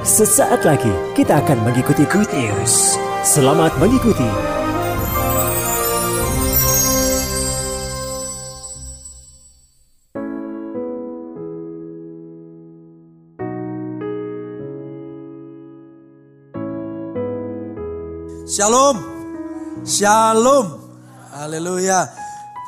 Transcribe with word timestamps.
Sesaat 0.00 0.64
lagi 0.64 0.88
kita 1.12 1.44
akan 1.44 1.60
mengikuti 1.60 2.08
Good 2.08 2.32
News. 2.32 2.96
Selamat 3.20 3.68
mengikuti. 3.76 4.24
Shalom. 18.48 18.96
Shalom. 19.84 20.66
Haleluya. 21.36 22.08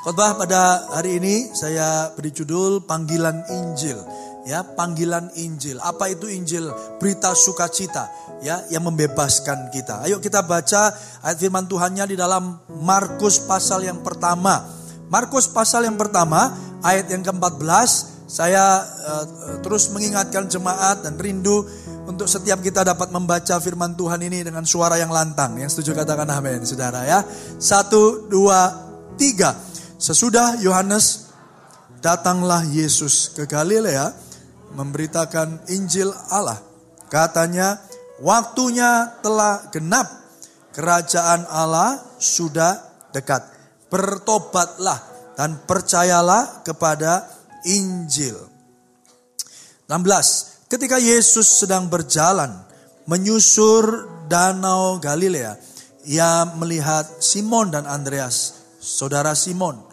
Khotbah 0.05 0.37
pada 0.37 0.85
hari 0.93 1.17
ini 1.17 1.49
saya 1.57 2.13
beri 2.13 2.29
judul 2.29 2.85
panggilan 2.85 3.41
Injil. 3.49 4.22
Ya, 4.43 4.67
panggilan 4.67 5.31
Injil. 5.39 5.79
Apa 5.79 6.11
itu 6.11 6.27
Injil? 6.27 6.67
Berita 6.99 7.31
sukacita 7.31 8.11
ya 8.43 8.59
yang 8.75 8.83
membebaskan 8.91 9.71
kita. 9.71 10.03
Ayo 10.03 10.19
kita 10.19 10.43
baca 10.43 10.91
ayat 11.23 11.39
firman 11.39 11.71
Tuhannya 11.71 12.11
di 12.11 12.17
dalam 12.19 12.59
Markus 12.83 13.39
pasal 13.47 13.87
yang 13.87 14.03
pertama. 14.03 14.67
Markus 15.07 15.47
pasal 15.47 15.87
yang 15.87 15.95
pertama 15.95 16.51
ayat 16.83 17.07
yang 17.07 17.23
ke-14 17.23 18.13
saya 18.27 18.81
uh, 18.83 19.25
terus 19.61 19.93
mengingatkan 19.93 20.49
jemaat 20.49 21.05
dan 21.07 21.21
rindu 21.21 21.69
untuk 22.09 22.27
setiap 22.27 22.59
kita 22.65 22.83
dapat 22.83 23.15
membaca 23.15 23.61
firman 23.63 23.95
Tuhan 23.95 24.25
ini 24.27 24.43
dengan 24.43 24.67
suara 24.67 24.99
yang 24.99 25.13
lantang. 25.13 25.61
Yang 25.61 25.79
setuju 25.79 26.03
katakan 26.03 26.27
amin, 26.33 26.67
saudara 26.67 27.07
ya. 27.07 27.23
Satu, 27.63 28.27
dua, 28.27 28.73
tiga. 29.15 29.55
Sesudah 30.01 30.59
Yohanes, 30.59 31.31
datanglah 32.03 32.67
Yesus 32.67 33.31
ke 33.31 33.47
Galilea 33.47 34.32
memberitakan 34.75 35.69
Injil 35.73 36.13
Allah. 36.33 36.61
Katanya, 37.13 37.81
waktunya 38.21 39.21
telah 39.21 39.69
genap. 39.69 40.09
Kerajaan 40.73 41.45
Allah 41.53 42.01
sudah 42.17 42.81
dekat. 43.13 43.45
Bertobatlah 43.93 44.97
dan 45.37 45.61
percayalah 45.69 46.65
kepada 46.65 47.29
Injil. 47.69 48.41
16. 49.85 50.73
Ketika 50.73 50.97
Yesus 50.97 51.61
sedang 51.61 51.93
berjalan 51.93 52.57
menyusur 53.05 54.09
danau 54.33 54.97
Galilea, 54.97 55.61
ia 56.09 56.49
melihat 56.57 57.21
Simon 57.21 57.69
dan 57.69 57.85
Andreas, 57.85 58.65
saudara 58.81 59.37
Simon. 59.37 59.85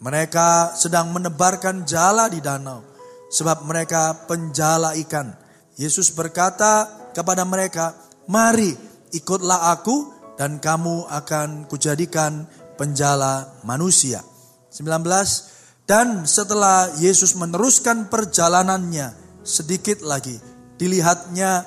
Mereka 0.00 0.72
sedang 0.80 1.12
menebarkan 1.12 1.84
jala 1.84 2.32
di 2.32 2.40
danau, 2.40 2.93
sebab 3.34 3.66
mereka 3.66 4.30
penjala 4.30 4.94
ikan. 5.02 5.34
Yesus 5.74 6.14
berkata 6.14 6.86
kepada 7.10 7.42
mereka, 7.42 7.98
"Mari, 8.30 8.70
ikutlah 9.10 9.74
aku, 9.74 10.14
dan 10.38 10.62
kamu 10.62 11.10
akan 11.10 11.66
kujadikan 11.66 12.46
penjala 12.78 13.58
manusia." 13.66 14.22
19 14.70 15.50
Dan 15.84 16.24
setelah 16.24 16.96
Yesus 16.96 17.36
meneruskan 17.36 18.08
perjalanannya 18.08 19.12
sedikit 19.44 20.00
lagi 20.00 20.32
dilihatnya 20.80 21.60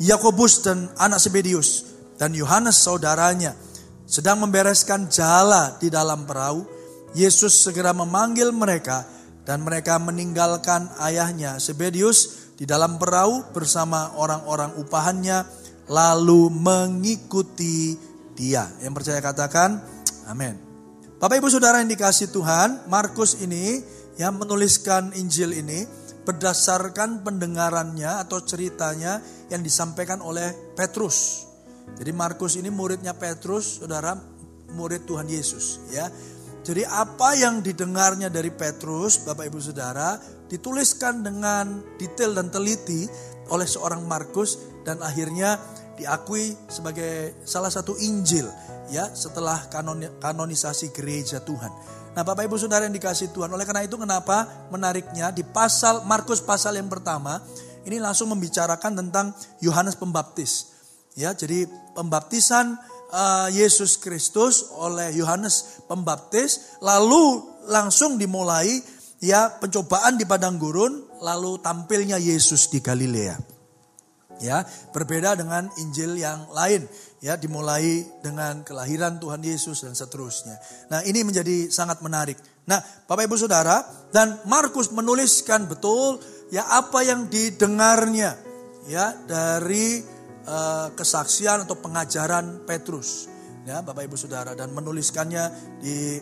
Yakobus 0.00 0.64
dan 0.64 0.88
anak 0.96 1.20
Sebedius 1.20 1.84
dan 2.16 2.32
Yohanes 2.32 2.80
saudaranya 2.80 3.52
sedang 4.08 4.40
membereskan 4.40 5.12
jala 5.12 5.76
di 5.76 5.92
dalam 5.92 6.24
perahu. 6.24 6.64
Yesus 7.12 7.52
segera 7.52 7.92
memanggil 7.92 8.56
mereka 8.56 9.04
dan 9.42 9.66
mereka 9.66 9.98
meninggalkan 9.98 10.86
ayahnya 11.02 11.58
Sebedius 11.58 12.50
di 12.54 12.68
dalam 12.68 12.98
perahu 12.98 13.50
bersama 13.50 14.14
orang-orang 14.14 14.78
upahannya 14.78 15.42
lalu 15.90 16.46
mengikuti 16.52 17.98
dia. 18.38 18.70
Yang 18.78 19.02
percaya 19.02 19.20
katakan 19.20 19.82
amin. 20.30 20.54
Bapak 21.18 21.38
Ibu 21.38 21.50
Saudara 21.50 21.78
yang 21.78 21.90
dikasih 21.90 22.34
Tuhan, 22.34 22.90
Markus 22.90 23.38
ini 23.38 23.78
yang 24.18 24.38
menuliskan 24.38 25.14
Injil 25.14 25.54
ini 25.54 25.86
berdasarkan 26.22 27.26
pendengarannya 27.26 28.22
atau 28.22 28.42
ceritanya 28.42 29.22
yang 29.50 29.62
disampaikan 29.62 30.22
oleh 30.22 30.74
Petrus. 30.78 31.46
Jadi 31.98 32.10
Markus 32.14 32.54
ini 32.58 32.70
muridnya 32.70 33.14
Petrus, 33.14 33.82
saudara, 33.82 34.14
murid 34.74 35.02
Tuhan 35.06 35.26
Yesus, 35.26 35.82
ya. 35.90 36.06
Jadi 36.62 36.86
apa 36.86 37.34
yang 37.34 37.58
didengarnya 37.58 38.30
dari 38.30 38.54
Petrus, 38.54 39.26
Bapak 39.26 39.50
Ibu 39.50 39.58
Saudara, 39.58 40.14
dituliskan 40.46 41.26
dengan 41.26 41.82
detail 41.98 42.38
dan 42.38 42.54
teliti 42.54 43.10
oleh 43.50 43.66
seorang 43.66 44.06
Markus 44.06 44.62
dan 44.86 45.02
akhirnya 45.02 45.58
diakui 45.98 46.54
sebagai 46.70 47.42
salah 47.42 47.68
satu 47.68 47.98
Injil 47.98 48.46
ya 48.94 49.10
setelah 49.10 49.66
kanon, 49.74 50.06
kanonisasi 50.22 50.94
gereja 50.94 51.42
Tuhan. 51.42 51.72
Nah 52.12 52.22
Bapak 52.22 52.46
Ibu 52.46 52.54
Saudara 52.60 52.86
yang 52.86 52.94
dikasih 52.94 53.34
Tuhan. 53.34 53.50
Oleh 53.50 53.66
karena 53.66 53.82
itu 53.82 53.98
kenapa 53.98 54.68
menariknya 54.68 55.34
di 55.34 55.42
pasal 55.42 56.06
Markus 56.06 56.38
pasal 56.44 56.78
yang 56.78 56.86
pertama. 56.86 57.42
Ini 57.82 57.98
langsung 57.98 58.30
membicarakan 58.30 58.94
tentang 58.94 59.34
Yohanes 59.58 59.98
Pembaptis. 59.98 60.70
Ya, 61.18 61.34
jadi 61.34 61.66
pembaptisan 61.98 62.78
uh, 63.12 63.48
Yesus 63.52 64.00
Kristus 64.00 64.72
oleh 64.74 65.12
Yohanes 65.14 65.84
Pembaptis 65.86 66.80
lalu 66.80 67.44
langsung 67.68 68.16
dimulai 68.16 68.80
ya 69.22 69.52
pencobaan 69.60 70.18
di 70.18 70.26
padang 70.26 70.58
gurun 70.58 71.06
lalu 71.22 71.60
tampilnya 71.62 72.18
Yesus 72.18 72.72
di 72.72 72.82
Galilea. 72.82 73.54
Ya, 74.42 74.66
berbeda 74.90 75.38
dengan 75.38 75.70
Injil 75.78 76.18
yang 76.18 76.50
lain 76.50 76.82
ya 77.22 77.38
dimulai 77.38 78.02
dengan 78.26 78.66
kelahiran 78.66 79.22
Tuhan 79.22 79.38
Yesus 79.38 79.86
dan 79.86 79.94
seterusnya. 79.94 80.58
Nah, 80.90 81.06
ini 81.06 81.22
menjadi 81.22 81.70
sangat 81.70 82.02
menarik. 82.02 82.34
Nah, 82.66 82.82
Bapak 83.06 83.30
Ibu 83.30 83.38
Saudara, 83.38 83.86
dan 84.10 84.42
Markus 84.50 84.90
menuliskan 84.90 85.70
betul 85.70 86.18
ya 86.50 86.66
apa 86.74 87.06
yang 87.06 87.30
didengarnya 87.30 88.34
ya 88.90 89.14
dari 89.30 90.02
uh, 90.46 90.88
kesaksian 90.94 91.64
atau 91.66 91.78
pengajaran 91.78 92.64
Petrus. 92.66 93.30
Ya, 93.62 93.78
Bapak 93.78 94.10
Ibu 94.10 94.18
Saudara 94.18 94.58
dan 94.58 94.74
menuliskannya 94.74 95.44
di 95.78 96.18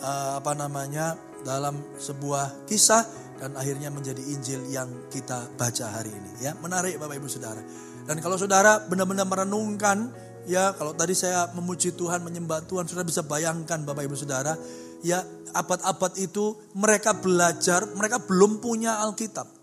uh, 0.00 0.40
apa 0.40 0.56
namanya 0.56 1.20
dalam 1.44 1.76
sebuah 2.00 2.64
kisah 2.64 3.04
dan 3.38 3.54
akhirnya 3.54 3.92
menjadi 3.92 4.24
Injil 4.24 4.66
yang 4.72 4.88
kita 5.12 5.52
baca 5.54 5.86
hari 6.00 6.10
ini 6.10 6.48
ya. 6.48 6.56
Menarik 6.58 6.96
Bapak 6.96 7.20
Ibu 7.20 7.28
Saudara. 7.28 7.60
Dan 8.08 8.24
kalau 8.24 8.40
Saudara 8.40 8.88
benar-benar 8.88 9.28
merenungkan 9.28 10.28
Ya, 10.48 10.72
kalau 10.72 10.96
tadi 10.96 11.12
saya 11.12 11.52
memuji 11.52 11.92
Tuhan, 11.92 12.24
menyembah 12.24 12.64
Tuhan, 12.64 12.88
sudah 12.88 13.04
bisa 13.04 13.20
bayangkan 13.20 13.84
Bapak 13.84 14.08
Ibu 14.08 14.16
Saudara, 14.16 14.56
ya 15.04 15.20
abad-abad 15.52 16.16
itu 16.16 16.56
mereka 16.72 17.12
belajar, 17.12 17.84
mereka 17.92 18.24
belum 18.24 18.56
punya 18.64 18.96
Alkitab. 19.04 19.57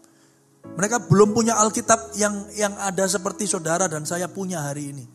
Mereka 0.73 1.05
belum 1.05 1.37
punya 1.37 1.61
Alkitab 1.61 2.17
yang 2.17 2.49
yang 2.57 2.73
ada 2.81 3.05
seperti 3.05 3.45
saudara 3.45 3.85
dan 3.85 4.03
saya 4.03 4.25
punya 4.25 4.65
hari 4.65 4.91
ini. 4.91 5.05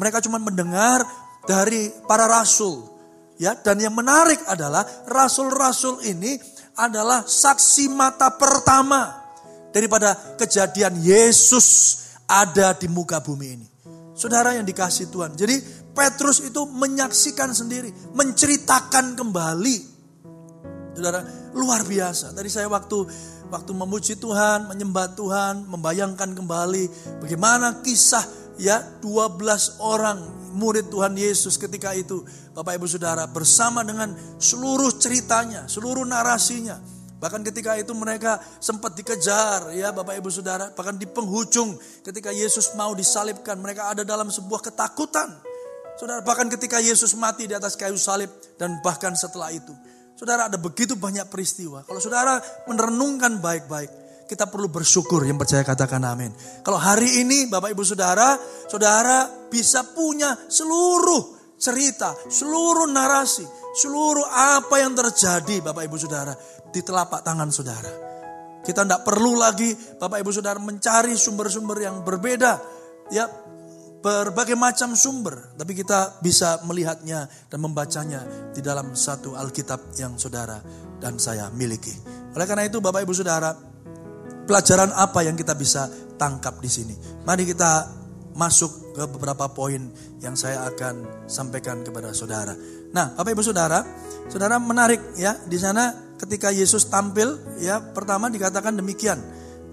Mereka 0.00 0.24
cuma 0.24 0.40
mendengar 0.40 1.04
dari 1.44 1.92
para 2.08 2.24
rasul. 2.26 2.90
Ya, 3.34 3.58
dan 3.58 3.82
yang 3.82 3.94
menarik 3.94 4.38
adalah 4.46 4.86
rasul-rasul 5.10 6.06
ini 6.06 6.38
adalah 6.78 7.26
saksi 7.26 7.90
mata 7.90 8.30
pertama 8.34 9.10
daripada 9.74 10.14
kejadian 10.38 11.02
Yesus 11.02 11.98
ada 12.30 12.78
di 12.78 12.86
muka 12.86 13.18
bumi 13.18 13.46
ini. 13.58 13.66
Saudara 14.14 14.54
yang 14.54 14.62
dikasih 14.62 15.10
Tuhan. 15.10 15.34
Jadi 15.34 15.58
Petrus 15.94 16.42
itu 16.46 16.62
menyaksikan 16.70 17.50
sendiri, 17.50 17.90
menceritakan 18.14 19.18
kembali. 19.18 19.76
Saudara, 20.94 21.50
luar 21.54 21.82
biasa. 21.82 22.30
Tadi 22.30 22.46
saya 22.46 22.70
waktu 22.70 22.98
waktu 23.52 23.72
memuji 23.74 24.14
Tuhan, 24.16 24.68
menyembah 24.70 25.12
Tuhan, 25.16 25.68
membayangkan 25.68 26.36
kembali 26.36 27.18
bagaimana 27.20 27.84
kisah 27.84 28.24
ya 28.60 28.80
12 29.02 29.82
orang 29.82 30.18
murid 30.54 30.88
Tuhan 30.88 31.18
Yesus 31.18 31.58
ketika 31.58 31.92
itu. 31.92 32.22
Bapak 32.54 32.78
Ibu 32.78 32.86
Saudara 32.86 33.26
bersama 33.26 33.82
dengan 33.82 34.14
seluruh 34.38 34.94
ceritanya, 34.94 35.66
seluruh 35.66 36.06
narasinya 36.06 36.94
Bahkan 37.24 37.40
ketika 37.40 37.72
itu 37.80 37.96
mereka 37.96 38.36
sempat 38.60 38.92
dikejar 39.00 39.72
ya 39.72 39.96
Bapak 39.96 40.20
Ibu 40.20 40.28
Saudara. 40.28 40.68
Bahkan 40.76 41.00
di 41.00 41.08
penghujung 41.08 41.72
ketika 42.04 42.28
Yesus 42.28 42.76
mau 42.76 42.92
disalibkan 42.92 43.56
mereka 43.56 43.88
ada 43.88 44.04
dalam 44.04 44.28
sebuah 44.28 44.60
ketakutan. 44.60 45.32
Saudara 45.96 46.20
bahkan 46.20 46.52
ketika 46.52 46.84
Yesus 46.84 47.16
mati 47.16 47.48
di 47.48 47.56
atas 47.56 47.80
kayu 47.80 47.96
salib 47.96 48.28
dan 48.60 48.76
bahkan 48.84 49.16
setelah 49.16 49.48
itu. 49.56 49.72
Saudara 50.14 50.46
ada 50.46 50.58
begitu 50.58 50.94
banyak 50.94 51.26
peristiwa. 51.26 51.82
Kalau 51.82 51.98
saudara 51.98 52.38
merenungkan 52.70 53.42
baik-baik. 53.42 54.02
Kita 54.24 54.48
perlu 54.48 54.72
bersyukur 54.72 55.20
yang 55.28 55.36
percaya 55.36 55.60
katakan 55.60 56.00
amin. 56.00 56.32
Kalau 56.64 56.80
hari 56.80 57.20
ini 57.20 57.44
Bapak 57.50 57.76
Ibu 57.76 57.84
Saudara. 57.84 58.38
Saudara 58.70 59.28
bisa 59.52 59.84
punya 59.92 60.32
seluruh 60.48 61.54
cerita. 61.60 62.16
Seluruh 62.30 62.88
narasi. 62.88 63.44
Seluruh 63.74 64.24
apa 64.30 64.80
yang 64.80 64.96
terjadi 64.96 65.60
Bapak 65.60 65.84
Ibu 65.84 65.96
Saudara 66.00 66.32
di 66.72 66.80
telapak 66.80 67.20
tangan 67.20 67.52
saudara. 67.52 67.92
Kita 68.64 68.80
tidak 68.86 69.04
perlu 69.04 69.36
lagi 69.36 69.76
Bapak 69.76 70.24
Ibu 70.24 70.30
Saudara 70.32 70.56
mencari 70.56 71.12
sumber-sumber 71.12 71.84
yang 71.84 72.00
berbeda. 72.00 72.58
Ya, 73.12 73.28
berbagai 74.04 74.52
macam 74.52 74.92
sumber. 74.92 75.56
Tapi 75.56 75.72
kita 75.72 76.20
bisa 76.20 76.60
melihatnya 76.68 77.24
dan 77.48 77.58
membacanya 77.64 78.20
di 78.52 78.60
dalam 78.60 78.92
satu 78.92 79.32
Alkitab 79.32 79.96
yang 79.96 80.20
saudara 80.20 80.60
dan 81.00 81.16
saya 81.16 81.48
miliki. 81.48 81.96
Oleh 82.36 82.44
karena 82.44 82.68
itu 82.68 82.84
Bapak 82.84 83.00
Ibu 83.00 83.16
Saudara, 83.16 83.56
pelajaran 84.44 84.92
apa 84.92 85.24
yang 85.24 85.32
kita 85.40 85.56
bisa 85.56 85.88
tangkap 86.20 86.60
di 86.60 86.68
sini? 86.68 86.94
Mari 87.24 87.48
kita 87.48 87.88
masuk 88.36 88.92
ke 88.92 89.08
beberapa 89.08 89.48
poin 89.48 89.80
yang 90.20 90.36
saya 90.36 90.68
akan 90.68 91.24
sampaikan 91.24 91.80
kepada 91.80 92.12
saudara. 92.12 92.52
Nah, 92.92 93.16
Bapak 93.16 93.32
Ibu 93.32 93.40
Saudara, 93.40 93.80
saudara 94.28 94.60
menarik 94.60 95.16
ya 95.16 95.32
di 95.48 95.56
sana 95.56 96.14
ketika 96.20 96.52
Yesus 96.52 96.92
tampil 96.92 97.40
ya 97.56 97.80
pertama 97.80 98.28
dikatakan 98.28 98.76
demikian. 98.76 99.16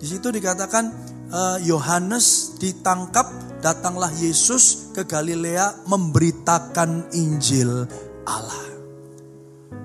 Di 0.01 0.09
situ 0.09 0.33
dikatakan 0.33 0.89
eh, 1.29 1.57
Yohanes 1.69 2.57
ditangkap, 2.57 3.61
datanglah 3.61 4.09
Yesus 4.17 4.89
ke 4.97 5.05
Galilea 5.05 5.85
memberitakan 5.85 7.13
Injil 7.13 7.85
Allah. 8.25 8.65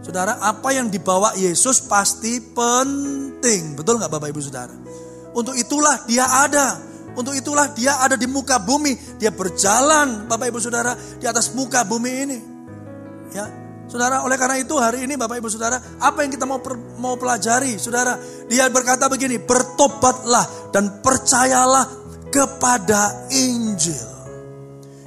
Saudara, 0.01 0.41
apa 0.41 0.73
yang 0.73 0.89
dibawa 0.89 1.37
Yesus 1.37 1.85
pasti 1.85 2.41
penting. 2.41 3.77
Betul 3.77 4.01
nggak 4.01 4.09
Bapak 4.09 4.33
Ibu 4.33 4.41
Saudara? 4.41 4.73
Untuk 5.37 5.53
itulah 5.53 6.09
dia 6.09 6.25
ada. 6.25 6.81
Untuk 7.13 7.37
itulah 7.37 7.69
dia 7.77 8.01
ada 8.01 8.17
di 8.17 8.25
muka 8.25 8.57
bumi. 8.57 9.21
Dia 9.21 9.35
berjalan 9.35 10.25
Bapak 10.25 10.49
Ibu 10.49 10.63
Saudara 10.63 10.97
di 10.97 11.29
atas 11.29 11.53
muka 11.53 11.85
bumi 11.85 12.13
ini. 12.25 12.39
Ya, 13.35 13.66
Saudara, 13.87 14.27
oleh 14.27 14.35
karena 14.35 14.59
itu 14.59 14.75
hari 14.83 15.07
ini 15.07 15.15
Bapak 15.15 15.39
Ibu 15.39 15.47
Saudara, 15.47 15.79
apa 15.79 16.27
yang 16.27 16.35
kita 16.35 16.43
mau 16.43 16.59
per, 16.59 16.75
mau 16.99 17.15
pelajari? 17.15 17.79
Saudara, 17.79 18.19
dia 18.51 18.67
berkata 18.67 19.07
begini, 19.07 19.39
bertobatlah 19.39 20.75
dan 20.75 20.99
percayalah 20.99 21.87
kepada 22.35 23.31
Injil. 23.31 24.11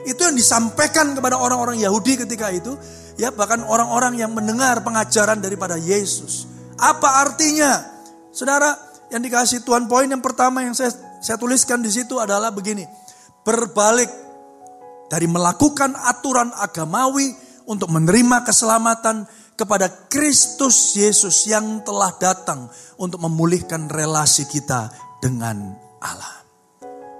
Itu 0.07 0.23
yang 0.23 0.39
disampaikan 0.39 1.11
kepada 1.11 1.35
orang-orang 1.35 1.75
Yahudi 1.83 2.23
ketika 2.23 2.47
itu, 2.55 2.71
ya 3.19 3.35
bahkan 3.35 3.67
orang-orang 3.67 4.15
yang 4.15 4.31
mendengar 4.31 4.79
pengajaran 4.79 5.43
daripada 5.43 5.75
Yesus. 5.75 6.47
Apa 6.79 7.27
artinya? 7.27 7.83
Saudara, 8.31 8.71
yang 9.11 9.19
dikasih 9.19 9.67
Tuhan 9.67 9.91
poin 9.91 10.07
yang 10.07 10.23
pertama 10.23 10.63
yang 10.63 10.71
saya 10.71 10.95
saya 11.19 11.35
tuliskan 11.35 11.83
di 11.83 11.91
situ 11.91 12.15
adalah 12.15 12.55
begini. 12.55 12.87
Berbalik 13.43 14.07
dari 15.11 15.27
melakukan 15.27 15.97
aturan 15.99 16.53
agamawi 16.55 17.48
untuk 17.69 17.93
menerima 17.93 18.41
keselamatan 18.41 19.29
kepada 19.53 20.09
Kristus 20.09 20.97
Yesus 20.97 21.45
yang 21.45 21.85
telah 21.85 22.17
datang 22.17 22.65
untuk 22.97 23.21
memulihkan 23.21 23.85
relasi 23.85 24.49
kita 24.49 24.89
dengan 25.21 25.77
Allah. 26.01 26.41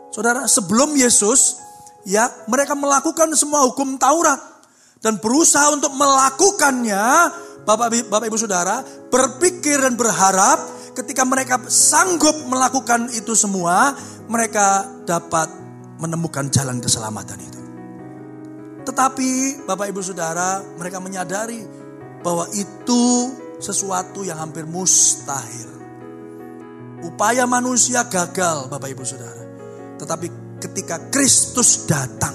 Saudara, 0.09 0.49
sebelum 0.49 0.97
Yesus, 0.97 1.61
ya 2.01 2.25
mereka 2.49 2.73
melakukan 2.73 3.29
semua 3.37 3.61
hukum 3.69 4.01
Taurat 4.01 4.41
dan 5.05 5.21
berusaha 5.21 5.69
untuk 5.69 5.93
melakukannya. 5.93 7.05
Bapak, 7.67 8.09
Bapak 8.09 8.25
Ibu 8.25 8.39
Saudara, 8.39 8.81
berpikir 9.13 9.77
dan 9.83 9.93
berharap 9.93 10.57
ketika 10.97 11.21
mereka 11.27 11.61
sanggup 11.69 12.33
melakukan 12.49 13.13
itu 13.13 13.37
semua, 13.37 13.93
mereka 14.25 14.87
dapat 15.05 15.51
menemukan 16.01 16.49
jalan 16.49 16.81
keselamatan 16.81 17.37
itu. 17.37 17.58
Tetapi 18.89 19.61
Bapak 19.69 19.85
Ibu 19.93 20.01
Saudara 20.01 20.65
mereka 20.65 20.97
menyadari 20.97 21.61
bahwa 22.25 22.49
itu 22.57 23.29
sesuatu 23.61 24.25
yang 24.25 24.41
hampir 24.41 24.65
mustahil. 24.65 25.69
Upaya 27.05 27.45
manusia 27.45 28.01
gagal 28.09 28.65
Bapak 28.65 28.89
Ibu 28.89 29.05
Saudara. 29.05 29.45
Tetapi 30.01 30.57
ketika 30.57 30.97
Kristus 31.13 31.85
datang. 31.85 32.33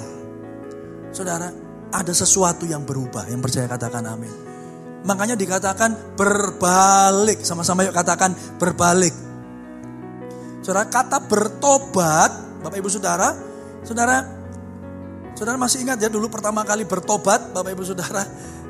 Saudara 1.10 1.50
ada 1.90 2.12
sesuatu 2.14 2.70
yang 2.70 2.86
berubah. 2.86 3.26
Yang 3.26 3.50
percaya 3.50 3.66
katakan 3.66 4.06
amin. 4.06 4.34
Makanya 5.02 5.34
dikatakan 5.34 6.14
berbalik. 6.14 7.42
Sama-sama 7.42 7.82
yuk 7.82 7.98
katakan 7.98 8.30
berbalik. 8.62 9.12
Saudara 10.62 10.86
kata 10.86 11.18
bertobat 11.26 12.62
Bapak 12.62 12.78
Ibu 12.78 12.88
Saudara. 12.88 13.34
Saudara 13.82 14.43
Saudara 15.34 15.58
masih 15.58 15.82
ingat 15.82 15.98
ya 15.98 16.06
dulu 16.06 16.30
pertama 16.30 16.62
kali 16.62 16.86
bertobat 16.86 17.50
Bapak 17.50 17.74
Ibu 17.74 17.82
Saudara 17.82 18.22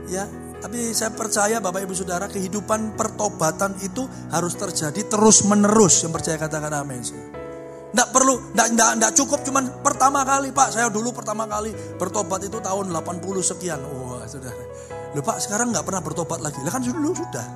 ya. 0.08 0.24
Tapi 0.64 0.96
saya 0.96 1.12
percaya 1.12 1.60
Bapak 1.60 1.84
Ibu 1.84 1.92
Saudara 1.92 2.24
kehidupan 2.24 2.96
pertobatan 2.96 3.76
itu 3.84 4.08
harus 4.32 4.56
terjadi 4.56 5.04
terus 5.04 5.44
menerus 5.44 6.00
yang 6.00 6.12
percaya 6.16 6.40
katakan 6.40 6.72
amin. 6.72 7.04
Tidak 7.04 8.08
perlu, 8.10 8.56
tidak 8.56 9.12
cukup 9.12 9.44
cuman 9.44 9.84
pertama 9.84 10.24
kali 10.24 10.56
Pak. 10.56 10.72
Saya 10.72 10.88
dulu 10.88 11.12
pertama 11.12 11.44
kali 11.44 11.70
bertobat 12.00 12.48
itu 12.48 12.58
tahun 12.64 12.90
80 12.90 13.22
sekian. 13.44 13.78
Wah 13.84 14.24
saudara. 14.24 14.64
Loh 15.12 15.22
Pak 15.22 15.38
sekarang 15.44 15.68
nggak 15.68 15.84
pernah 15.84 16.00
bertobat 16.00 16.40
lagi. 16.40 16.58
Lah 16.64 16.72
kan 16.72 16.80
dulu 16.80 17.12
sudah. 17.12 17.46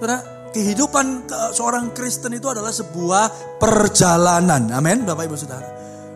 Saudara, 0.00 0.18
kehidupan 0.56 1.30
seorang 1.52 1.94
Kristen 1.94 2.34
itu 2.34 2.48
adalah 2.50 2.72
sebuah 2.74 3.56
perjalanan. 3.60 4.72
Amin 4.72 5.04
Bapak 5.04 5.28
Ibu 5.28 5.36
Saudara. 5.36 5.71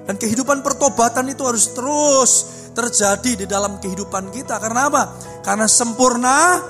Dan 0.06 0.14
kehidupan 0.14 0.62
pertobatan 0.62 1.26
itu 1.26 1.42
harus 1.42 1.74
terus 1.74 2.32
terjadi 2.72 3.42
di 3.42 3.46
dalam 3.50 3.82
kehidupan 3.82 4.30
kita. 4.30 4.62
Karena 4.62 4.86
apa? 4.86 5.02
Karena 5.42 5.66
sempurna 5.66 6.62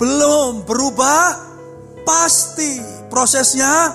belum 0.00 0.64
berubah 0.64 1.52
pasti 2.08 2.80
prosesnya 3.12 3.92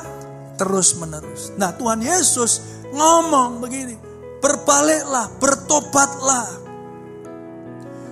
terus 0.61 0.93
menerus. 1.01 1.49
Nah 1.57 1.73
Tuhan 1.73 2.05
Yesus 2.05 2.61
ngomong 2.93 3.59
begini, 3.59 3.97
berbaliklah, 4.39 5.33
bertobatlah. 5.41 6.47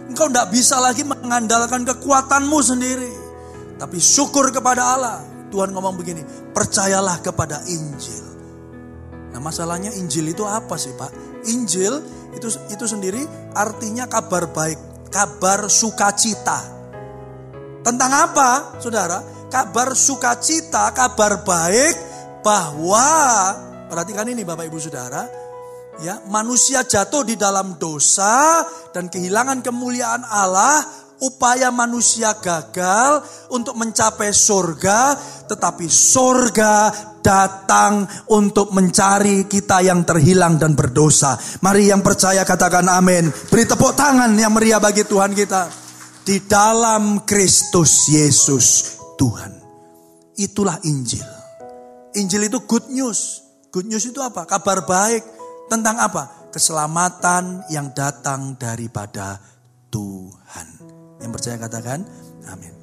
Engkau 0.09 0.29
tidak 0.29 0.49
bisa 0.49 0.81
lagi 0.81 1.05
mengandalkan 1.05 1.85
kekuatanmu 1.85 2.59
sendiri. 2.61 3.13
Tapi 3.77 3.97
syukur 3.97 4.49
kepada 4.49 4.97
Allah. 4.97 5.17
Tuhan 5.53 5.69
ngomong 5.69 5.93
begini, 6.01 6.25
percayalah 6.49 7.21
kepada 7.21 7.61
Injil. 7.69 8.22
Nah 9.33 9.41
masalahnya 9.41 9.89
Injil 9.97 10.29
itu 10.29 10.45
apa 10.45 10.77
sih 10.77 10.93
Pak? 10.93 11.41
Injil 11.49 11.99
itu 12.37 12.47
itu 12.69 12.85
sendiri 12.85 13.25
artinya 13.57 14.05
kabar 14.05 14.53
baik, 14.53 15.09
kabar 15.09 15.67
sukacita. 15.67 16.71
Tentang 17.83 18.11
apa, 18.13 18.79
saudara? 18.79 19.19
Kabar 19.51 19.91
sukacita, 19.97 20.93
kabar 20.95 21.43
baik 21.43 21.95
bahwa 22.45 23.09
perhatikan 23.91 24.25
ini 24.31 24.41
Bapak 24.41 24.65
Ibu 24.71 24.79
Saudara, 24.81 25.27
ya 26.01 26.23
manusia 26.25 26.81
jatuh 26.81 27.21
di 27.27 27.37
dalam 27.37 27.77
dosa 27.77 28.65
dan 28.95 29.11
kehilangan 29.11 29.61
kemuliaan 29.61 30.25
Allah 30.25 31.02
upaya 31.21 31.69
manusia 31.69 32.33
gagal 32.41 33.21
untuk 33.53 33.77
mencapai 33.77 34.33
surga, 34.33 35.13
tetapi 35.45 35.85
surga 35.85 36.75
datang 37.23 38.03
untuk 38.35 38.75
mencari 38.75 39.47
kita 39.47 39.79
yang 39.79 40.03
terhilang 40.03 40.59
dan 40.59 40.75
berdosa. 40.75 41.39
Mari 41.63 41.89
yang 41.89 42.03
percaya 42.03 42.43
katakan 42.43 42.85
amin. 42.91 43.31
Beri 43.47 43.63
tepuk 43.63 43.95
tangan 43.95 44.29
yang 44.35 44.51
meriah 44.51 44.83
bagi 44.83 45.07
Tuhan 45.07 45.31
kita. 45.31 45.81
Di 46.23 46.39
dalam 46.47 47.27
Kristus 47.27 48.07
Yesus 48.07 48.95
Tuhan. 49.19 49.59
Itulah 50.39 50.79
Injil. 50.87 51.27
Injil 52.15 52.47
itu 52.47 52.63
good 52.63 52.87
news. 52.91 53.43
Good 53.73 53.89
news 53.89 54.05
itu 54.07 54.19
apa? 54.23 54.47
Kabar 54.47 54.87
baik. 54.87 55.23
Tentang 55.67 55.99
apa? 55.99 56.47
Keselamatan 56.53 57.67
yang 57.73 57.91
datang 57.91 58.55
daripada 58.55 59.41
Tuhan. 59.89 60.42
Yang 61.23 61.31
percaya 61.39 61.55
katakan 61.55 62.03
amin. 62.51 62.73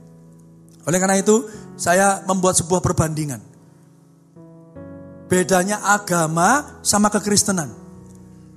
Oleh 0.88 0.98
karena 0.98 1.20
itu 1.20 1.44
saya 1.76 2.24
membuat 2.24 2.56
sebuah 2.56 2.80
perbandingan. 2.80 3.40
Bedanya 5.28 5.84
agama 5.86 6.80
sama 6.82 7.12
kekristenan. 7.12 7.70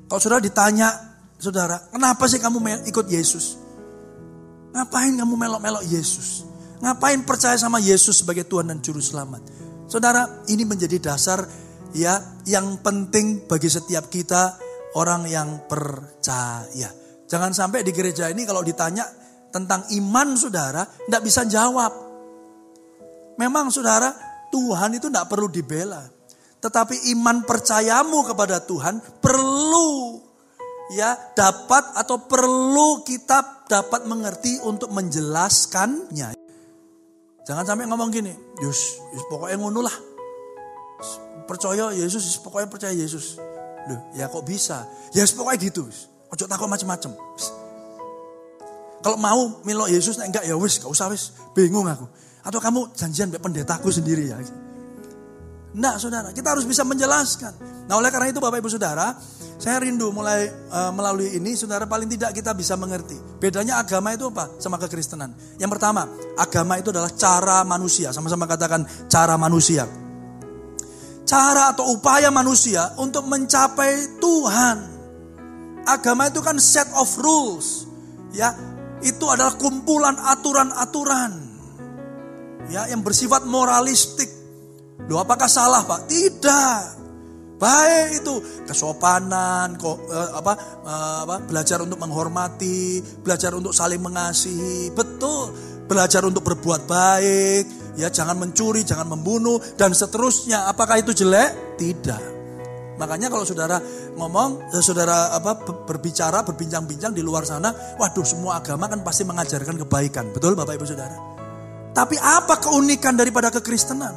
Kalau 0.10 0.18
saudara 0.18 0.42
ditanya, 0.42 0.90
saudara, 1.38 1.78
kenapa 1.94 2.26
sih 2.26 2.42
kamu 2.42 2.88
ikut 2.90 3.06
Yesus? 3.12 3.62
Ngapain 4.74 5.14
kamu 5.14 5.34
melok-melok 5.38 5.86
Yesus? 5.86 6.48
Ngapain 6.82 7.22
percaya 7.22 7.54
sama 7.62 7.78
Yesus 7.78 8.26
sebagai 8.26 8.50
Tuhan 8.50 8.74
dan 8.74 8.82
Juru 8.82 9.00
Selamat? 9.00 9.46
Saudara, 9.86 10.42
ini 10.50 10.66
menjadi 10.66 10.98
dasar 11.14 11.46
ya 11.94 12.18
yang 12.50 12.82
penting 12.82 13.46
bagi 13.46 13.70
setiap 13.70 14.10
kita 14.10 14.58
orang 14.98 15.30
yang 15.30 15.70
percaya. 15.70 16.90
Jangan 17.30 17.54
sampai 17.54 17.86
di 17.86 17.94
gereja 17.94 18.30
ini 18.34 18.46
kalau 18.50 18.66
ditanya 18.66 19.06
tentang 19.54 19.86
iman 20.02 20.34
saudara, 20.34 20.82
tidak 20.82 21.22
bisa 21.22 21.46
jawab. 21.46 21.94
Memang 23.38 23.70
saudara, 23.70 24.10
Tuhan 24.50 24.98
itu 24.98 25.14
tidak 25.14 25.30
perlu 25.30 25.46
dibela. 25.46 26.02
Tetapi 26.58 27.14
iman 27.14 27.46
percayamu 27.46 28.26
kepada 28.26 28.64
Tuhan 28.66 28.98
perlu 29.22 30.18
ya 30.96 31.14
dapat 31.36 31.96
atau 32.00 32.24
perlu 32.26 33.06
kita 33.06 33.68
dapat 33.70 34.10
mengerti 34.10 34.58
untuk 34.64 34.90
menjelaskannya. 34.90 36.34
Jangan 37.44 37.66
sampai 37.68 37.86
ngomong 37.92 38.08
gini, 38.08 38.32
Yus, 38.64 38.82
yus 39.12 39.24
pokoknya 39.28 39.60
ngono 39.60 39.84
lah. 39.84 39.96
Percaya 41.44 41.92
Yesus, 41.92 42.40
pokoknya 42.40 42.72
percaya 42.72 42.96
Yesus. 42.96 43.36
Loh, 43.84 44.00
ya 44.16 44.32
kok 44.32 44.48
bisa? 44.48 44.88
Ya 45.12 45.28
pokoknya 45.28 45.60
gitu. 45.60 45.84
Ojo 46.32 46.48
takut 46.48 46.72
macam-macam. 46.72 47.12
Kalau 49.04 49.20
mau 49.20 49.60
milok 49.68 49.92
Yesus, 49.92 50.16
enggak 50.24 50.48
ya 50.48 50.56
wis, 50.56 50.80
gak 50.80 50.88
usah 50.88 51.12
wis. 51.12 51.36
Bingung 51.52 51.84
aku. 51.86 52.08
Atau 52.44 52.64
kamu 52.64 52.96
janjian 52.96 53.28
be 53.28 53.38
pendetaku 53.38 53.92
sendiri 53.92 54.32
ya. 54.32 54.40
Enggak 55.76 56.00
saudara, 56.00 56.32
kita 56.32 56.56
harus 56.56 56.64
bisa 56.64 56.88
menjelaskan. 56.88 57.52
Nah 57.90 58.00
oleh 58.00 58.08
karena 58.14 58.32
itu 58.32 58.40
Bapak 58.40 58.64
Ibu 58.64 58.70
Saudara, 58.72 59.12
saya 59.60 59.82
rindu 59.82 60.12
mulai 60.14 60.48
uh, 60.72 60.92
melalui 60.94 61.36
ini 61.36 61.56
saudara 61.58 61.84
paling 61.90 62.08
tidak 62.08 62.32
kita 62.32 62.54
bisa 62.56 62.80
mengerti. 62.80 63.18
Bedanya 63.42 63.82
agama 63.82 64.14
itu 64.14 64.30
apa 64.30 64.56
sama 64.62 64.80
kekristenan? 64.80 65.34
Yang 65.60 65.72
pertama, 65.80 66.08
agama 66.40 66.80
itu 66.80 66.94
adalah 66.94 67.12
cara 67.12 67.66
manusia. 67.68 68.14
Sama-sama 68.16 68.48
katakan 68.48 68.86
cara 69.12 69.36
manusia. 69.36 69.90
Cara 71.24 71.72
atau 71.74 71.96
upaya 71.96 72.30
manusia 72.30 72.94
untuk 73.00 73.26
mencapai 73.26 74.20
Tuhan. 74.22 74.78
Agama 75.88 76.30
itu 76.30 76.40
kan 76.40 76.60
set 76.60 76.88
of 76.96 77.10
rules. 77.20 77.88
Ya, 78.36 78.54
itu 79.06 79.26
adalah 79.28 79.56
kumpulan 79.60 80.16
aturan-aturan. 80.18 81.32
Ya, 82.72 82.88
yang 82.88 83.04
bersifat 83.04 83.44
moralistik 83.44 84.44
Loh 85.10 85.20
apakah 85.20 85.50
salah 85.52 85.84
Pak? 85.84 86.08
Tidak. 86.08 86.80
Baik 87.60 88.20
itu 88.20 88.34
kesopanan, 88.68 89.80
kok 89.80 89.96
eh, 90.12 90.30
apa, 90.36 90.54
eh, 90.84 91.18
apa 91.24 91.36
belajar 91.48 91.80
untuk 91.80 91.96
menghormati, 91.96 93.00
belajar 93.24 93.56
untuk 93.56 93.72
saling 93.72 94.04
mengasihi, 94.04 94.92
betul. 94.92 95.52
Belajar 95.84 96.24
untuk 96.24 96.48
berbuat 96.48 96.88
baik, 96.88 97.96
ya 98.00 98.08
jangan 98.08 98.40
mencuri, 98.40 98.88
jangan 98.88 99.16
membunuh 99.16 99.60
dan 99.76 99.92
seterusnya. 99.92 100.72
Apakah 100.72 101.00
itu 101.00 101.12
jelek? 101.12 101.80
Tidak. 101.80 102.33
Makanya 103.04 103.28
kalau 103.28 103.44
saudara 103.44 103.84
ngomong, 104.16 104.72
eh, 104.72 104.80
saudara 104.80 105.36
apa 105.36 105.60
berbicara, 105.60 106.48
berbincang-bincang 106.48 107.12
di 107.12 107.20
luar 107.20 107.44
sana, 107.44 107.76
waduh 108.00 108.24
semua 108.24 108.64
agama 108.64 108.88
kan 108.88 109.04
pasti 109.04 109.28
mengajarkan 109.28 109.76
kebaikan. 109.84 110.32
Betul 110.32 110.56
Bapak 110.56 110.80
Ibu 110.80 110.88
Saudara? 110.88 111.20
Tapi 111.92 112.16
apa 112.16 112.64
keunikan 112.64 113.20
daripada 113.20 113.52
kekristenan? 113.52 114.16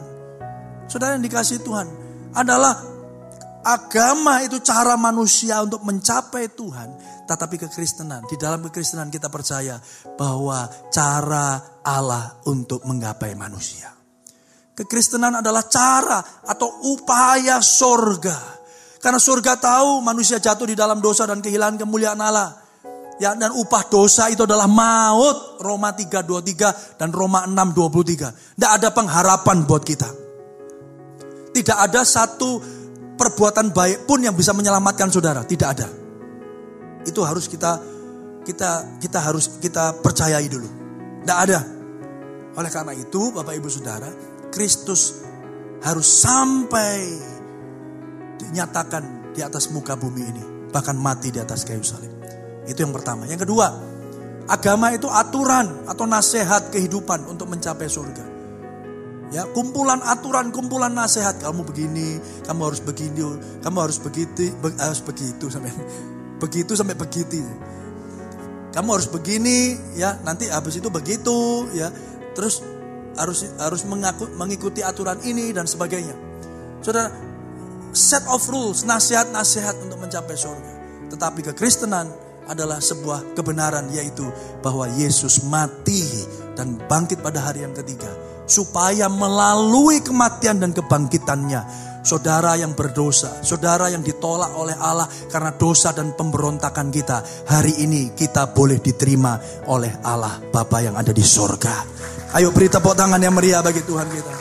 Saudara 0.86 1.18
yang 1.18 1.26
dikasih 1.26 1.66
Tuhan 1.66 1.90
adalah 2.30 2.78
agama 3.66 4.46
itu 4.46 4.62
cara 4.62 4.94
manusia 4.94 5.58
untuk 5.58 5.82
mencapai 5.82 6.54
Tuhan. 6.54 7.18
Tetapi 7.26 7.58
kekristenan, 7.58 8.22
di 8.30 8.38
dalam 8.38 8.62
kekristenan 8.62 9.10
kita 9.10 9.26
percaya 9.26 9.82
bahwa 10.14 10.70
cara 10.94 11.82
Allah 11.82 12.38
untuk 12.46 12.86
menggapai 12.86 13.34
manusia. 13.34 13.90
Kekristenan 14.76 15.42
adalah 15.42 15.66
cara 15.66 16.22
atau 16.46 16.86
upaya 16.94 17.58
sorga. 17.58 18.55
Karena 19.06 19.22
surga 19.22 19.54
tahu 19.54 20.02
manusia 20.02 20.42
jatuh 20.42 20.66
di 20.66 20.74
dalam 20.74 20.98
dosa 20.98 21.30
dan 21.30 21.38
kehilangan 21.38 21.78
kemuliaan 21.78 22.18
Allah. 22.18 22.58
Ya, 23.22 23.38
dan 23.38 23.54
upah 23.54 23.86
dosa 23.86 24.26
itu 24.34 24.42
adalah 24.42 24.66
maut. 24.66 25.62
Roma 25.62 25.94
3:23 25.94 26.98
dan 26.98 27.14
Roma 27.14 27.46
6:23. 27.46 28.34
Tidak 28.34 28.66
ada 28.66 28.90
pengharapan 28.90 29.62
buat 29.62 29.86
kita. 29.86 30.10
Tidak 31.54 31.78
ada 31.78 32.02
satu 32.02 32.58
perbuatan 33.14 33.70
baik 33.70 34.10
pun 34.10 34.26
yang 34.26 34.34
bisa 34.34 34.50
menyelamatkan 34.50 35.06
saudara, 35.06 35.46
tidak 35.46 35.78
ada. 35.78 35.86
Itu 37.06 37.22
harus 37.22 37.46
kita 37.46 37.78
kita 38.42 38.98
kita 38.98 39.18
harus 39.22 39.62
kita 39.62 40.02
percayai 40.02 40.50
dulu. 40.50 40.66
Tidak 41.22 41.38
ada. 41.46 41.62
Oleh 42.58 42.70
karena 42.74 42.90
itu, 42.90 43.30
Bapak 43.30 43.54
Ibu 43.54 43.70
Saudara, 43.70 44.10
Kristus 44.50 45.22
harus 45.86 46.10
sampai 46.10 47.35
dinyatakan 48.38 49.32
di 49.36 49.40
atas 49.44 49.68
muka 49.72 49.96
bumi 49.96 50.22
ini, 50.22 50.42
bahkan 50.72 50.96
mati 50.96 51.32
di 51.32 51.40
atas 51.40 51.64
kayu 51.64 51.84
salib. 51.84 52.12
Itu 52.66 52.82
yang 52.82 52.92
pertama. 52.92 53.28
Yang 53.28 53.46
kedua, 53.46 53.66
agama 54.50 54.90
itu 54.94 55.06
aturan 55.06 55.86
atau 55.86 56.04
nasihat 56.04 56.70
kehidupan 56.70 57.26
untuk 57.30 57.50
mencapai 57.50 57.86
surga. 57.86 58.36
Ya, 59.34 59.42
kumpulan 59.50 59.98
aturan, 60.06 60.54
kumpulan 60.54 60.94
nasihat. 60.94 61.42
Kamu 61.42 61.66
begini, 61.66 62.22
kamu 62.46 62.60
harus 62.70 62.78
begini, 62.78 63.26
kamu 63.58 63.78
harus 63.82 63.98
begitu, 63.98 64.54
be, 64.62 64.70
harus 64.78 65.02
begitu 65.02 65.50
sampai 65.50 65.74
begitu 66.42 66.72
sampai 66.78 66.94
begitu. 66.94 67.42
Kamu 68.70 68.88
harus 68.92 69.10
begini, 69.10 69.74
ya. 69.98 70.14
Nanti 70.22 70.46
habis 70.46 70.78
itu 70.78 70.86
begitu, 70.94 71.66
ya. 71.74 71.90
Terus 72.38 72.62
harus 73.18 73.48
harus 73.58 73.82
mengaku, 73.88 74.30
mengikuti 74.38 74.84
aturan 74.84 75.18
ini 75.26 75.50
dan 75.50 75.66
sebagainya. 75.66 76.14
Saudara, 76.84 77.10
set 77.96 78.22
of 78.28 78.44
rules, 78.52 78.84
nasihat-nasihat 78.84 79.80
untuk 79.80 79.96
mencapai 79.96 80.36
surga. 80.36 80.72
Tetapi 81.08 81.40
kekristenan 81.50 82.12
adalah 82.46 82.78
sebuah 82.78 83.34
kebenaran 83.34 83.90
yaitu 83.90 84.28
bahwa 84.62 84.86
Yesus 84.86 85.42
mati 85.48 86.04
dan 86.54 86.78
bangkit 86.86 87.24
pada 87.24 87.42
hari 87.42 87.66
yang 87.66 87.74
ketiga 87.74 88.12
supaya 88.46 89.10
melalui 89.10 89.98
kematian 89.98 90.62
dan 90.62 90.70
kebangkitannya 90.70 91.66
saudara 92.06 92.54
yang 92.54 92.78
berdosa, 92.78 93.42
saudara 93.42 93.90
yang 93.90 94.06
ditolak 94.06 94.54
oleh 94.54 94.78
Allah 94.78 95.10
karena 95.26 95.58
dosa 95.58 95.90
dan 95.90 96.14
pemberontakan 96.14 96.94
kita, 96.94 97.26
hari 97.50 97.82
ini 97.82 98.14
kita 98.14 98.54
boleh 98.54 98.78
diterima 98.78 99.66
oleh 99.66 99.90
Allah 100.06 100.38
Bapa 100.38 100.78
yang 100.78 100.94
ada 100.94 101.10
di 101.10 101.26
sorga. 101.26 101.82
Ayo 102.38 102.54
beri 102.54 102.70
tepuk 102.70 102.94
tangan 102.94 103.18
yang 103.18 103.34
meriah 103.34 103.58
bagi 103.58 103.82
Tuhan 103.82 104.06
kita. 104.06 104.34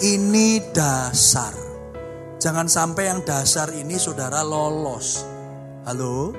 Ini 0.00 0.72
dasar. 0.72 1.69
Jangan 2.40 2.72
sampai 2.72 3.12
yang 3.12 3.20
dasar 3.20 3.68
ini 3.76 4.00
saudara 4.00 4.40
lolos. 4.40 5.20
Halo? 5.84 6.32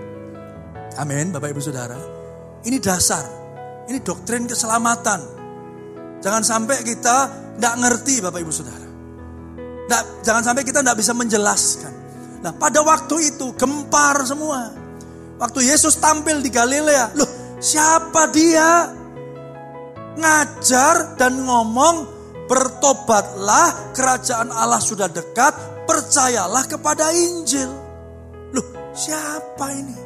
Amin 0.97 1.29
Bapak 1.29 1.53
Ibu 1.53 1.61
Saudara. 1.61 1.93
Ini 2.65 2.81
dasar. 2.81 3.21
Ini 3.85 4.01
doktrin 4.01 4.49
keselamatan. 4.49 5.21
Jangan 6.25 6.41
sampai 6.41 6.81
kita 6.81 7.17
tidak 7.53 7.75
ngerti 7.85 8.17
Bapak 8.17 8.41
Ibu 8.41 8.49
Saudara. 8.49 8.87
Nggak, 9.85 10.03
jangan 10.25 10.41
sampai 10.41 10.63
kita 10.65 10.81
tidak 10.81 10.97
bisa 10.97 11.13
menjelaskan. 11.13 11.93
Nah 12.41 12.53
pada 12.57 12.81
waktu 12.81 13.37
itu 13.37 13.53
gempar 13.53 14.25
semua. 14.25 14.73
Waktu 15.37 15.69
Yesus 15.69 16.01
tampil 16.01 16.41
di 16.41 16.49
Galilea. 16.49 17.13
Loh 17.13 17.29
siapa 17.61 18.25
dia? 18.33 18.89
Ngajar 20.17 21.13
dan 21.13 21.45
ngomong 21.45 21.95
bertobatlah 22.49 23.93
kerajaan 23.93 24.49
Allah 24.49 24.81
sudah 24.81 25.05
dekat. 25.05 25.80
Percayalah 25.91 26.63
kepada 26.71 27.11
Injil. 27.11 27.67
Loh 28.55 28.67
siapa 28.95 29.75
ini? 29.75 29.97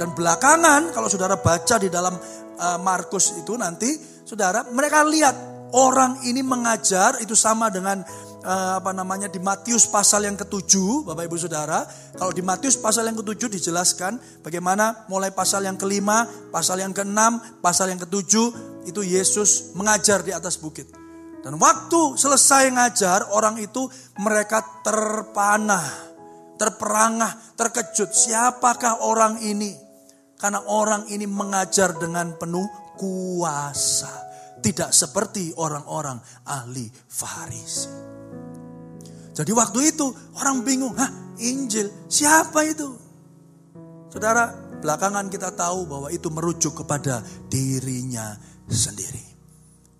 Dan 0.00 0.16
belakangan 0.16 0.96
kalau 0.96 1.12
saudara 1.12 1.36
baca 1.36 1.76
di 1.76 1.92
dalam 1.92 2.16
uh, 2.56 2.78
Markus 2.80 3.36
itu 3.36 3.52
nanti 3.60 4.10
Saudara, 4.30 4.62
mereka 4.70 5.02
lihat 5.02 5.34
orang 5.74 6.22
ini 6.22 6.38
mengajar 6.38 7.18
itu 7.18 7.34
sama 7.34 7.66
dengan 7.66 7.98
uh, 8.46 8.78
apa 8.78 8.94
namanya 8.94 9.26
di 9.26 9.42
Matius 9.42 9.90
pasal 9.90 10.22
yang 10.22 10.38
ketujuh, 10.38 11.02
Bapak 11.02 11.26
Ibu 11.26 11.34
Saudara. 11.34 11.82
Kalau 12.14 12.30
di 12.30 12.38
Matius 12.38 12.78
pasal 12.78 13.10
yang 13.10 13.18
ketujuh 13.18 13.50
dijelaskan 13.50 14.22
bagaimana 14.46 15.10
mulai 15.10 15.34
pasal 15.34 15.66
yang 15.66 15.74
kelima, 15.74 16.30
pasal 16.54 16.78
yang 16.78 16.94
keenam, 16.94 17.42
pasal 17.58 17.90
yang 17.90 17.98
ketujuh 17.98 18.54
itu 18.86 19.02
Yesus 19.02 19.74
mengajar 19.74 20.22
di 20.22 20.30
atas 20.30 20.54
bukit. 20.62 20.99
Dan 21.40 21.56
waktu 21.56 22.20
selesai 22.20 22.68
ngajar 22.76 23.32
orang 23.32 23.56
itu 23.56 23.88
mereka 24.20 24.60
terpanah, 24.84 26.12
terperangah, 26.60 27.56
terkejut. 27.56 28.12
Siapakah 28.12 29.00
orang 29.08 29.40
ini? 29.40 29.72
Karena 30.36 30.60
orang 30.68 31.08
ini 31.08 31.24
mengajar 31.24 31.96
dengan 31.96 32.36
penuh 32.36 32.68
kuasa. 33.00 34.28
Tidak 34.60 34.92
seperti 34.92 35.56
orang-orang 35.56 36.20
ahli 36.44 36.84
Farisi. 36.92 37.88
Jadi 39.32 39.52
waktu 39.56 39.96
itu 39.96 40.12
orang 40.36 40.60
bingung, 40.60 40.92
hah 41.00 41.08
Injil 41.40 41.88
siapa 42.12 42.60
itu? 42.68 42.92
Saudara, 44.12 44.52
belakangan 44.84 45.32
kita 45.32 45.56
tahu 45.56 45.88
bahwa 45.88 46.12
itu 46.12 46.28
merujuk 46.28 46.84
kepada 46.84 47.24
dirinya 47.48 48.36
sendiri. 48.68 49.29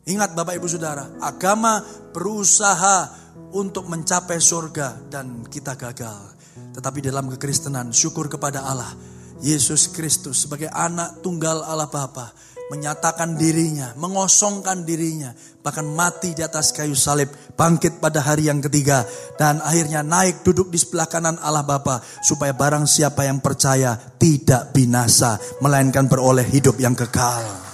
Ingat 0.08 0.32
Bapak 0.32 0.56
Ibu 0.56 0.64
Saudara, 0.64 1.20
agama 1.20 1.84
berusaha 2.16 3.12
untuk 3.52 3.84
mencapai 3.90 4.40
surga 4.40 5.12
dan 5.12 5.44
kita 5.44 5.76
gagal. 5.76 6.38
Tetapi 6.72 6.98
dalam 7.04 7.28
kekristenan 7.36 7.92
syukur 7.92 8.32
kepada 8.32 8.64
Allah, 8.64 8.96
Yesus 9.44 9.92
Kristus 9.92 10.48
sebagai 10.48 10.72
anak 10.72 11.20
tunggal 11.20 11.64
Allah 11.64 11.88
Bapa 11.88 12.32
menyatakan 12.70 13.34
dirinya, 13.34 13.92
mengosongkan 13.98 14.86
dirinya, 14.86 15.34
bahkan 15.58 15.82
mati 15.82 16.38
di 16.38 16.40
atas 16.46 16.70
kayu 16.70 16.94
salib, 16.94 17.26
bangkit 17.58 17.98
pada 17.98 18.22
hari 18.22 18.46
yang 18.46 18.62
ketiga, 18.62 19.02
dan 19.34 19.58
akhirnya 19.58 20.06
naik 20.06 20.46
duduk 20.46 20.70
di 20.70 20.78
sebelah 20.78 21.10
kanan 21.10 21.36
Allah 21.42 21.66
Bapa, 21.66 21.98
supaya 22.22 22.54
barang 22.54 22.86
siapa 22.86 23.26
yang 23.26 23.42
percaya 23.42 23.98
tidak 24.16 24.70
binasa, 24.70 25.36
melainkan 25.58 26.06
beroleh 26.06 26.46
hidup 26.46 26.78
yang 26.78 26.94
kekal. 26.94 27.69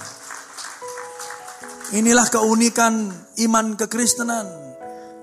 Inilah 1.95 2.27
keunikan 2.27 3.07
iman 3.47 3.79
kekristenan. 3.79 4.47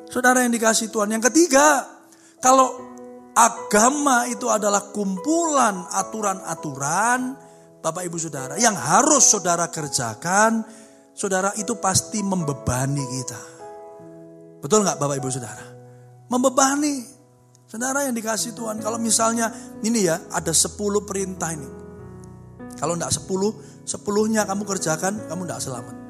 Saudara 0.07 0.47
yang 0.47 0.53
dikasih 0.55 0.87
Tuhan. 0.87 1.11
Yang 1.11 1.33
ketiga, 1.33 1.83
kalau 2.39 2.79
agama 3.35 4.29
itu 4.31 4.47
adalah 4.47 4.93
kumpulan 4.95 5.83
aturan-aturan, 5.91 7.35
Bapak 7.83 8.07
Ibu 8.07 8.15
Saudara, 8.15 8.55
yang 8.55 8.79
harus 8.79 9.27
saudara 9.27 9.67
kerjakan, 9.67 10.63
saudara 11.11 11.51
itu 11.59 11.75
pasti 11.83 12.23
membebani 12.23 13.03
kita. 13.11 13.41
Betul 14.63 14.87
nggak 14.87 14.95
Bapak 15.01 15.19
Ibu 15.19 15.29
Saudara? 15.33 15.65
Membebani. 16.31 17.11
Saudara 17.67 18.05
yang 18.05 18.13
dikasih 18.13 18.53
Tuhan, 18.53 18.79
kalau 18.79 19.01
misalnya 19.01 19.49
ini 19.81 20.05
ya 20.05 20.29
ada 20.29 20.53
10 20.53 20.77
perintah 21.03 21.49
ini. 21.51 21.65
Kalau 22.77 22.93
enggak 22.93 23.17
10, 23.17 23.25
10-nya 23.81 24.45
kamu 24.45 24.61
kerjakan, 24.61 25.25
kamu 25.25 25.41
enggak 25.49 25.59
selamat. 25.59 26.02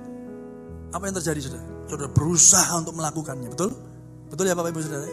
Apa 0.93 1.09
yang 1.09 1.15
terjadi 1.17 1.39
saudara? 1.50 1.65
Saudara 1.89 2.09
berusaha 2.13 2.73
untuk 2.77 2.93
melakukannya, 2.93 3.50
betul? 3.50 3.73
Betul 4.29 4.45
ya 4.45 4.53
Bapak 4.53 4.69
Ibu 4.71 4.81
Saudara? 4.85 5.09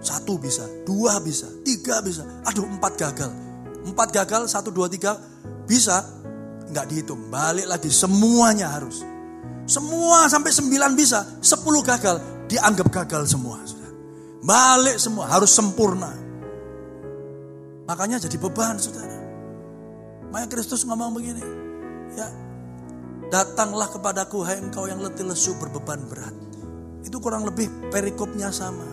Satu 0.00 0.40
bisa, 0.40 0.64
dua 0.88 1.20
bisa, 1.20 1.46
tiga 1.62 2.00
bisa. 2.00 2.24
Aduh 2.48 2.64
empat 2.64 2.96
gagal. 2.96 3.30
Empat 3.84 4.08
gagal, 4.12 4.48
satu, 4.48 4.72
dua, 4.72 4.88
tiga 4.88 5.16
bisa. 5.68 6.04
Enggak 6.68 6.88
dihitung, 6.92 7.32
balik 7.32 7.64
lagi 7.64 7.88
semuanya 7.88 8.72
harus. 8.76 9.00
Semua 9.68 10.28
sampai 10.28 10.52
sembilan 10.52 10.92
bisa, 10.96 11.40
sepuluh 11.44 11.80
gagal, 11.80 12.48
dianggap 12.48 12.88
gagal 12.92 13.28
semua. 13.28 13.60
Balik 14.38 14.96
semua, 15.00 15.28
harus 15.28 15.50
sempurna. 15.50 16.12
Makanya 17.88 18.20
jadi 18.20 18.36
beban 18.36 18.76
saudara. 18.76 19.18
Maka 20.28 20.46
Kristus 20.52 20.84
ngomong 20.84 21.16
begini. 21.16 21.40
Ya, 22.16 22.28
datanglah 23.28 23.88
kepadaku 23.92 24.44
hai 24.44 24.60
engkau 24.60 24.88
yang 24.88 25.00
letih 25.00 25.24
lesu 25.28 25.56
berbeban 25.60 26.04
berat. 26.08 26.34
Itu 27.04 27.20
kurang 27.20 27.44
lebih 27.48 27.92
perikopnya 27.92 28.52
sama. 28.52 28.84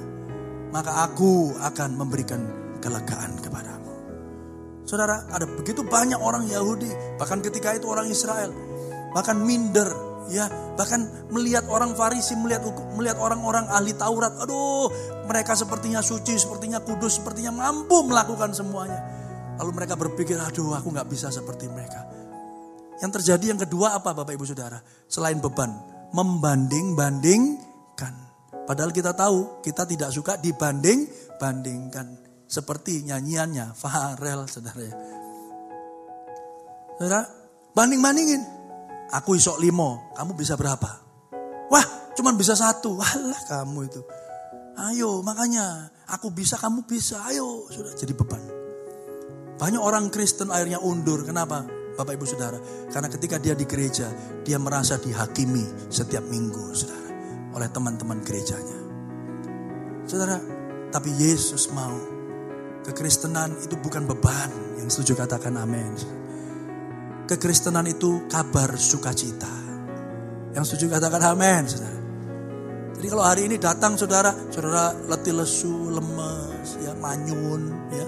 Maka 0.71 1.07
aku 1.07 1.55
akan 1.55 1.89
memberikan 1.95 2.41
kelegaan 2.83 3.39
kepadamu. 3.39 3.91
Saudara, 4.83 5.25
ada 5.31 5.47
begitu 5.49 5.81
banyak 5.81 6.19
orang 6.19 6.45
Yahudi, 6.45 7.17
bahkan 7.17 7.41
ketika 7.41 7.73
itu 7.73 7.89
orang 7.89 8.05
Israel, 8.11 8.53
bahkan 9.15 9.39
minder, 9.39 9.89
ya 10.29 10.49
bahkan 10.73 11.05
melihat 11.29 11.65
orang 11.69 11.93
Farisi 11.93 12.33
melihat 12.37 12.65
melihat 12.97 13.17
orang-orang 13.21 13.69
ahli 13.69 13.93
Taurat 13.93 14.33
aduh 14.41 14.89
mereka 15.29 15.53
sepertinya 15.53 16.01
suci 16.01 16.37
sepertinya 16.37 16.81
kudus 16.81 17.21
sepertinya 17.21 17.53
mampu 17.53 18.01
melakukan 18.05 18.51
semuanya 18.51 18.99
lalu 19.61 19.71
mereka 19.77 19.93
berpikir 19.93 20.37
aduh 20.41 20.73
aku 20.73 20.89
nggak 20.91 21.07
bisa 21.09 21.29
seperti 21.29 21.69
mereka 21.69 22.05
yang 23.03 23.11
terjadi 23.11 23.55
yang 23.55 23.59
kedua 23.59 23.97
apa 23.97 24.15
Bapak 24.15 24.35
Ibu 24.35 24.45
Saudara 24.47 24.79
selain 25.09 25.41
beban 25.41 25.71
membanding 26.15 26.95
bandingkan 26.95 28.13
padahal 28.69 28.93
kita 28.95 29.11
tahu 29.11 29.59
kita 29.65 29.83
tidak 29.87 30.09
suka 30.15 30.39
dibanding 30.39 31.07
bandingkan 31.39 32.19
seperti 32.45 33.03
nyanyiannya 33.03 33.73
Farel 33.75 34.45
saudara 34.47 34.81
ya 34.81 34.95
saudara 36.95 37.21
banding 37.75 37.99
bandingin 37.99 38.55
Aku 39.13 39.37
isok 39.37 39.61
limo, 39.61 40.09
kamu 40.17 40.33
bisa 40.33 40.57
berapa? 40.57 40.89
Wah, 41.69 41.85
cuman 42.17 42.33
bisa 42.33 42.57
satu. 42.57 42.97
Walah 42.97 43.41
kamu 43.45 43.79
itu. 43.85 44.01
Ayo, 44.75 45.21
makanya 45.21 45.93
aku 46.09 46.33
bisa, 46.33 46.57
kamu 46.57 46.89
bisa. 46.89 47.21
Ayo, 47.29 47.69
sudah 47.69 47.93
jadi 47.93 48.17
beban. 48.17 48.41
Banyak 49.61 49.79
orang 49.79 50.09
Kristen 50.09 50.49
akhirnya 50.49 50.81
undur. 50.81 51.21
Kenapa? 51.21 51.63
Bapak 51.95 52.19
Ibu 52.19 52.25
Saudara. 52.27 52.59
Karena 52.91 53.07
ketika 53.07 53.39
dia 53.39 53.55
di 53.55 53.63
gereja, 53.63 54.11
dia 54.43 54.59
merasa 54.59 54.99
dihakimi 54.99 55.87
setiap 55.87 56.27
minggu, 56.27 56.75
Saudara. 56.75 57.09
Oleh 57.55 57.71
teman-teman 57.71 58.19
gerejanya. 58.21 58.79
Saudara, 60.05 60.37
tapi 60.91 61.09
Yesus 61.15 61.71
mau. 61.71 61.95
Kekristenan 62.85 63.57
itu 63.65 63.79
bukan 63.81 64.05
beban. 64.05 64.51
Yang 64.77 65.01
setuju 65.01 65.25
katakan 65.25 65.57
amin. 65.57 65.95
Kekristenan 67.25 67.89
itu 67.89 68.29
kabar 68.29 68.77
sukacita. 68.77 69.49
Yang 70.53 70.75
setuju 70.75 70.99
katakan 70.99 71.33
amin, 71.33 71.63
saudara. 71.65 71.99
Jadi 72.95 73.07
kalau 73.11 73.25
hari 73.27 73.41
ini 73.51 73.57
datang 73.59 73.99
saudara, 73.99 74.31
saudara 74.53 74.95
letih 75.11 75.35
lesu, 75.35 75.91
lemes, 75.91 76.79
ya 76.79 76.95
manyun, 76.95 77.91
ya, 77.91 78.05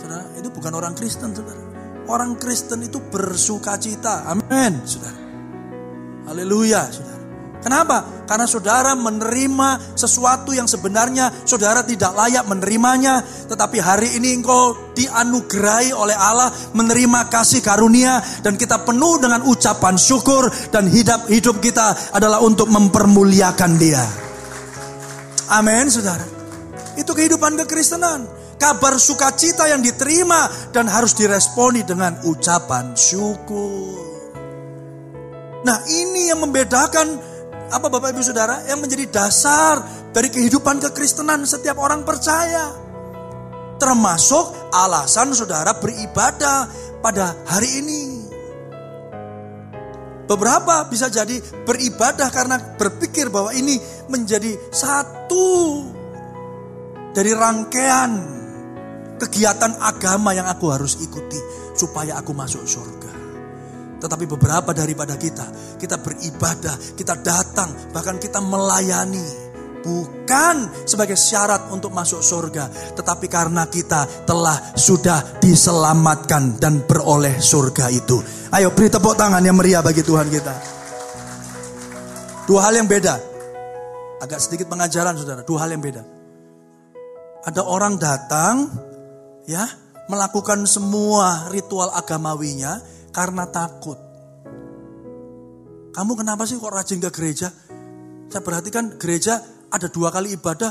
saudara 0.00 0.24
itu 0.40 0.48
bukan 0.48 0.72
orang 0.80 0.94
Kristen, 0.96 1.36
saudara. 1.36 1.69
Orang 2.10 2.42
Kristen 2.42 2.82
itu 2.82 2.98
bersukacita, 2.98 4.26
amin, 4.26 4.82
saudara. 4.82 5.14
Haleluya, 6.26 6.90
saudara. 6.90 7.22
Kenapa? 7.62 8.26
Karena 8.26 8.50
saudara 8.50 8.98
menerima 8.98 9.94
sesuatu 9.94 10.50
yang 10.50 10.66
sebenarnya 10.66 11.30
saudara 11.46 11.86
tidak 11.86 12.16
layak 12.16 12.48
menerimanya. 12.50 13.22
Tetapi 13.22 13.78
hari 13.78 14.16
ini 14.16 14.42
engkau 14.42 14.90
dianugerahi 14.96 15.92
oleh 15.92 16.16
Allah 16.16 16.50
menerima 16.72 17.28
kasih 17.28 17.60
karunia. 17.60 18.18
Dan 18.40 18.56
kita 18.56 18.82
penuh 18.82 19.20
dengan 19.20 19.44
ucapan 19.44 19.94
syukur. 20.00 20.48
Dan 20.72 20.88
hidup, 20.88 21.28
hidup 21.28 21.60
kita 21.60 22.16
adalah 22.16 22.40
untuk 22.40 22.72
mempermuliakan 22.72 23.72
dia. 23.76 24.02
Amin 25.52 25.92
saudara. 25.92 26.24
Itu 26.96 27.12
kehidupan 27.12 27.60
kekristenan. 27.60 28.39
Kabar 28.60 29.00
sukacita 29.00 29.64
yang 29.72 29.80
diterima 29.80 30.52
dan 30.68 30.84
harus 30.84 31.16
diresponi 31.16 31.80
dengan 31.80 32.20
ucapan 32.28 32.92
syukur. 32.92 33.96
Nah 35.64 35.80
ini 35.88 36.28
yang 36.28 36.44
membedakan 36.44 37.08
apa 37.72 37.86
Bapak 37.88 38.12
Ibu 38.12 38.20
Saudara 38.20 38.60
yang 38.68 38.84
menjadi 38.84 39.08
dasar 39.08 39.80
dari 40.12 40.28
kehidupan 40.28 40.76
kekristenan 40.76 41.48
setiap 41.48 41.80
orang 41.80 42.04
percaya. 42.04 42.68
Termasuk 43.80 44.76
alasan 44.76 45.32
saudara 45.32 45.72
beribadah 45.80 46.68
pada 47.00 47.32
hari 47.48 47.80
ini. 47.80 48.02
Beberapa 50.28 50.84
bisa 50.86 51.08
jadi 51.08 51.40
beribadah 51.64 52.28
karena 52.28 52.60
berpikir 52.76 53.32
bahwa 53.32 53.56
ini 53.56 53.80
menjadi 54.12 54.52
satu 54.68 55.48
dari 57.10 57.34
rangkaian 57.34 58.39
kegiatan 59.20 59.76
agama 59.84 60.32
yang 60.32 60.48
aku 60.48 60.72
harus 60.72 60.96
ikuti 61.04 61.36
supaya 61.76 62.16
aku 62.16 62.32
masuk 62.32 62.64
surga. 62.64 63.12
Tetapi 64.00 64.24
beberapa 64.24 64.72
daripada 64.72 65.20
kita, 65.20 65.76
kita 65.76 66.00
beribadah, 66.00 66.96
kita 66.96 67.20
datang, 67.20 67.92
bahkan 67.92 68.16
kita 68.16 68.40
melayani. 68.40 69.52
Bukan 69.80 70.84
sebagai 70.84 71.16
syarat 71.16 71.72
untuk 71.72 71.88
masuk 71.96 72.20
surga, 72.20 72.68
tetapi 73.00 73.32
karena 73.32 73.64
kita 73.64 74.28
telah 74.28 74.76
sudah 74.76 75.40
diselamatkan 75.40 76.60
dan 76.60 76.84
beroleh 76.84 77.40
surga 77.40 77.88
itu. 77.88 78.20
Ayo 78.52 78.76
beri 78.76 78.92
tepuk 78.92 79.16
tangan 79.16 79.40
yang 79.40 79.56
meriah 79.56 79.80
bagi 79.80 80.04
Tuhan 80.04 80.28
kita. 80.28 80.54
Dua 82.44 82.60
hal 82.60 82.76
yang 82.76 82.84
beda. 82.84 83.16
Agak 84.20 84.44
sedikit 84.44 84.68
pengajaran 84.68 85.16
saudara, 85.16 85.40
dua 85.48 85.64
hal 85.64 85.72
yang 85.72 85.80
beda. 85.80 86.04
Ada 87.48 87.64
orang 87.64 87.96
datang, 87.96 88.68
ya, 89.46 89.64
melakukan 90.10 90.66
semua 90.66 91.48
ritual 91.52 91.92
agamawinya, 91.94 92.80
karena 93.14 93.46
takut. 93.48 93.96
Kamu 95.90 96.12
kenapa 96.14 96.46
sih 96.46 96.58
kok 96.58 96.70
rajin 96.70 97.02
ke 97.02 97.10
gereja? 97.10 97.50
Saya 98.30 98.42
perhatikan 98.46 98.94
gereja 98.94 99.42
ada 99.70 99.90
dua 99.90 100.14
kali 100.14 100.38
ibadah, 100.38 100.70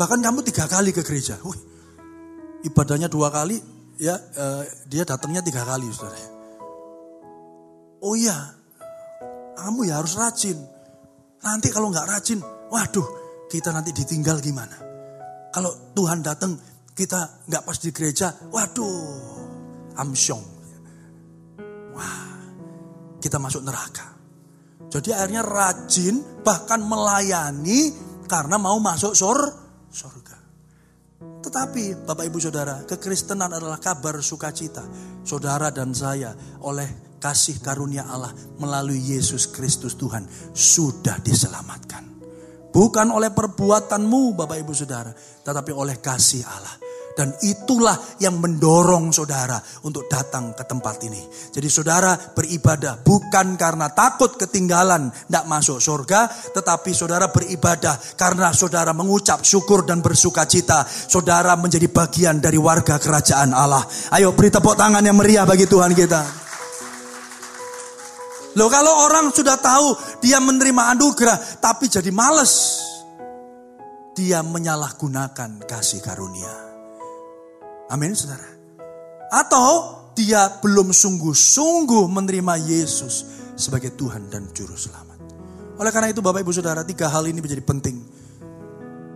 bahkan 0.00 0.24
kamu 0.24 0.40
tiga 0.44 0.64
kali 0.64 0.92
ke 0.92 1.04
gereja. 1.04 1.36
Wih, 1.44 1.60
ibadahnya 2.64 3.12
dua 3.12 3.28
kali, 3.28 3.60
ya 4.00 4.16
eh, 4.16 4.62
dia 4.88 5.04
datangnya 5.04 5.44
tiga 5.44 5.68
kali, 5.68 5.84
saudara. 5.92 6.32
Oh 8.04 8.16
iya, 8.16 8.36
kamu 9.56 9.88
ya 9.88 10.00
harus 10.00 10.16
rajin. 10.16 10.56
Nanti 11.44 11.68
kalau 11.68 11.92
nggak 11.92 12.08
rajin, 12.08 12.40
waduh, 12.72 13.04
kita 13.52 13.68
nanti 13.68 13.92
ditinggal 13.92 14.40
gimana? 14.40 14.76
Kalau 15.52 15.92
Tuhan 15.92 16.24
datang, 16.24 16.56
kita 16.94 17.50
nggak 17.50 17.62
pas 17.66 17.78
di 17.82 17.90
gereja, 17.90 18.30
waduh, 18.54 19.98
amsyong 19.98 20.54
wah 21.94 22.34
kita 23.22 23.38
masuk 23.38 23.62
neraka. 23.62 24.14
Jadi 24.90 25.10
akhirnya 25.10 25.42
rajin 25.42 26.42
bahkan 26.46 26.78
melayani 26.82 27.90
karena 28.30 28.60
mau 28.60 28.78
masuk 28.78 29.14
sur, 29.16 29.38
surga. 29.90 30.38
Tetapi 31.42 32.04
Bapak 32.04 32.24
Ibu 32.30 32.38
Saudara, 32.38 32.84
kekristenan 32.86 33.50
adalah 33.50 33.82
kabar 33.82 34.20
sukacita. 34.22 34.84
Saudara 35.24 35.72
dan 35.72 35.96
saya 35.96 36.30
oleh 36.62 37.16
kasih 37.18 37.58
karunia 37.64 38.04
Allah 38.06 38.30
melalui 38.60 39.00
Yesus 39.00 39.48
Kristus 39.48 39.96
Tuhan 39.96 40.28
sudah 40.52 41.18
diselamatkan. 41.24 42.04
Bukan 42.70 43.08
oleh 43.08 43.32
perbuatanmu 43.32 44.36
Bapak 44.36 44.58
Ibu 44.62 44.72
Saudara, 44.76 45.10
tetapi 45.16 45.72
oleh 45.72 45.96
kasih 45.98 46.44
Allah. 46.44 46.83
Dan 47.14 47.30
itulah 47.46 47.94
yang 48.18 48.42
mendorong 48.42 49.14
saudara 49.14 49.54
untuk 49.86 50.10
datang 50.10 50.50
ke 50.50 50.66
tempat 50.66 50.98
ini. 51.06 51.22
Jadi 51.54 51.68
saudara 51.70 52.18
beribadah 52.18 52.98
bukan 53.06 53.54
karena 53.54 53.86
takut 53.94 54.34
ketinggalan, 54.34 55.14
tidak 55.14 55.44
masuk 55.46 55.78
surga. 55.78 56.26
Tetapi 56.50 56.90
saudara 56.90 57.30
beribadah 57.30 57.94
karena 58.18 58.50
saudara 58.50 58.90
mengucap 58.90 59.46
syukur 59.46 59.86
dan 59.86 60.02
bersuka 60.02 60.42
cita. 60.50 60.82
Saudara 60.84 61.54
menjadi 61.54 61.86
bagian 61.86 62.42
dari 62.42 62.58
warga 62.58 62.98
kerajaan 62.98 63.54
Allah. 63.54 63.86
Ayo 64.10 64.34
beri 64.34 64.50
tepuk 64.50 64.74
tangan 64.74 65.06
yang 65.06 65.14
meriah 65.14 65.46
bagi 65.46 65.70
Tuhan 65.70 65.94
kita. 65.94 66.42
Loh 68.58 68.70
kalau 68.70 69.06
orang 69.06 69.30
sudah 69.30 69.58
tahu 69.58 70.18
dia 70.18 70.42
menerima 70.42 70.98
anugerah 70.98 71.62
tapi 71.62 71.86
jadi 71.86 72.10
males. 72.10 72.82
Dia 74.14 74.46
menyalahgunakan 74.46 75.66
kasih 75.66 75.98
karunia. 75.98 76.73
Amin 77.92 78.16
saudara. 78.16 78.46
Atau 79.34 79.68
dia 80.14 80.46
belum 80.62 80.94
sungguh-sungguh 80.94 82.06
menerima 82.06 82.54
Yesus 82.64 83.26
sebagai 83.58 83.92
Tuhan 83.98 84.30
dan 84.30 84.48
Juru 84.54 84.78
Selamat. 84.78 85.18
Oleh 85.74 85.90
karena 85.90 86.14
itu 86.14 86.22
Bapak 86.22 86.46
Ibu 86.46 86.54
Saudara, 86.54 86.86
tiga 86.86 87.10
hal 87.10 87.26
ini 87.26 87.42
menjadi 87.42 87.62
penting. 87.66 87.98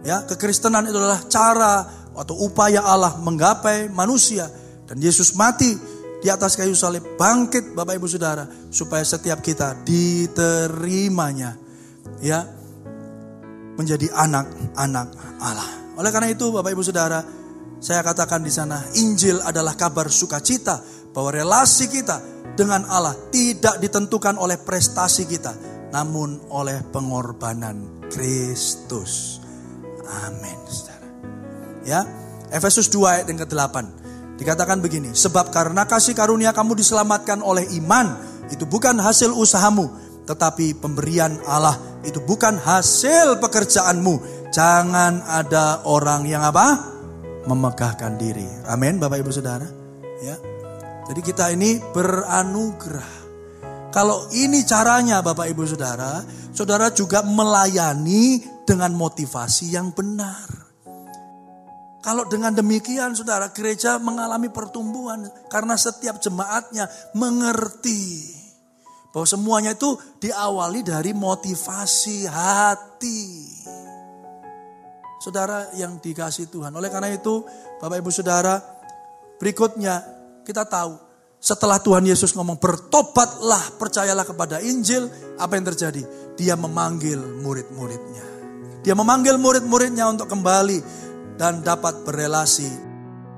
Ya, 0.02 0.26
kekristenan 0.26 0.90
itu 0.90 0.98
adalah 0.98 1.22
cara 1.30 1.86
atau 2.18 2.34
upaya 2.42 2.82
Allah 2.82 3.14
menggapai 3.22 3.94
manusia 3.94 4.50
dan 4.90 4.98
Yesus 4.98 5.38
mati 5.38 5.78
di 6.18 6.26
atas 6.26 6.58
kayu 6.58 6.74
salib 6.74 7.14
bangkit 7.14 7.78
Bapak 7.78 7.94
Ibu 7.94 8.10
Saudara 8.10 8.42
supaya 8.74 9.06
setiap 9.06 9.38
kita 9.38 9.86
diterimanya 9.86 11.54
ya 12.18 12.42
menjadi 13.78 14.10
anak-anak 14.10 15.08
Allah. 15.38 15.70
Oleh 15.94 16.10
karena 16.10 16.34
itu 16.34 16.50
Bapak 16.50 16.74
Ibu 16.74 16.82
Saudara, 16.82 17.22
saya 17.78 18.02
katakan 18.02 18.42
di 18.42 18.50
sana, 18.50 18.82
Injil 18.98 19.38
adalah 19.42 19.78
kabar 19.78 20.10
sukacita 20.10 20.82
bahwa 21.14 21.30
relasi 21.30 21.86
kita 21.86 22.18
dengan 22.58 22.82
Allah 22.90 23.14
tidak 23.30 23.78
ditentukan 23.78 24.34
oleh 24.34 24.58
prestasi 24.58 25.30
kita, 25.30 25.54
namun 25.94 26.42
oleh 26.50 26.82
pengorbanan 26.90 28.06
Kristus. 28.10 29.38
Amin. 30.26 30.58
Ya, 31.88 32.04
Efesus 32.52 32.92
2 32.92 33.00
ayat 33.08 33.26
yang 33.32 33.40
ke-8 33.48 33.76
dikatakan 34.36 34.82
begini, 34.84 35.16
sebab 35.16 35.48
karena 35.48 35.88
kasih 35.88 36.12
karunia 36.12 36.52
kamu 36.52 36.76
diselamatkan 36.76 37.40
oleh 37.40 37.64
iman, 37.80 38.12
itu 38.52 38.68
bukan 38.68 39.00
hasil 39.00 39.32
usahamu, 39.32 39.88
tetapi 40.28 40.76
pemberian 40.76 41.40
Allah 41.48 41.80
itu 42.04 42.20
bukan 42.20 42.60
hasil 42.60 43.40
pekerjaanmu. 43.40 44.36
Jangan 44.52 45.24
ada 45.24 45.80
orang 45.88 46.28
yang 46.28 46.44
apa? 46.44 46.97
Memegahkan 47.46 48.18
diri. 48.18 48.48
Amin, 48.66 48.98
Bapak 48.98 49.22
Ibu 49.22 49.30
Saudara. 49.30 49.68
Ya. 50.24 50.34
Jadi 51.08 51.20
kita 51.22 51.54
ini 51.54 51.78
beranugerah. 51.94 53.30
Kalau 53.88 54.28
ini 54.34 54.66
caranya 54.68 55.24
Bapak 55.24 55.48
Ibu 55.48 55.64
Saudara, 55.64 56.20
Saudara 56.52 56.92
juga 56.92 57.24
melayani 57.24 58.42
dengan 58.68 58.92
motivasi 58.92 59.72
yang 59.72 59.94
benar. 59.96 60.68
Kalau 62.04 62.24
dengan 62.28 62.52
demikian 62.52 63.16
Saudara, 63.16 63.52
gereja 63.52 63.96
mengalami 63.96 64.52
pertumbuhan 64.52 65.28
karena 65.48 65.74
setiap 65.76 66.20
jemaatnya 66.20 66.88
mengerti 67.16 68.36
bahwa 69.12 69.26
semuanya 69.26 69.72
itu 69.74 69.96
diawali 70.20 70.84
dari 70.84 71.16
motivasi 71.16 72.28
hati. 72.28 73.24
Saudara 75.28 75.68
yang 75.76 76.00
dikasih 76.00 76.48
Tuhan. 76.48 76.72
Oleh 76.72 76.88
karena 76.88 77.12
itu, 77.12 77.44
Bapak 77.84 78.00
Ibu 78.00 78.08
Saudara, 78.08 78.56
berikutnya 79.36 80.00
kita 80.40 80.64
tahu 80.64 80.96
setelah 81.36 81.76
Tuhan 81.84 82.08
Yesus 82.08 82.32
ngomong 82.32 82.56
bertobatlah, 82.56 83.76
percayalah 83.76 84.24
kepada 84.24 84.64
Injil, 84.64 85.04
apa 85.36 85.60
yang 85.60 85.68
terjadi? 85.68 86.00
Dia 86.32 86.56
memanggil 86.56 87.20
murid-muridnya. 87.44 88.24
Dia 88.80 88.96
memanggil 88.96 89.36
murid-muridnya 89.36 90.08
untuk 90.08 90.32
kembali 90.32 90.80
dan 91.36 91.60
dapat 91.60 92.08
berelasi. 92.08 92.88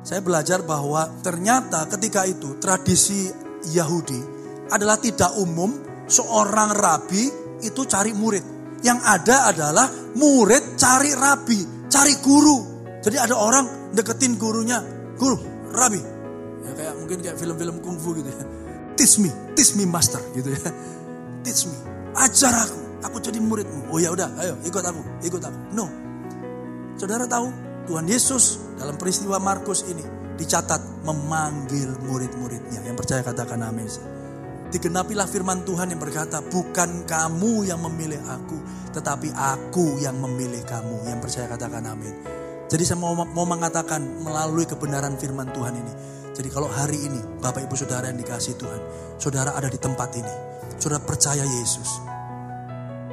Saya 0.07 0.23
belajar 0.23 0.63
bahwa 0.63 1.11
ternyata 1.27 1.91
ketika 1.91 2.23
itu 2.23 2.55
tradisi 2.63 3.35
Yahudi 3.75 4.23
adalah 4.71 4.95
tidak 5.03 5.35
umum 5.43 5.75
seorang 6.07 6.71
rabi 6.71 7.27
itu 7.67 7.83
cari 7.83 8.15
murid. 8.15 8.63
Yang 8.81 9.01
ada 9.03 9.37
adalah 9.51 9.87
murid 10.17 10.81
cari 10.81 11.13
rabi, 11.13 11.80
cari 11.91 12.15
guru. 12.23 12.57
Jadi 13.01 13.17
ada 13.19 13.35
orang 13.35 13.93
deketin 13.93 14.39
gurunya, 14.39 14.79
guru, 15.19 15.37
rabi. 15.75 16.01
Ya 16.65 16.73
kayak 16.77 16.95
mungkin 17.01 17.19
kayak 17.25 17.37
film-film 17.37 17.83
kungfu 17.83 18.15
gitu 18.17 18.31
ya. 18.31 18.45
Teach 18.95 19.19
me, 19.19 19.31
teach 19.59 19.75
me 19.75 19.85
master 19.89 20.21
gitu 20.37 20.55
ya. 20.55 20.71
Teach 21.43 21.67
me, 21.67 21.77
ajar 22.15 22.69
aku, 22.69 22.81
aku 23.05 23.17
jadi 23.19 23.41
muridmu. 23.41 23.89
Oh 23.91 23.99
ya 23.99 24.13
udah, 24.13 24.29
ayo 24.39 24.55
ikut 24.63 24.85
aku, 24.85 25.01
ikut 25.25 25.43
aku. 25.43 25.59
No. 25.73 25.89
Saudara 27.01 27.25
tahu, 27.25 27.49
Tuhan 27.89 28.05
Yesus 28.05 28.61
dalam 28.77 29.01
peristiwa 29.01 29.41
Markus 29.41 29.89
ini 29.89 30.05
dicatat 30.37 31.05
memanggil 31.09 31.97
murid-muridnya. 32.05 32.85
Yang 32.85 32.97
percaya 33.01 33.25
katakan 33.25 33.65
amin 33.65 33.89
digenapilah 34.71 35.27
firman 35.27 35.67
Tuhan 35.67 35.91
yang 35.91 36.01
berkata, 36.01 36.41
bukan 36.41 37.05
kamu 37.05 37.67
yang 37.67 37.83
memilih 37.83 38.23
aku, 38.23 38.59
tetapi 38.95 39.35
aku 39.35 39.99
yang 39.99 40.17
memilih 40.17 40.63
kamu. 40.63 41.11
Yang 41.11 41.19
percaya 41.27 41.47
katakan 41.51 41.85
amin. 41.91 42.15
Jadi 42.71 42.83
saya 42.87 43.03
mau, 43.03 43.13
mau 43.19 43.47
mengatakan 43.47 43.99
melalui 44.23 44.63
kebenaran 44.65 45.19
firman 45.19 45.51
Tuhan 45.51 45.75
ini. 45.75 45.93
Jadi 46.31 46.49
kalau 46.49 46.71
hari 46.71 46.97
ini 47.03 47.19
Bapak 47.43 47.67
Ibu 47.67 47.75
Saudara 47.75 48.09
yang 48.09 48.19
dikasih 48.23 48.55
Tuhan, 48.55 48.81
Saudara 49.19 49.59
ada 49.59 49.67
di 49.67 49.77
tempat 49.77 50.15
ini. 50.15 50.35
Saudara 50.79 51.03
percaya 51.03 51.43
Yesus. 51.43 52.01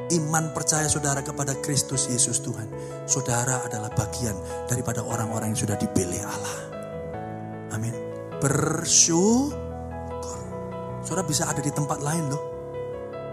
Iman 0.08 0.56
percaya 0.56 0.88
saudara 0.88 1.20
kepada 1.20 1.52
Kristus 1.60 2.08
Yesus 2.08 2.40
Tuhan. 2.40 2.72
Saudara 3.04 3.60
adalah 3.68 3.92
bagian 3.92 4.40
daripada 4.72 5.04
orang-orang 5.04 5.52
yang 5.52 5.68
sudah 5.68 5.76
dipilih 5.76 6.24
Allah. 6.24 6.58
Amin. 7.76 7.92
Bersyukur 8.40 9.67
Saudara 11.08 11.24
bisa 11.24 11.48
ada 11.48 11.64
di 11.64 11.72
tempat 11.72 12.04
lain 12.04 12.28
loh. 12.28 12.44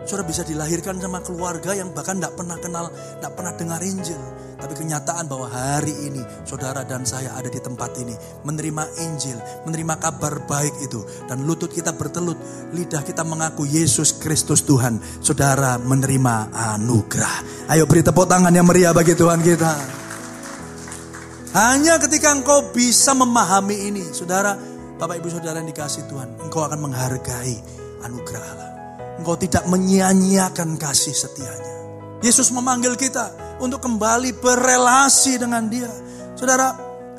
Saudara 0.06 0.22
bisa 0.30 0.46
dilahirkan 0.46 1.02
sama 1.02 1.18
keluarga 1.26 1.74
yang 1.74 1.90
bahkan 1.90 2.22
tidak 2.22 2.38
pernah 2.38 2.54
kenal, 2.62 2.86
tidak 2.94 3.32
pernah 3.34 3.52
dengar 3.58 3.80
Injil. 3.82 4.22
Tapi 4.54 4.78
kenyataan 4.78 5.26
bahwa 5.26 5.50
hari 5.50 5.90
ini 6.06 6.22
saudara 6.46 6.86
dan 6.86 7.02
saya 7.02 7.34
ada 7.34 7.50
di 7.50 7.58
tempat 7.58 7.98
ini. 7.98 8.14
Menerima 8.46 8.84
Injil, 9.02 9.34
menerima 9.66 9.94
kabar 9.98 10.46
baik 10.46 10.86
itu. 10.86 11.02
Dan 11.26 11.42
lutut 11.42 11.74
kita 11.74 11.98
bertelut, 11.98 12.38
lidah 12.70 13.02
kita 13.02 13.26
mengaku 13.26 13.66
Yesus 13.66 14.22
Kristus 14.22 14.62
Tuhan. 14.62 15.02
Saudara 15.18 15.74
menerima 15.82 16.54
anugerah. 16.78 17.66
Ayo 17.74 17.90
beri 17.90 18.06
tepuk 18.06 18.30
tangan 18.30 18.54
yang 18.54 18.70
meriah 18.70 18.94
bagi 18.94 19.18
Tuhan 19.18 19.42
kita. 19.42 19.72
Hanya 21.58 21.98
ketika 21.98 22.30
engkau 22.30 22.70
bisa 22.70 23.18
memahami 23.18 23.90
ini, 23.90 24.04
saudara, 24.14 24.73
Bapak 24.94 25.18
ibu 25.18 25.26
saudara 25.26 25.58
yang 25.58 25.66
dikasih 25.74 26.06
Tuhan, 26.06 26.38
engkau 26.46 26.62
akan 26.62 26.78
menghargai 26.78 27.58
anugerah 28.06 28.42
Allah. 28.54 28.70
Engkau 29.18 29.34
tidak 29.34 29.66
menyia-nyiakan 29.66 30.78
kasih 30.78 31.10
setianya. 31.10 31.74
Yesus 32.22 32.54
memanggil 32.54 32.94
kita 32.94 33.58
untuk 33.58 33.82
kembali 33.82 34.38
berelasi 34.38 35.42
dengan 35.42 35.66
dia. 35.66 35.90
Saudara, 36.38 36.74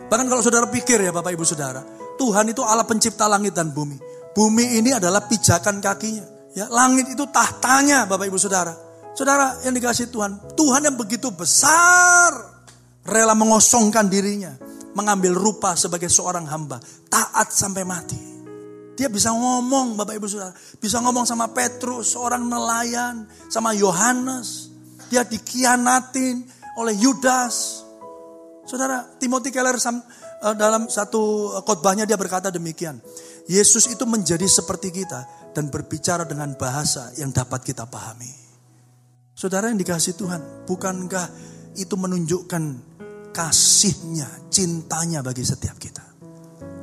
bahkan 0.07 0.27
kalau 0.31 0.39
saudara 0.39 0.71
pikir 0.71 1.03
ya 1.03 1.11
Bapak 1.11 1.35
Ibu 1.35 1.43
Saudara, 1.43 1.83
Tuhan 2.15 2.47
itu 2.51 2.63
Allah 2.63 2.87
pencipta 2.87 3.27
langit 3.27 3.51
dan 3.51 3.75
bumi. 3.75 3.99
Bumi 4.31 4.79
ini 4.79 4.95
adalah 4.95 5.27
pijakan 5.27 5.83
kakinya. 5.83 6.55
Ya, 6.55 6.71
langit 6.71 7.11
itu 7.11 7.27
tahtanya 7.27 8.07
Bapak 8.07 8.31
Ibu 8.31 8.39
Saudara. 8.39 8.71
Saudara 9.15 9.59
yang 9.67 9.75
dikasih 9.75 10.11
Tuhan, 10.11 10.55
Tuhan 10.55 10.83
yang 10.83 10.95
begitu 10.95 11.31
besar 11.31 12.31
rela 13.03 13.35
mengosongkan 13.35 14.07
dirinya 14.07 14.55
mengambil 14.95 15.35
rupa 15.35 15.75
sebagai 15.75 16.07
seorang 16.07 16.47
hamba, 16.47 16.79
taat 17.11 17.51
sampai 17.51 17.83
mati. 17.83 18.35
Dia 18.95 19.11
bisa 19.11 19.35
ngomong, 19.35 19.99
Bapak 19.99 20.15
Ibu 20.15 20.27
Saudara, 20.31 20.55
bisa 20.79 21.03
ngomong 21.03 21.27
sama 21.27 21.51
Petrus, 21.51 22.15
seorang 22.15 22.47
nelayan, 22.47 23.27
sama 23.51 23.75
Yohanes. 23.75 24.71
Dia 25.11 25.27
dikhianatin 25.27 26.47
oleh 26.79 26.95
Yudas. 26.95 27.83
Saudara, 28.63 29.03
Timothy 29.19 29.51
Keller 29.51 29.75
eh, 29.75 30.55
dalam 30.55 30.87
satu 30.87 31.53
khotbahnya 31.67 32.07
dia 32.07 32.15
berkata 32.15 32.47
demikian. 32.47 33.03
Yesus 33.51 33.91
itu 33.91 34.07
menjadi 34.07 34.47
seperti 34.47 34.89
kita 34.89 35.51
dan 35.53 35.67
berbicara 35.67 36.23
dengan 36.23 36.55
bahasa 36.55 37.11
yang 37.19 37.35
dapat 37.35 37.67
kita 37.67 37.85
pahami. 37.85 38.31
Saudara 39.35 39.67
yang 39.67 39.77
dikasih 39.77 40.15
Tuhan, 40.15 40.63
bukankah 40.63 41.27
itu 41.75 41.93
menunjukkan 41.99 42.63
kasihnya, 43.35 44.44
cintanya 44.55 45.19
bagi 45.19 45.43
setiap 45.43 45.75
kita. 45.75 46.15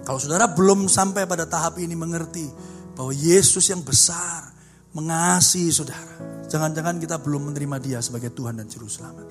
Kalau 0.05 0.19
saudara 0.21 0.53
belum 0.53 0.93
sampai 0.93 1.25
pada 1.25 1.49
tahap 1.49 1.81
ini 1.81 1.97
mengerti 1.97 2.45
bahwa 2.93 3.17
Yesus 3.17 3.73
yang 3.73 3.81
besar 3.81 4.53
mengasihi 4.93 5.73
saudara. 5.73 6.45
Jangan-jangan 6.53 7.01
kita 7.01 7.17
belum 7.25 7.49
menerima 7.49 7.81
dia 7.81 7.99
sebagai 8.05 8.29
Tuhan 8.37 8.61
dan 8.61 8.69
Juru 8.69 8.85
Selamat. 8.93 9.25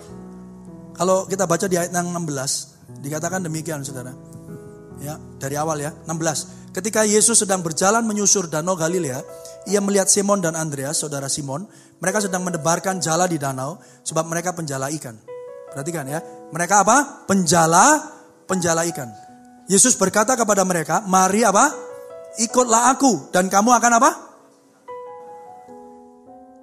Kalau 0.98 1.30
kita 1.30 1.46
baca 1.46 1.70
di 1.70 1.78
ayat 1.78 1.94
yang 1.94 2.10
16, 2.10 3.06
dikatakan 3.06 3.46
demikian 3.46 3.86
saudara. 3.86 4.10
Ya, 5.02 5.18
dari 5.38 5.58
awal 5.58 5.82
ya, 5.82 5.94
16. 6.06 6.74
Ketika 6.74 7.06
Yesus 7.06 7.42
sedang 7.42 7.62
berjalan 7.62 8.06
menyusur 8.06 8.50
danau 8.50 8.78
Galilea, 8.78 9.22
ia 9.70 9.82
melihat 9.82 10.10
Simon 10.10 10.42
dan 10.42 10.54
Andreas, 10.58 11.02
saudara 11.02 11.30
Simon, 11.30 11.66
mereka 12.02 12.22
sedang 12.22 12.42
mendebarkan 12.46 13.02
jala 13.02 13.26
di 13.26 13.38
danau 13.38 13.82
sebab 14.06 14.30
mereka 14.30 14.54
penjala 14.54 14.90
ikan. 14.94 15.18
Perhatikan 15.74 16.06
ya, 16.06 16.22
mereka 16.54 16.86
apa? 16.86 17.26
Penjala, 17.26 18.21
penjala 18.52 18.84
ikan. 18.92 19.08
Yesus 19.72 19.96
berkata 19.96 20.36
kepada 20.36 20.68
mereka, 20.68 21.00
"Mari 21.08 21.48
apa? 21.48 21.72
Ikutlah 22.44 22.92
aku 22.92 23.32
dan 23.32 23.48
kamu 23.48 23.72
akan 23.72 23.92
apa?" 23.96 24.12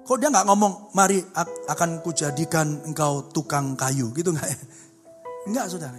Kok 0.05 0.17
dia 0.21 0.29
nggak 0.29 0.45
ngomong, 0.45 0.93
"Mari 0.93 1.17
akan 1.65 2.05
kujadikan 2.05 2.85
engkau 2.85 3.33
tukang 3.33 3.73
kayu." 3.73 4.13
Gitu 4.13 4.29
nggak 4.29 4.45
ya? 4.45 4.57
Enggak, 5.49 5.65
Saudara. 5.73 5.97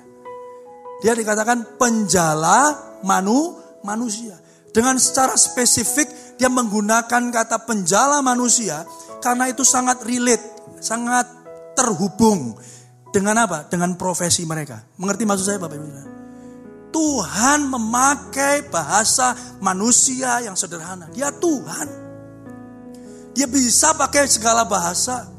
Dia 1.03 1.19
dikatakan 1.19 1.75
penjala 1.75 2.79
manu 3.03 3.59
manusia. 3.83 4.39
Dengan 4.71 4.95
secara 5.03 5.35
spesifik 5.35 6.39
dia 6.39 6.47
menggunakan 6.47 7.35
kata 7.35 7.67
penjala 7.67 8.23
manusia 8.23 8.87
karena 9.19 9.51
itu 9.51 9.67
sangat 9.67 10.07
relate, 10.07 10.79
sangat 10.79 11.27
terhubung 11.75 12.55
dengan 13.11 13.35
apa? 13.47 13.67
Dengan 13.67 13.95
profesi 13.99 14.47
mereka. 14.47 14.83
Mengerti 14.99 15.27
maksud 15.27 15.45
saya 15.47 15.59
Bapak 15.59 15.77
Ibu 15.77 15.89
Tuhan 16.91 17.71
memakai 17.71 18.67
bahasa 18.67 19.35
manusia 19.63 20.43
yang 20.43 20.59
sederhana. 20.59 21.07
Dia 21.15 21.31
Tuhan. 21.31 21.87
Dia 23.31 23.47
bisa 23.47 23.95
pakai 23.95 24.27
segala 24.27 24.67
bahasa. 24.67 25.31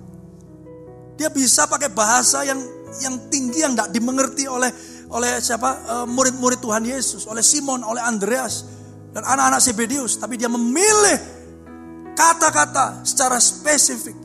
Dia 1.20 1.28
bisa 1.28 1.68
pakai 1.68 1.92
bahasa 1.92 2.48
yang 2.48 2.60
yang 3.04 3.16
tinggi 3.32 3.64
yang 3.64 3.76
tidak 3.76 3.92
dimengerti 3.92 4.48
oleh 4.48 4.72
oleh 5.12 5.44
siapa 5.44 5.70
eh, 5.76 6.08
murid-murid 6.08 6.64
Tuhan 6.64 6.88
Yesus, 6.88 7.28
oleh 7.28 7.44
Simon, 7.44 7.84
oleh 7.84 8.00
Andreas 8.00 8.64
dan 9.12 9.28
anak-anak 9.28 9.60
Zebedius, 9.60 10.16
tapi 10.16 10.40
dia 10.40 10.48
memilih 10.48 11.20
kata-kata 12.16 13.04
secara 13.04 13.36
spesifik 13.44 14.16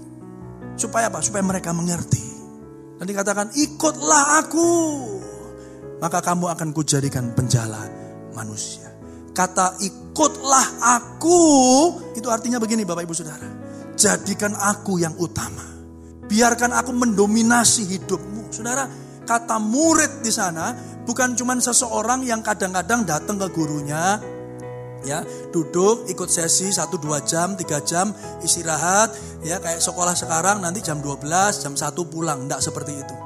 supaya 0.78 1.10
apa? 1.10 1.18
Supaya 1.18 1.42
mereka 1.42 1.74
mengerti. 1.74 2.35
Dan 2.96 3.04
dikatakan, 3.04 3.52
"Ikutlah 3.52 4.40
aku, 4.40 4.70
maka 6.00 6.24
kamu 6.24 6.48
akan 6.48 6.68
kujadikan 6.72 7.36
penjala 7.36 7.84
manusia." 8.32 8.88
Kata 9.36 9.76
"ikutlah 9.84 10.80
aku" 10.80 11.40
itu 12.16 12.28
artinya 12.32 12.56
begini 12.56 12.88
Bapak 12.88 13.04
Ibu 13.04 13.12
Saudara. 13.12 13.48
Jadikan 13.96 14.56
aku 14.56 14.96
yang 14.96 15.12
utama. 15.20 15.64
Biarkan 16.26 16.72
aku 16.72 16.92
mendominasi 16.96 17.84
hidupmu. 17.84 18.48
Saudara, 18.48 18.88
kata 19.28 19.60
murid 19.60 20.24
di 20.24 20.32
sana 20.32 20.72
bukan 21.04 21.36
cuma 21.36 21.52
seseorang 21.58 22.24
yang 22.24 22.40
kadang-kadang 22.40 23.04
datang 23.04 23.36
ke 23.36 23.48
gurunya, 23.52 24.20
ya. 25.06 25.22
Duduk 25.54 26.10
ikut 26.10 26.26
sesi 26.26 26.74
satu 26.74 26.98
dua 26.98 27.22
jam 27.22 27.54
tiga 27.54 27.78
jam 27.80 28.10
istirahat 28.42 29.14
ya. 29.46 29.62
Kayak 29.62 29.80
sekolah 29.80 30.18
sekarang 30.18 30.60
nanti 30.60 30.82
jam 30.82 30.98
12 30.98 31.22
jam 31.62 31.72
satu 31.78 32.10
pulang. 32.10 32.44
Tidak 32.44 32.60
seperti 32.60 32.92
itu. 32.98 33.16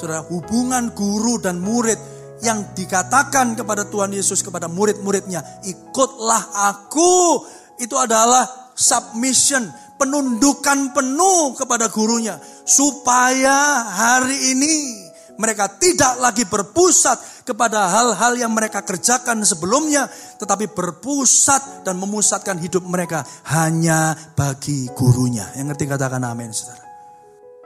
Saudara 0.00 0.24
hubungan 0.26 0.96
guru 0.96 1.36
dan 1.38 1.60
murid 1.60 1.98
yang 2.40 2.70
dikatakan 2.72 3.58
kepada 3.58 3.90
Tuhan 3.90 4.14
Yesus 4.14 4.46
kepada 4.46 4.70
murid-muridnya 4.70 5.42
ikutlah 5.66 6.70
aku 6.70 7.42
itu 7.82 7.98
adalah 7.98 8.70
submission 8.78 9.66
penundukan 9.98 10.94
penuh 10.94 11.58
kepada 11.58 11.90
gurunya. 11.90 12.38
Supaya 12.62 13.84
hari 13.90 14.54
ini 14.54 14.97
mereka 15.38 15.70
tidak 15.78 16.18
lagi 16.18 16.42
berpusat 16.44 17.46
kepada 17.46 17.86
hal-hal 17.86 18.34
yang 18.34 18.50
mereka 18.50 18.82
kerjakan 18.82 19.46
sebelumnya, 19.46 20.10
tetapi 20.42 20.74
berpusat 20.74 21.86
dan 21.86 21.94
memusatkan 21.96 22.58
hidup 22.58 22.82
mereka 22.82 23.22
hanya 23.54 24.18
bagi 24.34 24.90
gurunya. 24.92 25.46
Yang 25.54 25.72
ngerti 25.72 25.84
katakan 25.86 26.26
amin, 26.26 26.50
saudara. 26.50 26.84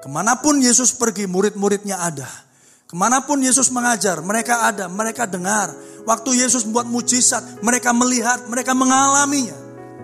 Ke 0.05 0.09
mana 0.13 0.37
pun 0.37 0.61
Yesus 0.61 0.93
pergi, 0.93 1.25
murid-muridnya 1.25 1.97
ada. 1.97 2.29
Ke 2.85 2.93
mana 2.93 3.25
pun 3.25 3.41
Yesus 3.41 3.73
mengajar, 3.73 4.21
mereka 4.21 4.69
ada, 4.69 4.85
mereka 4.93 5.25
dengar. 5.25 5.73
Waktu 6.05 6.45
Yesus 6.45 6.69
membuat 6.69 6.93
mujizat, 6.93 7.65
mereka 7.65 7.97
melihat, 7.97 8.45
mereka 8.53 8.77
mengalaminya. 8.77 9.57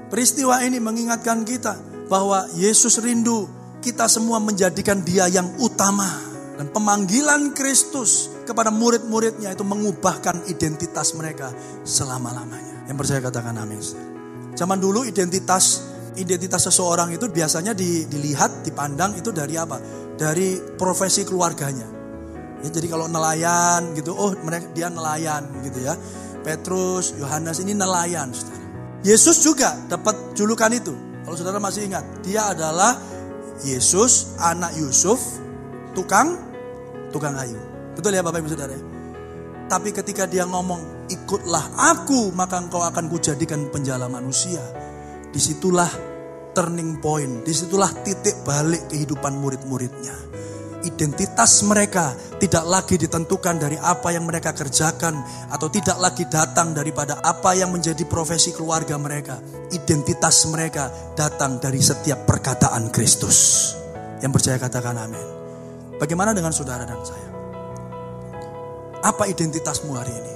Peristiwa 0.09 0.65
ini 0.65 0.81
mengingatkan 0.81 1.45
kita 1.45 1.77
bahwa 2.09 2.49
Yesus 2.57 2.97
rindu 2.97 3.45
kita 3.85 4.09
semua 4.09 4.41
menjadikan 4.41 5.05
dia 5.05 5.29
yang 5.29 5.53
utama. 5.61 6.28
Dan 6.59 6.75
pemanggilan 6.75 7.55
Kristus 7.55 8.35
kepada 8.43 8.75
murid-muridnya 8.75 9.55
itu 9.55 9.63
mengubahkan 9.63 10.51
identitas 10.51 11.15
mereka 11.15 11.55
selama-lamanya. 11.87 12.91
Yang 12.91 12.97
percaya 12.99 13.21
katakan 13.23 13.55
amin. 13.63 13.79
Zaman 14.59 14.83
dulu 14.83 15.07
identitas 15.07 15.87
identitas 16.19 16.67
seseorang 16.67 17.15
itu 17.15 17.31
biasanya 17.31 17.79
dilihat, 17.79 18.67
dipandang 18.67 19.15
itu 19.15 19.31
dari 19.31 19.55
apa? 19.55 19.79
Dari 20.19 20.59
profesi 20.75 21.23
keluarganya. 21.23 21.87
Ya, 22.59 22.69
jadi 22.75 22.91
kalau 22.91 23.07
nelayan 23.07 23.95
gitu, 23.95 24.19
oh 24.19 24.35
mereka 24.43 24.67
dia 24.75 24.91
nelayan 24.91 25.47
gitu 25.63 25.79
ya. 25.87 25.95
Petrus, 26.43 27.15
Yohanes 27.15 27.63
ini 27.63 27.71
nelayan, 27.71 28.35
saudara. 28.35 28.59
Yesus 29.07 29.47
juga 29.47 29.79
dapat 29.87 30.35
julukan 30.35 30.75
itu. 30.75 30.91
Kalau 31.23 31.39
saudara 31.39 31.63
masih 31.63 31.87
ingat, 31.87 32.03
dia 32.27 32.51
adalah 32.51 32.99
Yesus, 33.63 34.35
anak 34.43 34.75
Yusuf, 34.75 35.39
tukang 35.95 36.48
tukang 37.11 37.37
kayu. 37.37 37.59
Betul 37.97 38.15
ya 38.15 38.23
Bapak 38.23 38.41
Ibu 38.41 38.51
Saudara? 38.53 38.79
Tapi 39.69 39.93
ketika 39.93 40.25
dia 40.25 40.49
ngomong, 40.49 41.13
ikutlah 41.13 41.77
aku, 41.93 42.33
maka 42.33 42.57
engkau 42.57 42.81
akan 42.81 43.13
kujadikan 43.13 43.69
penjala 43.69 44.09
manusia. 44.09 44.65
Di 45.29 45.37
situlah 45.37 45.93
turning 46.57 46.97
point, 47.05 47.45
di 47.45 47.53
situlah 47.53 47.93
titik 48.01 48.49
balik 48.49 48.89
kehidupan 48.89 49.37
murid-muridnya. 49.37 50.17
Identitas 50.89 51.67
mereka 51.67 52.17
tidak 52.41 52.65
lagi 52.65 52.97
ditentukan 52.97 53.61
dari 53.61 53.77
apa 53.77 54.09
yang 54.15 54.25
mereka 54.25 54.57
kerjakan 54.57 55.21
atau 55.53 55.69
tidak 55.69 56.01
lagi 56.01 56.25
datang 56.31 56.73
daripada 56.73 57.21
apa 57.21 57.53
yang 57.53 57.69
menjadi 57.75 58.09
profesi 58.09 58.57
keluarga 58.57 58.97
mereka. 58.97 59.37
Identitas 59.75 60.49
mereka 60.49 60.89
datang 61.13 61.61
dari 61.61 61.83
setiap 61.83 62.25
perkataan 62.25 62.89
Kristus. 62.89 63.71
Yang 64.25 64.33
percaya 64.39 64.57
katakan 64.57 64.97
amin. 64.97 65.38
Bagaimana 65.99 66.31
dengan 66.31 66.55
saudara 66.55 66.87
dan 66.87 67.03
saya? 67.03 67.29
Apa 69.03 69.27
identitasmu 69.27 69.91
hari 69.99 70.15
ini? 70.15 70.35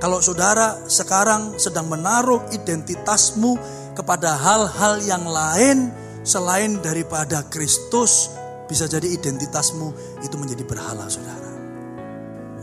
Kalau 0.00 0.24
saudara 0.24 0.88
sekarang 0.88 1.60
sedang 1.60 1.84
menaruh 1.92 2.48
identitasmu 2.56 3.60
kepada 3.92 4.32
hal-hal 4.40 5.04
yang 5.04 5.28
lain 5.28 5.92
selain 6.24 6.80
daripada 6.80 7.44
Kristus, 7.52 8.32
bisa 8.64 8.88
jadi 8.88 9.04
identitasmu 9.04 10.20
itu 10.24 10.36
menjadi 10.40 10.64
berhala 10.64 11.04
saudara. 11.12 11.52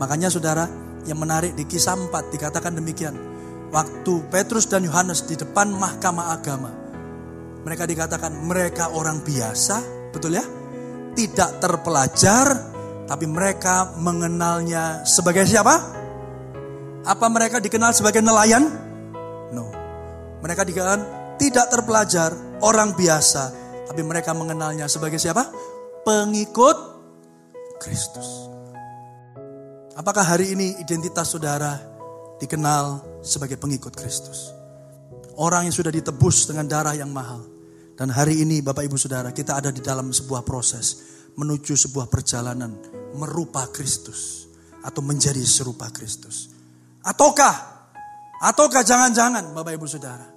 Makanya 0.02 0.26
saudara 0.34 0.66
yang 1.06 1.22
menarik 1.22 1.54
di 1.54 1.62
kisah 1.70 1.94
4 1.94 2.34
dikatakan 2.34 2.74
demikian. 2.74 3.14
Waktu 3.70 4.26
Petrus 4.32 4.66
dan 4.66 4.82
Yohanes 4.82 5.22
di 5.28 5.38
depan 5.38 5.70
mahkamah 5.70 6.34
agama. 6.34 6.72
Mereka 7.62 7.84
dikatakan 7.86 8.32
mereka 8.32 8.90
orang 8.96 9.22
biasa, 9.22 10.10
betul 10.10 10.34
ya? 10.34 10.42
Tidak 11.14 11.50
terpelajar, 11.62 12.46
tapi 13.08 13.24
mereka 13.24 13.96
mengenalnya 13.96 15.06
sebagai 15.06 15.46
siapa? 15.46 15.96
Apa 17.04 17.26
mereka 17.32 17.62
dikenal 17.62 17.94
sebagai 17.94 18.20
nelayan? 18.20 18.68
No. 19.54 19.70
Mereka 20.44 20.66
dikenal 20.66 20.96
tidak 21.40 21.70
terpelajar, 21.70 22.34
orang 22.60 22.92
biasa, 22.92 23.54
tapi 23.86 24.02
mereka 24.02 24.34
mengenalnya 24.34 24.90
sebagai 24.90 25.16
siapa? 25.16 25.48
pengikut 26.08 26.78
Kristus. 27.76 28.48
Apakah 29.92 30.24
hari 30.24 30.56
ini 30.56 30.80
identitas 30.80 31.28
saudara 31.28 31.76
dikenal 32.40 33.04
sebagai 33.20 33.60
pengikut 33.60 33.92
Kristus? 33.92 34.56
Orang 35.36 35.68
yang 35.68 35.76
sudah 35.76 35.92
ditebus 35.92 36.48
dengan 36.48 36.64
darah 36.64 36.96
yang 36.96 37.12
mahal. 37.12 37.44
Dan 37.98 38.14
hari 38.14 38.46
ini 38.46 38.62
Bapak 38.62 38.86
Ibu 38.86 38.94
Saudara 38.94 39.34
kita 39.34 39.58
ada 39.58 39.74
di 39.74 39.82
dalam 39.82 40.14
sebuah 40.14 40.46
proses 40.46 41.02
menuju 41.34 41.74
sebuah 41.74 42.06
perjalanan 42.06 42.78
merupa 43.18 43.66
Kristus 43.74 44.46
atau 44.86 45.02
menjadi 45.02 45.42
serupa 45.42 45.90
Kristus. 45.90 46.46
Ataukah 47.02 47.54
ataukah 48.38 48.86
jangan-jangan 48.86 49.50
Bapak 49.50 49.74
Ibu 49.74 49.90
Saudara 49.90 50.30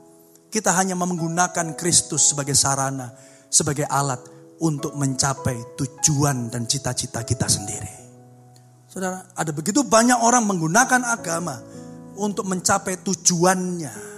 kita 0.49 0.73
hanya 0.73 0.97
menggunakan 0.97 1.77
Kristus 1.77 2.33
sebagai 2.33 2.57
sarana, 2.57 3.13
sebagai 3.47 3.85
alat 3.85 4.19
untuk 4.59 4.97
mencapai 4.97 5.77
tujuan 5.77 6.49
dan 6.49 6.65
cita-cita 6.65 7.21
kita 7.21 7.45
sendiri. 7.45 7.93
Saudara, 8.89 9.23
ada 9.31 9.55
begitu 9.55 9.87
banyak 9.87 10.19
orang 10.19 10.43
menggunakan 10.43 11.07
agama 11.07 11.55
untuk 12.19 12.43
mencapai 12.49 12.99
tujuannya. 12.99 14.10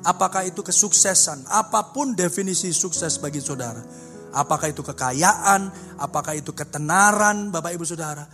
Apakah 0.00 0.48
itu 0.48 0.64
kesuksesan, 0.64 1.44
apa 1.52 1.92
pun 1.92 2.16
definisi 2.16 2.72
sukses 2.72 3.20
bagi 3.20 3.44
saudara. 3.44 3.84
Apakah 4.32 4.72
itu 4.72 4.80
kekayaan, 4.80 5.68
apakah 6.00 6.38
itu 6.38 6.54
ketenaran 6.56 7.52
Bapak 7.52 7.74
Ibu 7.76 7.84
Saudara. 7.84 8.24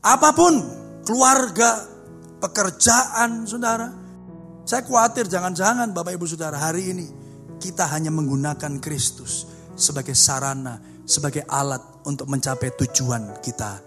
Apa 0.00 0.32
pun, 0.32 0.54
keluarga, 1.04 1.84
pekerjaan 2.40 3.44
saudara. 3.44 3.90
Saya 4.62 4.86
khawatir 4.86 5.28
jangan-jangan 5.28 5.90
Bapak 5.90 6.14
Ibu 6.16 6.24
Saudara 6.24 6.56
hari 6.56 6.94
ini 6.94 7.06
kita 7.58 7.86
hanya 7.92 8.10
menggunakan 8.10 8.80
Kristus 8.80 9.46
sebagai 9.76 10.16
sarana, 10.16 10.80
sebagai 11.04 11.44
alat 11.46 12.02
untuk 12.08 12.26
mencapai 12.26 12.74
tujuan 12.78 13.38
kita 13.42 13.78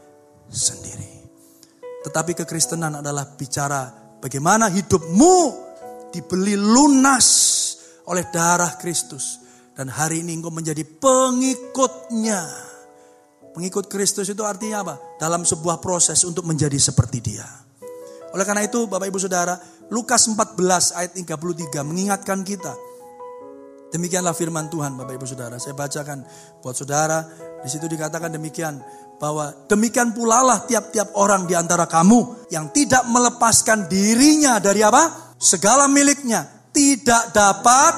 sendiri. 0.51 1.25
Tetapi 2.05 2.31
kekristenan 2.37 3.01
adalah 3.01 3.33
bicara 3.33 3.89
bagaimana 4.21 4.69
hidupmu 4.69 5.64
dibeli 6.15 6.55
lunas 6.55 7.27
oleh 8.07 8.31
darah 8.31 8.79
Kristus. 8.79 9.43
Dan 9.75 9.91
hari 9.91 10.23
ini 10.23 10.39
engkau 10.39 10.55
menjadi 10.55 10.87
pengikutnya. 10.87 12.39
Pengikut 13.51 13.91
Kristus 13.91 14.31
itu 14.31 14.43
artinya 14.47 14.87
apa? 14.87 14.95
Dalam 15.19 15.43
sebuah 15.43 15.83
proses 15.83 16.23
untuk 16.23 16.47
menjadi 16.47 16.79
seperti 16.79 17.19
dia. 17.19 17.43
Oleh 18.31 18.43
karena 18.47 18.63
itu 18.63 18.87
Bapak 18.87 19.07
Ibu 19.11 19.19
Saudara, 19.19 19.55
Lukas 19.91 20.27
14 20.27 20.95
ayat 20.95 21.11
33 21.15 21.83
mengingatkan 21.83 22.43
kita. 22.43 22.71
Demikianlah 23.91 24.35
firman 24.35 24.67
Tuhan 24.67 24.95
Bapak 24.99 25.15
Ibu 25.15 25.27
Saudara. 25.27 25.55
Saya 25.55 25.71
bacakan 25.71 26.23
buat 26.59 26.75
saudara. 26.75 27.23
Di 27.63 27.71
situ 27.71 27.87
dikatakan 27.87 28.31
demikian. 28.31 28.79
Bahwa 29.15 29.55
demikian 29.71 30.11
pula 30.11 30.43
lah 30.43 30.67
tiap-tiap 30.67 31.15
orang 31.15 31.47
di 31.47 31.55
antara 31.55 31.87
kamu 31.87 32.51
yang 32.51 32.75
tidak 32.75 33.07
melepaskan 33.07 33.87
dirinya 33.87 34.59
dari 34.59 34.83
apa? 34.83 35.24
Segala 35.37 35.87
miliknya. 35.87 36.45
Tidak 36.71 37.31
dapat. 37.31 37.93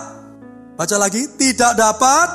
Baca 0.77 0.95
lagi. 0.99 1.25
Tidak 1.37 1.73
dapat. 1.77 2.27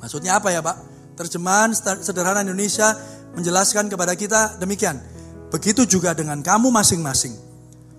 Maksudnya 0.00 0.38
apa 0.38 0.54
ya 0.54 0.62
Pak? 0.62 0.76
Terjemahan 1.18 1.74
sederhana 1.74 2.46
Indonesia 2.46 2.94
menjelaskan 3.34 3.90
kepada 3.90 4.14
kita 4.14 4.56
demikian. 4.62 5.02
Begitu 5.50 5.88
juga 5.88 6.14
dengan 6.14 6.38
kamu 6.38 6.70
masing-masing 6.70 7.48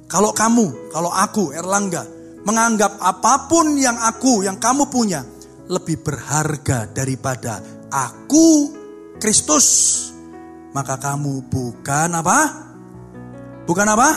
kalau 0.09 0.33
kamu, 0.33 0.89
kalau 0.89 1.13
aku, 1.13 1.53
Erlangga, 1.53 2.01
menganggap 2.41 2.97
apa 2.97 3.45
pun 3.45 3.77
yang 3.77 3.93
aku, 4.01 4.41
yang 4.41 4.57
kamu 4.57 4.89
punya, 4.89 5.21
lebih 5.69 6.01
berharga 6.01 6.89
daripada 6.89 7.61
aku, 7.93 8.73
Kristus, 9.21 9.67
maka 10.73 10.97
kamu 10.97 11.45
bukan 11.45 12.09
apa? 12.17 12.39
Bukan 13.69 13.85
apa? 13.85 14.09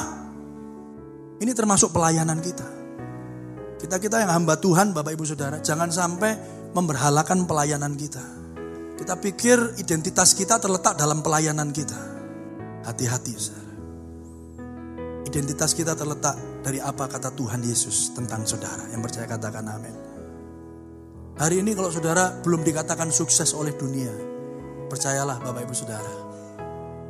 Ini 1.42 1.50
termasuk 1.58 1.90
pelayanan 1.90 2.38
kita. 2.38 2.62
Kita-kita 3.82 4.22
yang 4.22 4.30
hamba 4.30 4.54
Tuhan, 4.62 4.94
Bapak 4.94 5.10
Ibu 5.10 5.26
Saudara, 5.26 5.58
jangan 5.58 5.90
sampai 5.90 6.38
memberhalakan 6.70 7.50
pelayanan 7.50 7.98
kita. 7.98 8.22
Kita 8.94 9.18
pikir 9.18 9.82
identitas 9.82 10.38
kita 10.38 10.62
terletak 10.62 10.94
dalam 10.94 11.18
pelayanan 11.18 11.74
kita. 11.74 11.98
Hati-hati, 12.86 13.34
saudara. 13.34 13.74
Identitas 15.26 15.74
kita 15.74 15.98
terletak 15.98 16.62
dari 16.62 16.78
apa 16.78 17.10
kata 17.10 17.34
Tuhan 17.34 17.58
Yesus 17.66 18.14
tentang 18.14 18.46
saudara. 18.46 18.86
Yang 18.94 19.10
percaya 19.10 19.26
katakan 19.26 19.66
amin. 19.66 19.94
Hari 21.42 21.58
ini 21.58 21.74
kalau 21.74 21.90
saudara 21.90 22.38
belum 22.38 22.62
dikatakan 22.62 23.10
sukses 23.10 23.50
oleh 23.50 23.74
dunia, 23.74 24.14
percayalah 24.86 25.42
Bapak 25.42 25.66
Ibu 25.66 25.74
Saudara. 25.74 26.14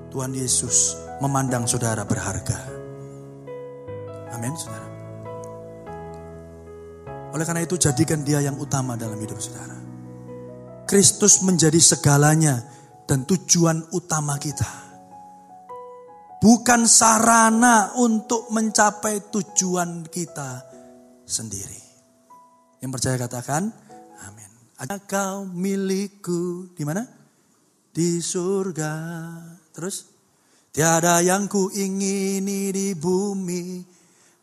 Tuhan 0.09 0.33
Yesus 0.33 0.97
memandang 1.21 1.69
saudara 1.69 2.09
berharga. 2.09 2.82
Amin 4.33 4.57
saudara. 4.57 4.89
Oleh 7.33 7.45
karena 7.49 7.65
itu 7.65 7.81
jadikan 7.81 8.21
dia 8.25 8.45
yang 8.45 8.61
utama 8.61 8.97
dalam 8.97 9.17
hidup 9.17 9.41
saudara. 9.41 9.77
Kristus 10.85 11.41
menjadi 11.41 11.81
segalanya 11.81 12.61
dan 13.09 13.25
tujuan 13.25 13.89
utama 13.97 14.37
kita 14.37 14.83
bukan 16.43 16.91
sarana 16.91 17.95
untuk 18.03 18.51
mencapai 18.51 19.31
tujuan 19.31 20.03
kita 20.11 20.67
sendiri. 21.23 21.79
Yang 22.83 22.91
percaya 22.99 23.17
katakan, 23.17 23.71
amin. 24.27 24.51
Kau 25.07 25.47
milikku 25.47 26.75
di 26.75 26.83
mana? 26.83 27.07
Di 27.95 28.19
surga. 28.19 28.93
Terus, 29.71 30.11
tiada 30.75 31.23
yang 31.23 31.47
ku 31.47 31.71
ingini 31.71 32.75
di 32.75 32.99
bumi, 32.99 33.87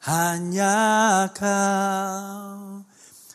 hanya 0.05 1.25
kau. 1.33 2.85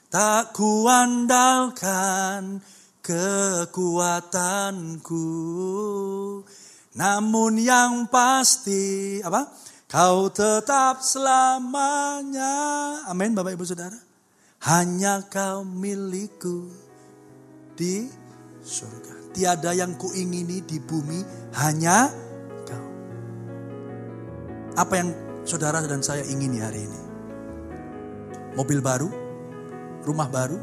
Tak 0.09 0.55
kuandalkan 0.55 2.63
kekuatanku 3.03 5.27
namun 6.95 7.59
yang 7.59 8.07
pasti 8.07 9.19
apa? 9.19 9.51
Kau 9.91 10.31
tetap 10.31 11.03
selamanya. 11.03 12.55
Amin 13.11 13.35
Bapak 13.35 13.59
Ibu 13.59 13.67
Saudara. 13.67 13.99
Hanya 14.71 15.27
kau 15.27 15.67
milikku 15.67 16.71
di 17.75 18.07
surga. 18.63 19.35
Tiada 19.35 19.75
yang 19.75 19.99
kuingini 19.99 20.63
di 20.63 20.79
bumi 20.79 21.19
hanya 21.59 22.15
kau. 22.63 22.87
Apa 24.79 24.95
yang 24.95 25.11
saudara 25.45 25.85
dan 25.85 26.01
saya 26.01 26.25
ingini 26.25 26.59
hari 26.61 26.89
ini? 26.89 27.01
Mobil 28.57 28.81
baru, 28.81 29.09
rumah 30.05 30.29
baru, 30.33 30.59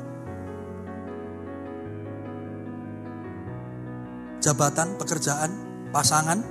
jabatan, 4.42 4.98
pekerjaan, 4.98 5.52
pasangan. 5.94 6.42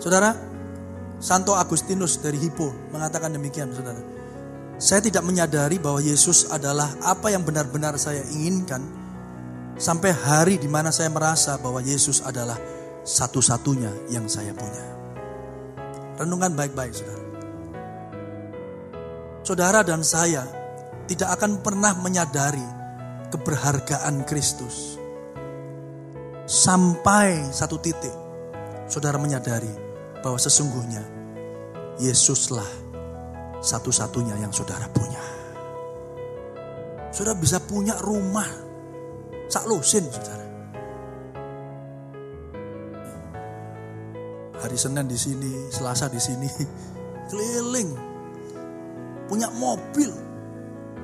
Saudara, 0.00 0.32
Santo 1.20 1.52
Agustinus 1.52 2.22
dari 2.22 2.40
Hippo 2.40 2.72
mengatakan 2.94 3.34
demikian, 3.34 3.74
saudara. 3.74 4.00
Saya 4.80 5.04
tidak 5.04 5.28
menyadari 5.28 5.76
bahwa 5.76 6.00
Yesus 6.00 6.48
adalah 6.48 6.96
apa 7.04 7.28
yang 7.28 7.44
benar-benar 7.44 8.00
saya 8.00 8.24
inginkan 8.32 8.80
sampai 9.76 10.08
hari 10.16 10.56
di 10.56 10.72
mana 10.72 10.88
saya 10.88 11.12
merasa 11.12 11.60
bahwa 11.60 11.84
Yesus 11.84 12.24
adalah 12.24 12.56
satu-satunya 13.04 14.08
yang 14.08 14.24
saya 14.24 14.56
punya. 14.56 14.99
Renungan 16.20 16.52
baik-baik, 16.52 16.92
saudara. 16.92 17.24
Saudara 19.40 19.80
dan 19.80 20.04
saya 20.04 20.44
tidak 21.08 21.40
akan 21.40 21.64
pernah 21.64 21.96
menyadari 21.96 22.68
keberhargaan 23.32 24.28
Kristus 24.28 25.00
Sampai 26.50 27.46
satu 27.54 27.78
titik, 27.78 28.10
saudara 28.90 29.22
menyadari 29.22 29.70
bahwa 30.18 30.34
sesungguhnya 30.34 30.98
Yesuslah 32.02 32.66
satu-satunya 33.62 34.34
yang 34.34 34.50
saudara 34.50 34.90
punya. 34.90 35.22
Saudara 37.14 37.38
bisa 37.38 37.62
punya 37.62 37.94
rumah, 38.02 38.50
sak 39.46 39.62
lusin 39.70 40.10
saudara. 40.10 40.39
Hari 44.60 44.76
Senin 44.76 45.08
di 45.08 45.16
sini, 45.16 45.72
Selasa 45.72 46.12
di 46.12 46.20
sini, 46.20 46.48
keliling, 47.32 47.90
punya 49.24 49.48
mobil, 49.56 50.12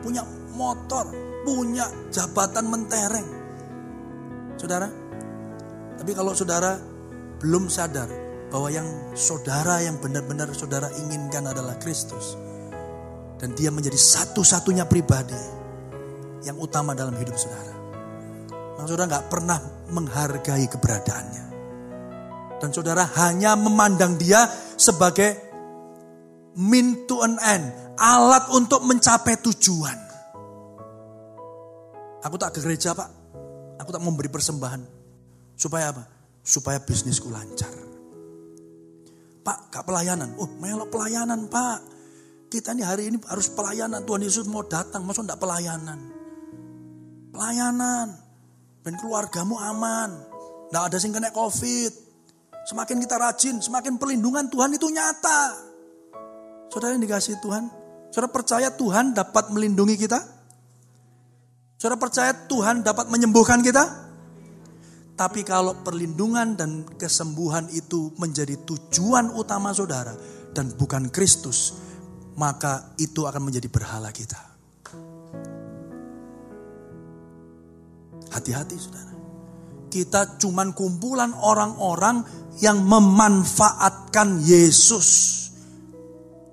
punya 0.05 0.21
motor, 0.53 1.09
punya 1.47 1.88
jabatan 2.12 2.69
mentereng. 2.69 3.29
Saudara, 4.61 4.88
tapi 5.97 6.12
kalau 6.12 6.33
saudara 6.37 6.77
belum 7.40 7.69
sadar 7.69 8.09
bahwa 8.51 8.69
yang 8.73 8.88
saudara 9.16 9.83
yang 9.85 10.01
benar-benar 10.01 10.53
saudara 10.53 10.88
inginkan 10.97 11.49
adalah 11.49 11.77
Kristus. 11.81 12.37
Dan 13.37 13.53
dia 13.53 13.69
menjadi 13.69 14.01
satu-satunya 14.01 14.88
pribadi 14.88 15.37
yang 16.49 16.57
utama 16.57 16.97
dalam 16.97 17.12
hidup 17.21 17.37
saudara. 17.37 17.75
Maka 18.81 18.87
saudara 18.88 19.11
nggak 19.12 19.29
pernah 19.29 19.59
menghargai 19.92 20.66
keberadaannya. 20.73 21.46
Dan 22.57 22.73
saudara 22.73 23.05
hanya 23.21 23.53
memandang 23.55 24.16
dia 24.16 24.49
sebagai 24.81 25.37
mean 26.57 27.05
to 27.05 27.21
an 27.21 27.37
end. 27.40 27.66
Alat 27.97 28.53
untuk 28.53 28.85
mencapai 28.85 29.40
tujuan. 29.40 29.99
Aku 32.25 32.37
tak 32.37 32.57
ke 32.57 32.61
gereja 32.64 32.92
pak. 32.92 33.09
Aku 33.81 33.92
tak 33.92 34.03
memberi 34.05 34.28
persembahan. 34.28 34.83
Supaya 35.57 35.93
apa? 35.93 36.05
Supaya 36.45 36.81
bisnisku 36.81 37.33
lancar. 37.33 37.72
Pak, 39.47 39.70
gak 39.70 39.87
pelayanan. 39.87 40.35
Oh, 40.43 40.51
melok 40.59 40.91
pelayanan, 40.91 41.47
Pak. 41.47 41.78
Kita 42.51 42.74
ini 42.74 42.83
hari 42.83 43.14
ini 43.14 43.18
harus 43.31 43.47
pelayanan. 43.55 44.03
Tuhan 44.03 44.26
Yesus 44.26 44.47
mau 44.51 44.66
datang, 44.66 45.07
maksud 45.07 45.22
enggak 45.22 45.39
pelayanan? 45.39 45.99
Pelayanan. 47.31 48.11
Dan 48.83 48.95
keluargamu 48.99 49.55
aman. 49.55 50.11
Enggak 50.70 50.85
ada 50.91 50.97
sing 50.99 51.14
kena 51.14 51.31
covid. 51.31 52.06
Semakin 52.67 52.99
kita 52.99 53.14
rajin, 53.14 53.62
semakin 53.62 53.95
perlindungan 53.95 54.51
Tuhan 54.51 54.75
itu 54.75 54.91
nyata. 54.91 55.55
Saudara 56.67 56.99
yang 56.99 57.05
dikasih 57.07 57.39
Tuhan. 57.39 57.71
Saudara 58.11 58.27
percaya 58.35 58.69
Tuhan 58.75 59.14
dapat 59.14 59.55
melindungi 59.55 59.95
kita? 59.95 60.19
Saudara 61.79 61.95
percaya 61.95 62.35
Tuhan 62.35 62.83
dapat 62.83 63.07
menyembuhkan 63.07 63.62
kita? 63.62 64.07
Tapi 65.17 65.47
kalau 65.47 65.81
perlindungan 65.81 66.59
dan 66.59 66.85
kesembuhan 66.99 67.71
itu 67.71 68.12
menjadi 68.19 68.59
tujuan 68.67 69.33
utama 69.33 69.71
saudara 69.73 70.12
dan 70.53 70.75
bukan 70.75 71.09
Kristus, 71.09 71.73
maka 72.35 72.93
itu 73.01 73.25
akan 73.25 73.47
menjadi 73.47 73.71
berhala 73.71 74.12
kita. 74.12 74.37
Hati-hati 78.29 78.77
saudara. 78.77 79.16
Kita 79.87 80.37
cuman 80.37 80.74
kumpulan 80.74 81.30
orang-orang 81.32 82.26
yang 82.61 82.82
memanfaatkan 82.82 84.43
Yesus. 84.43 85.09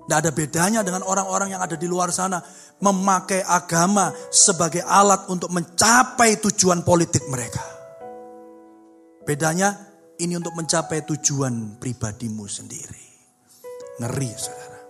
Tidak 0.04 0.18
ada 0.20 0.30
bedanya 0.36 0.84
dengan 0.84 1.00
orang-orang 1.04 1.56
yang 1.56 1.62
ada 1.64 1.80
di 1.80 1.88
luar 1.88 2.12
sana 2.12 2.40
memakai 2.84 3.40
agama 3.40 4.12
sebagai 4.28 4.84
alat 4.84 5.24
untuk 5.32 5.48
mencapai 5.48 6.36
tujuan 6.44 6.84
politik 6.84 7.24
mereka. 7.32 7.64
Bedanya 9.24 9.72
ini 10.20 10.36
untuk 10.36 10.52
mencapai 10.52 11.08
tujuan 11.08 11.80
pribadimu 11.80 12.44
sendiri. 12.44 13.04
Ngeri 14.04 14.30
saudara. 14.36 14.80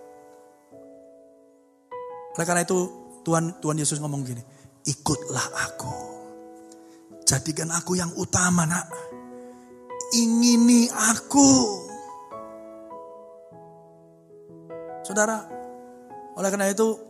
Oleh 2.35 2.45
karena 2.45 2.67
itu 2.67 2.77
Tuhan 3.23 3.63
Tuhan 3.63 3.79
Yesus 3.79 4.03
ngomong 4.03 4.27
gini, 4.27 4.43
ikutlah 4.83 5.47
aku. 5.71 6.14
Jadikan 7.25 7.73
aku 7.73 7.97
yang 7.97 8.13
utama 8.15 8.69
nak. 8.69 8.87
Ingini 10.13 10.87
aku. 10.87 11.49
Saudara, 15.01 15.41
oleh 16.37 16.49
karena 16.49 16.69
itu 16.69 17.05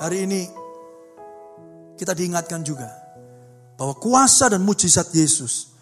Hari 0.00 0.24
ini 0.24 0.48
kita 2.00 2.16
diingatkan 2.16 2.64
juga 2.64 2.88
bahwa 3.76 3.92
kuasa 4.00 4.48
dan 4.48 4.64
mujizat 4.64 5.12
Yesus 5.12 5.76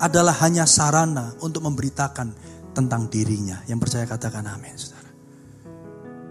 adalah 0.00 0.40
hanya 0.40 0.64
sarana 0.64 1.36
untuk 1.44 1.68
memberitakan 1.68 2.32
tentang 2.72 3.12
dirinya. 3.12 3.60
Yang 3.68 3.78
percaya 3.84 4.08
katakan 4.08 4.48
amin, 4.48 4.72
saudara. 4.72 5.12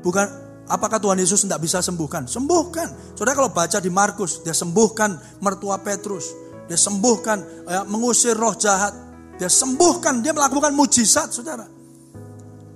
Bukan 0.02 0.28
apakah 0.68 1.00
Tuhan 1.00 1.18
Yesus 1.18 1.48
tidak 1.48 1.64
bisa 1.64 1.80
sembuhkan? 1.80 2.28
Sembuhkan. 2.28 3.16
Saudara 3.16 3.36
kalau 3.36 3.52
baca 3.52 3.80
di 3.80 3.92
Markus, 3.92 4.44
dia 4.44 4.54
sembuhkan 4.54 5.42
mertua 5.42 5.80
Petrus. 5.82 6.48
Dia 6.68 6.76
sembuhkan, 6.76 7.68
ya, 7.68 7.82
mengusir 7.88 8.36
roh 8.36 8.52
jahat. 8.54 8.92
Dia 9.40 9.48
sembuhkan, 9.48 10.20
dia 10.20 10.36
melakukan 10.36 10.76
mujizat, 10.76 11.32
saudara. 11.32 11.64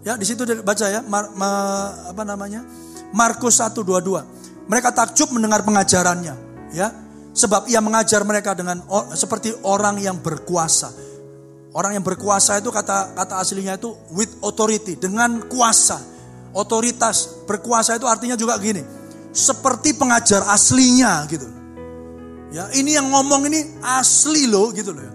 Ya, 0.02 0.18
di 0.18 0.26
situ 0.26 0.48
baca 0.64 0.86
ya, 0.88 1.04
mar, 1.06 1.30
ma, 1.36 1.50
apa 2.10 2.24
namanya? 2.24 2.64
Markus 3.12 3.60
122. 3.60 4.66
Mereka 4.72 4.96
takjub 4.96 5.36
mendengar 5.36 5.68
pengajarannya, 5.68 6.36
ya. 6.72 6.88
Sebab 7.32 7.68
ia 7.72 7.80
mengajar 7.80 8.24
mereka 8.28 8.56
dengan 8.56 8.84
seperti 9.16 9.52
orang 9.64 10.00
yang 10.00 10.20
berkuasa. 10.20 10.92
Orang 11.72 11.96
yang 11.96 12.04
berkuasa 12.04 12.60
itu 12.60 12.68
kata 12.68 13.16
kata 13.16 13.40
aslinya 13.40 13.80
itu 13.80 13.96
with 14.16 14.32
authority, 14.44 15.00
dengan 15.00 15.48
kuasa. 15.48 16.00
Otoritas, 16.52 17.48
berkuasa 17.48 17.96
itu 17.96 18.08
artinya 18.08 18.36
juga 18.36 18.60
gini. 18.60 18.84
Seperti 19.32 19.96
pengajar 19.96 20.44
aslinya 20.52 21.24
gitu. 21.32 21.48
Ya, 22.52 22.68
ini 22.76 23.00
yang 23.00 23.08
ngomong 23.08 23.48
ini 23.48 23.80
asli 23.80 24.52
loh 24.52 24.76
gitu 24.76 24.92
loh 24.92 25.08
ya. 25.08 25.14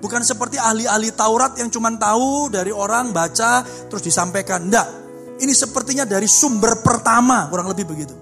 Bukan 0.00 0.24
seperti 0.24 0.56
ahli-ahli 0.56 1.12
Taurat 1.12 1.52
yang 1.60 1.68
cuma 1.68 1.92
tahu 1.92 2.48
dari 2.48 2.72
orang 2.72 3.12
baca 3.12 3.60
terus 3.92 4.00
disampaikan. 4.00 4.64
Enggak. 4.64 4.88
Ini 5.40 5.52
sepertinya 5.52 6.08
dari 6.08 6.24
sumber 6.24 6.80
pertama, 6.80 7.52
kurang 7.52 7.68
lebih 7.68 7.84
begitu. 7.84 8.16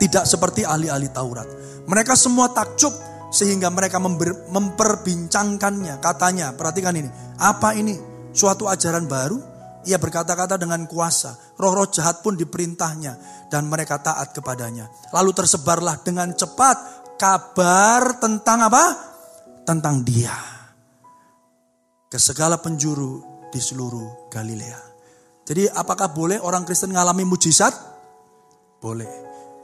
Tidak 0.00 0.24
seperti 0.24 0.64
ahli-ahli 0.64 1.12
Taurat. 1.12 1.48
Mereka 1.84 2.16
semua 2.16 2.48
takjub 2.52 2.92
sehingga 3.32 3.68
mereka 3.68 4.00
memperbincangkannya. 4.00 6.00
Katanya, 6.00 6.56
perhatikan 6.56 6.96
ini. 6.96 7.08
Apa 7.36 7.76
ini? 7.76 7.96
Suatu 8.32 8.68
ajaran 8.68 9.08
baru? 9.08 9.55
Ia 9.86 10.02
berkata-kata 10.02 10.58
dengan 10.58 10.84
kuasa. 10.90 11.54
Roh-roh 11.56 11.86
jahat 11.88 12.20
pun 12.20 12.34
diperintahnya. 12.34 13.46
Dan 13.46 13.70
mereka 13.70 14.02
taat 14.02 14.34
kepadanya. 14.34 14.90
Lalu 15.14 15.30
tersebarlah 15.30 16.02
dengan 16.02 16.34
cepat 16.34 16.76
kabar 17.16 18.18
tentang 18.18 18.66
apa? 18.66 18.84
Tentang 19.62 20.02
dia. 20.02 20.34
Ke 22.10 22.18
segala 22.18 22.58
penjuru 22.58 23.22
di 23.50 23.62
seluruh 23.62 24.30
Galilea. 24.30 24.80
Jadi 25.46 25.70
apakah 25.70 26.10
boleh 26.10 26.42
orang 26.42 26.66
Kristen 26.66 26.90
mengalami 26.90 27.22
mujizat? 27.22 27.70
Boleh. 28.82 29.08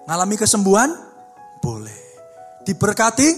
Ngalami 0.07 0.35
kesembuhan? 0.39 0.91
Boleh. 1.59 2.03
Diberkati? 2.63 3.31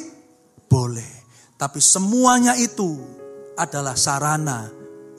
Boleh. 0.69 1.13
Tapi 1.57 1.81
semuanya 1.81 2.53
itu 2.61 3.01
adalah 3.57 3.97
sarana 3.97 4.69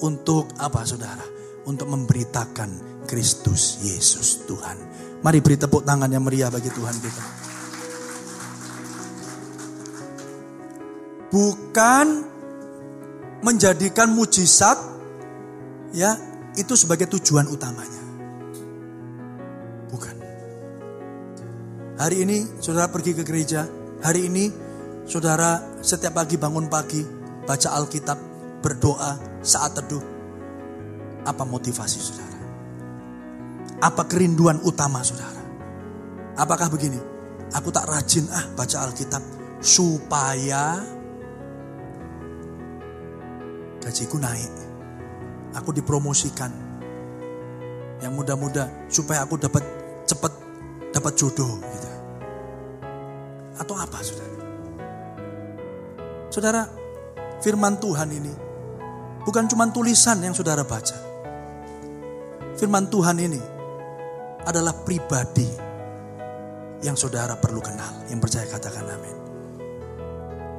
untuk 0.05 0.53
apa 0.59 0.85
saudara? 0.85 1.34
Untuk 1.65 1.89
memberitakan 1.89 3.03
Kristus 3.09 3.81
Yesus 3.81 4.45
Tuhan. 4.45 4.77
Mari 5.25 5.41
beri 5.41 5.57
tepuk 5.57 5.81
tangan 5.81 6.09
yang 6.09 6.21
meriah 6.21 6.53
bagi 6.53 6.69
Tuhan 6.69 6.95
kita. 7.01 7.25
Bukan 11.33 12.07
menjadikan 13.41 14.13
mujizat 14.13 14.77
ya 15.91 16.13
itu 16.53 16.77
sebagai 16.77 17.09
tujuan 17.09 17.49
utamanya. 17.49 18.05
Hari 21.95 22.27
ini 22.27 22.43
saudara 22.59 22.91
pergi 22.91 23.15
ke 23.15 23.23
gereja. 23.23 23.63
Hari 24.03 24.27
ini 24.27 24.51
saudara 25.07 25.79
setiap 25.79 26.19
pagi 26.19 26.35
bangun 26.35 26.67
pagi, 26.67 26.99
baca 27.47 27.71
Alkitab, 27.71 28.19
berdoa, 28.59 29.39
saat 29.39 29.79
teduh. 29.79 30.14
Apa 31.25 31.43
motivasi 31.43 31.99
saudara? 31.99 32.39
Apa 33.81 34.05
kerinduan 34.05 34.61
utama 34.61 35.01
saudara? 35.01 35.41
Apakah 36.37 36.69
begini? 36.69 37.01
Aku 37.53 37.73
tak 37.73 37.89
rajin 37.89 38.29
ah 38.29 38.45
baca 38.53 38.85
Alkitab 38.85 39.23
supaya 39.61 40.81
gajiku 43.81 44.17
naik. 44.21 44.53
Aku 45.57 45.73
dipromosikan. 45.73 46.51
Yang 48.03 48.13
muda-muda 48.13 48.69
supaya 48.91 49.23
aku 49.23 49.39
dapat 49.39 49.63
cepat 50.05 50.33
dapat 50.91 51.13
jodoh 51.15 51.57
gitu. 51.57 51.89
Atau 53.55 53.75
apa 53.79 53.97
saudara? 54.03 54.37
Saudara, 56.27 56.61
firman 57.39 57.79
Tuhan 57.79 58.09
ini 58.11 58.33
bukan 59.23 59.47
cuma 59.47 59.71
tulisan 59.71 60.19
yang 60.19 60.35
saudara 60.35 60.67
baca. 60.67 61.14
Firman 62.55 62.87
Tuhan 62.87 63.19
ini 63.19 63.41
adalah 64.47 64.71
pribadi 64.71 65.47
yang 66.79 66.95
saudara 66.95 67.35
perlu 67.35 67.59
kenal. 67.59 68.07
Yang 68.07 68.19
percaya 68.23 68.45
katakan 68.47 68.85
amin. 68.87 69.15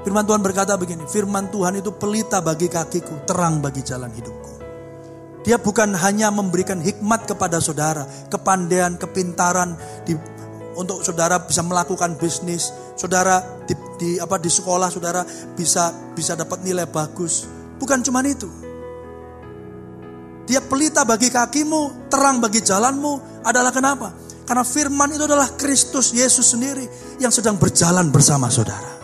Firman 0.04 0.22
Tuhan 0.22 0.38
berkata 0.38 0.78
begini, 0.78 1.02
firman 1.08 1.50
Tuhan 1.50 1.82
itu 1.82 1.90
pelita 1.96 2.38
bagi 2.38 2.70
kakiku, 2.70 3.26
terang 3.26 3.58
bagi 3.58 3.82
jalan 3.82 4.12
hidupku. 4.12 4.52
Dia 5.42 5.58
bukan 5.58 5.94
hanya 5.98 6.30
memberikan 6.30 6.78
hikmat 6.78 7.26
kepada 7.26 7.58
saudara, 7.58 8.06
kepandaian, 8.30 8.98
kepintaran 8.98 9.74
di, 10.06 10.14
untuk 10.78 11.02
saudara 11.02 11.42
bisa 11.42 11.62
melakukan 11.62 12.18
bisnis, 12.18 12.70
saudara 12.94 13.42
di, 13.66 13.74
di 13.98 14.10
apa 14.18 14.38
di 14.38 14.50
sekolah 14.50 14.90
saudara 14.90 15.26
bisa 15.54 15.90
bisa 16.14 16.38
dapat 16.38 16.62
nilai 16.62 16.86
bagus. 16.86 17.46
Bukan 17.78 18.02
cuma 18.02 18.22
itu. 18.26 18.65
Dia 20.46 20.62
pelita 20.62 21.02
bagi 21.02 21.26
kakimu, 21.26 22.06
terang 22.06 22.38
bagi 22.38 22.62
jalanmu 22.62 23.42
adalah 23.42 23.74
kenapa? 23.74 24.14
Karena 24.46 24.62
firman 24.62 25.10
itu 25.10 25.26
adalah 25.26 25.58
Kristus 25.58 26.14
Yesus 26.14 26.54
sendiri 26.54 26.86
yang 27.18 27.34
sedang 27.34 27.58
berjalan 27.58 28.14
bersama 28.14 28.46
saudara. 28.46 28.94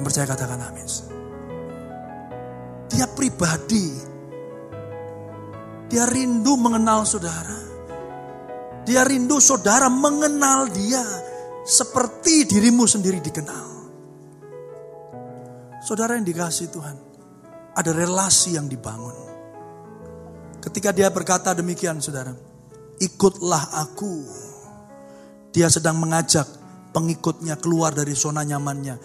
Yang 0.00 0.04
percaya 0.08 0.26
katakan 0.32 0.60
amin. 0.64 0.88
Dia 2.88 3.04
pribadi 3.12 4.16
dia 5.86 6.04
rindu 6.06 6.58
mengenal 6.58 7.06
saudara. 7.06 7.62
Dia 8.86 9.02
rindu 9.06 9.38
saudara 9.42 9.90
mengenal 9.90 10.70
dia 10.70 11.02
seperti 11.66 12.46
dirimu 12.46 12.86
sendiri 12.86 13.22
dikenal. 13.22 13.66
Saudara 15.82 16.18
yang 16.18 16.26
dikasih 16.26 16.70
Tuhan, 16.70 16.96
ada 17.74 17.90
relasi 17.94 18.58
yang 18.58 18.66
dibangun. 18.66 19.14
Ketika 20.66 20.90
dia 20.90 21.06
berkata 21.14 21.54
demikian 21.54 22.02
saudara, 22.02 22.34
ikutlah 22.98 23.70
aku. 23.86 24.26
Dia 25.54 25.70
sedang 25.70 25.94
mengajak 26.02 26.44
pengikutnya 26.90 27.54
keluar 27.62 27.94
dari 27.94 28.18
zona 28.18 28.42
nyamannya. 28.42 28.98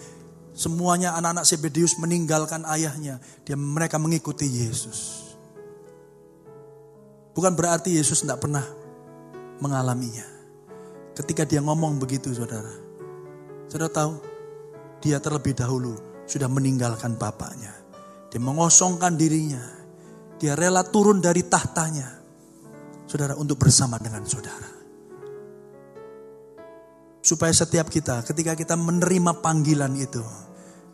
Semuanya 0.52 1.14
anak-anak 1.16 1.46
Sebedius 1.46 1.96
meninggalkan 2.02 2.66
ayahnya. 2.66 3.22
Dia 3.46 3.54
mereka 3.54 3.96
mengikuti 3.96 4.44
Yesus. 4.44 5.30
Bukan 7.32 7.56
berarti 7.56 7.96
Yesus 7.96 8.26
tidak 8.26 8.44
pernah 8.44 8.66
mengalaminya. 9.62 10.26
Ketika 11.16 11.46
dia 11.46 11.62
ngomong 11.62 11.96
begitu 11.96 12.34
saudara. 12.34 12.74
Saudara 13.70 13.88
tahu, 13.88 14.12
dia 15.00 15.16
terlebih 15.22 15.56
dahulu 15.56 15.96
sudah 16.28 16.50
meninggalkan 16.50 17.16
bapaknya. 17.16 17.72
Dia 18.28 18.42
mengosongkan 18.42 19.16
dirinya. 19.16 19.81
Dia 20.42 20.58
rela 20.58 20.82
turun 20.82 21.22
dari 21.22 21.46
tahtanya. 21.46 22.18
Saudara 23.06 23.38
untuk 23.38 23.62
bersama 23.62 23.94
dengan 24.02 24.26
saudara. 24.26 24.66
Supaya 27.22 27.54
setiap 27.54 27.86
kita 27.86 28.26
ketika 28.26 28.58
kita 28.58 28.74
menerima 28.74 29.38
panggilan 29.38 29.94
itu. 29.94 30.26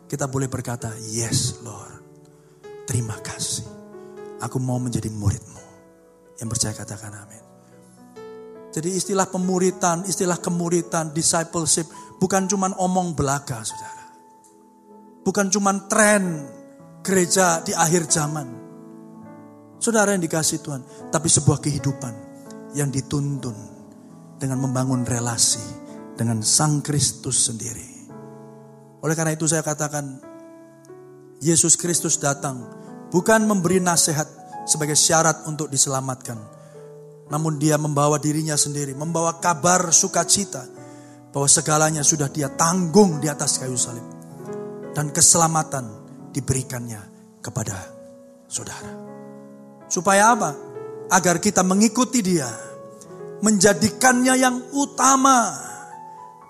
Kita 0.05 0.29
boleh 0.29 0.45
berkata, 0.45 0.93
yes 1.01 1.65
Lord. 1.65 1.97
Terima 2.85 3.17
kasih. 3.17 3.65
Aku 4.45 4.61
mau 4.61 4.77
menjadi 4.77 5.09
muridmu. 5.09 5.65
Yang 6.37 6.49
percaya 6.53 6.73
katakan 6.77 7.13
amin. 7.17 7.43
Jadi 8.69 8.93
istilah 8.93 9.25
pemuritan, 9.33 10.05
istilah 10.05 10.37
kemuritan, 10.37 11.09
discipleship 11.09 11.89
bukan 12.21 12.45
cuma 12.45 12.69
omong 12.77 13.17
belaka, 13.17 13.65
saudara. 13.65 14.13
Bukan 15.25 15.49
cuma 15.49 15.73
tren 15.89 16.45
gereja 17.01 17.65
di 17.65 17.73
akhir 17.73 18.05
zaman. 18.05 18.58
Saudara 19.79 20.11
yang 20.11 20.19
dikasih 20.19 20.59
Tuhan, 20.59 20.83
tapi 21.07 21.31
sebuah 21.31 21.63
kehidupan 21.63 22.13
yang 22.75 22.91
dituntun 22.91 23.55
dengan 24.35 24.59
membangun 24.59 25.07
relasi 25.07 25.63
dengan 26.19 26.43
Sang 26.43 26.83
Kristus 26.83 27.47
sendiri. 27.47 27.87
Oleh 28.99 29.15
karena 29.15 29.31
itu 29.31 29.47
saya 29.47 29.63
katakan, 29.63 30.19
Yesus 31.39 31.79
Kristus 31.79 32.19
datang 32.19 32.67
bukan 33.07 33.47
memberi 33.47 33.79
nasihat 33.79 34.27
sebagai 34.67 34.99
syarat 34.99 35.47
untuk 35.47 35.71
diselamatkan, 35.71 36.35
namun 37.31 37.55
dia 37.55 37.79
membawa 37.79 38.19
dirinya 38.19 38.59
sendiri, 38.59 38.91
membawa 38.91 39.39
kabar 39.39 39.95
sukacita 39.95 40.67
bahwa 41.31 41.47
segalanya 41.47 42.03
sudah 42.03 42.27
dia 42.27 42.51
tanggung 42.51 43.23
di 43.23 43.31
atas 43.31 43.55
kayu 43.63 43.79
salib. 43.79 44.03
Dan 44.91 45.15
keselamatan 45.15 45.85
diberikannya 46.35 46.99
kepada 47.39 47.77
saudara. 48.49 49.08
Supaya 49.89 50.37
apa? 50.37 50.51
Agar 51.09 51.41
kita 51.41 51.65
mengikuti 51.65 52.21
dia. 52.21 52.47
Menjadikannya 53.41 54.37
yang 54.37 54.55
utama. 54.77 55.49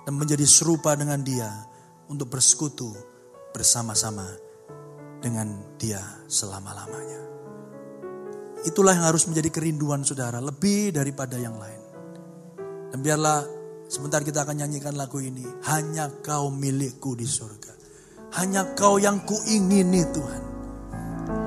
Dan 0.04 0.20
menjadi 0.20 0.44
serupa 0.44 0.94
dengan 1.00 1.24
dia. 1.24 1.48
Untuk 2.12 2.28
bersekutu 2.28 2.92
bersama-sama 3.56 4.28
dengan 5.24 5.76
dia 5.80 6.02
selama-lamanya. 6.28 7.22
Itulah 8.68 8.92
yang 8.92 9.08
harus 9.08 9.24
menjadi 9.24 9.50
kerinduan 9.56 10.04
saudara, 10.04 10.44
lebih 10.44 10.92
daripada 10.92 11.40
yang 11.40 11.56
lain. 11.56 11.82
Dan 12.92 13.00
biarlah 13.00 13.46
sebentar 13.88 14.20
kita 14.20 14.44
akan 14.44 14.66
nyanyikan 14.66 15.00
lagu 15.00 15.24
ini. 15.24 15.48
Hanya 15.70 16.12
kau 16.20 16.52
milikku 16.52 17.16
di 17.16 17.24
surga. 17.24 17.72
Hanya 18.42 18.76
kau 18.76 19.00
yang 19.00 19.24
kuingini 19.24 20.02
Tuhan. 20.12 20.44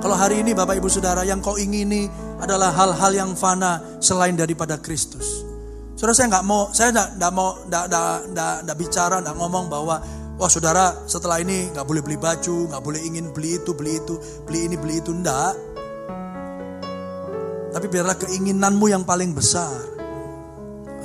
Kalau 0.02 0.16
hari 0.18 0.42
ini 0.42 0.50
Bapak 0.52 0.82
Ibu 0.82 0.90
Saudara 0.90 1.22
yang 1.22 1.38
kau 1.38 1.54
ingini 1.54 2.10
adalah 2.42 2.74
hal-hal 2.74 3.12
yang 3.14 3.30
fana 3.38 3.98
selain 4.02 4.34
daripada 4.34 4.78
Kristus. 4.82 5.46
Saudara 5.94 6.14
saya 6.18 6.28
nggak 6.34 6.46
mau, 6.46 6.62
saya 6.74 6.90
nggak 6.90 7.32
mau, 7.32 7.54
nggak 7.68 8.76
bicara, 8.78 9.22
nggak 9.22 9.36
ngomong 9.38 9.70
bahwa 9.70 10.02
Wah 10.42 10.48
saudara 10.48 11.06
setelah 11.06 11.38
ini 11.38 11.70
nggak 11.70 11.86
boleh 11.86 12.02
beli 12.02 12.18
baju, 12.18 12.66
nggak 12.72 12.82
boleh 12.82 13.00
ingin 13.04 13.30
beli 13.30 13.62
itu, 13.62 13.70
beli 13.76 14.00
itu, 14.00 14.18
beli 14.42 14.66
ini, 14.66 14.74
beli 14.74 14.98
itu. 14.98 15.14
Enggak. 15.14 15.54
Tapi 17.72 17.86
biarlah 17.86 18.16
keinginanmu 18.18 18.90
yang 18.90 19.06
paling 19.06 19.30
besar 19.36 19.70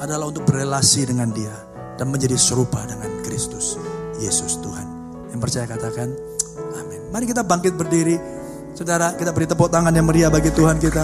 adalah 0.01 0.34
untuk 0.34 0.41
berelasi 0.47 1.05
dengan 1.05 1.30
dia 1.36 1.53
dan 2.01 2.09
menjadi 2.09 2.34
serupa 2.34 2.82
dengan 2.89 3.13
Kristus 3.21 3.78
Yesus 4.17 4.57
Tuhan. 4.63 4.88
Yang 5.30 5.39
percaya 5.43 5.65
katakan 5.69 6.07
amin. 6.73 7.13
Mari 7.13 7.30
kita 7.30 7.45
bangkit 7.45 7.78
berdiri. 7.78 8.17
Saudara, 8.78 9.17
kita 9.17 9.34
beri 9.34 9.49
tepuk 9.49 9.73
tangan 9.73 9.89
yang 9.89 10.05
meriah 10.05 10.30
bagi 10.30 10.53
Tuhan 10.53 10.78
kita. 10.78 11.01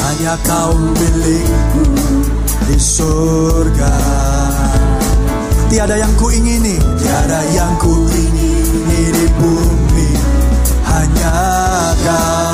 Hanya 0.00 0.32
kau 0.48 0.72
milikku 0.80 1.84
di 2.64 2.76
surga. 2.80 3.92
Tiada 5.68 6.00
yang 6.00 6.16
ku 6.16 6.32
ingini, 6.32 6.80
tiada 6.96 7.44
yang 7.52 7.76
ku 7.76 7.92
ingini 8.00 9.12
di 9.12 9.26
bumi, 9.36 10.08
hanya 10.88 11.36
kau. 12.00 12.45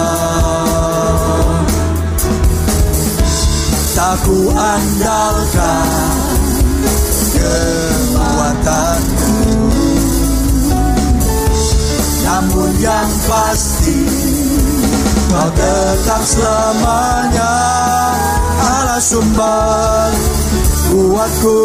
Tak 4.13 4.29
ku 4.29 4.53
andalkan 4.53 5.89
kekuatanku, 7.33 9.41
namun 12.21 12.71
yang 12.77 13.09
pasti 13.25 14.05
kau 15.33 15.49
tetap 15.57 16.21
selamanya 16.29 17.57
ala 18.61 19.01
sumber 19.01 20.13
kuatku 20.93 21.61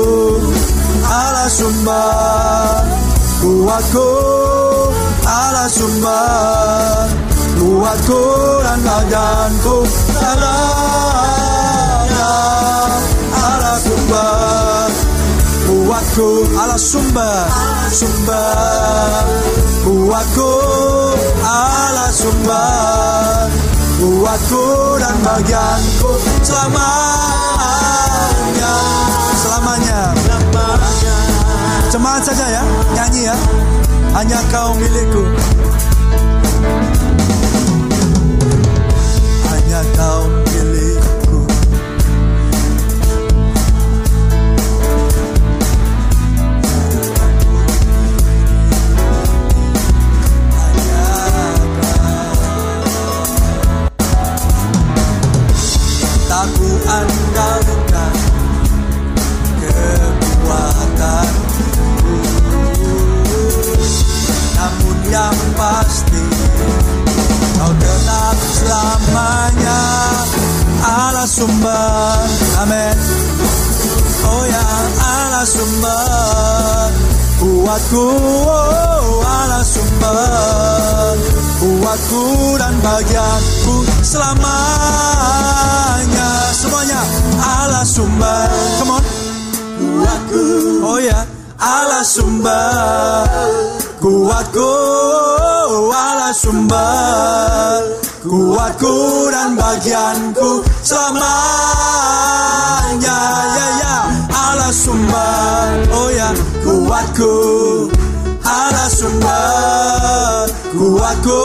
ala 1.03 1.51
sumber 1.51 2.79
kuatku 3.43 4.11
ala 5.27 5.67
sumber 5.67 7.11
kuatku 7.59 8.23
dan 8.63 8.79
badanku 8.87 9.83
ala 10.15 11.26
kuatku 15.87 16.43
ala 16.59 16.75
sumber 16.75 17.47
sumber 17.95 19.23
kuatku 19.87 20.51
ala 21.47 22.11
sumber 22.11 23.47
kuatku 23.95 24.99
dan 24.99 25.15
bagianku 25.23 26.11
selamanya 26.43 27.07
selamanya. 29.39 30.11
Selamanya 31.87 32.19
saja 32.19 32.45
ya 32.51 32.63
nyanyi 32.93 33.31
ya. 33.31 33.35
Hanya 34.11 34.39
kau 34.51 34.75
milikku 34.75 35.23
pasti 65.57 66.21
kau 67.57 67.73
tetap 67.81 68.37
selamanya 68.53 69.81
ala 70.85 71.25
sumber. 71.25 72.21
Amin. 72.61 72.97
Oh 74.23 74.43
ya 74.45 74.65
ala 75.01 75.41
sumber. 75.43 76.93
Kuatku 77.37 78.05
oh, 78.45 79.21
ala 79.25 79.61
sumber. 79.65 81.17
Kuatku 81.57 82.57
dan 82.61 82.77
bagianku 82.81 83.75
selamanya. 84.05 85.09
Semuanya 86.53 87.01
ala 87.41 87.81
sumber. 87.85 88.49
Come 88.81 88.93
on. 88.93 89.03
Kuatku. 89.81 90.45
Oh 90.85 90.99
ya 91.01 91.25
ala 91.57 92.01
sumber. 92.05 93.25
Kuatku 93.97 94.96
ala 96.67 97.79
sumber 97.79 97.83
Kuatku 98.27 99.31
dan 99.31 99.55
bagianku 99.55 100.63
selamanya 100.83 101.39
Ya 103.55 103.67
ya 103.79 103.95
ala 104.35 104.67
sumber 104.71 105.87
Oh 105.95 106.09
ya 106.11 106.29
kuatku 106.63 107.87
ala 108.43 108.85
sumber 108.91 110.51
Kuatku 110.75 111.39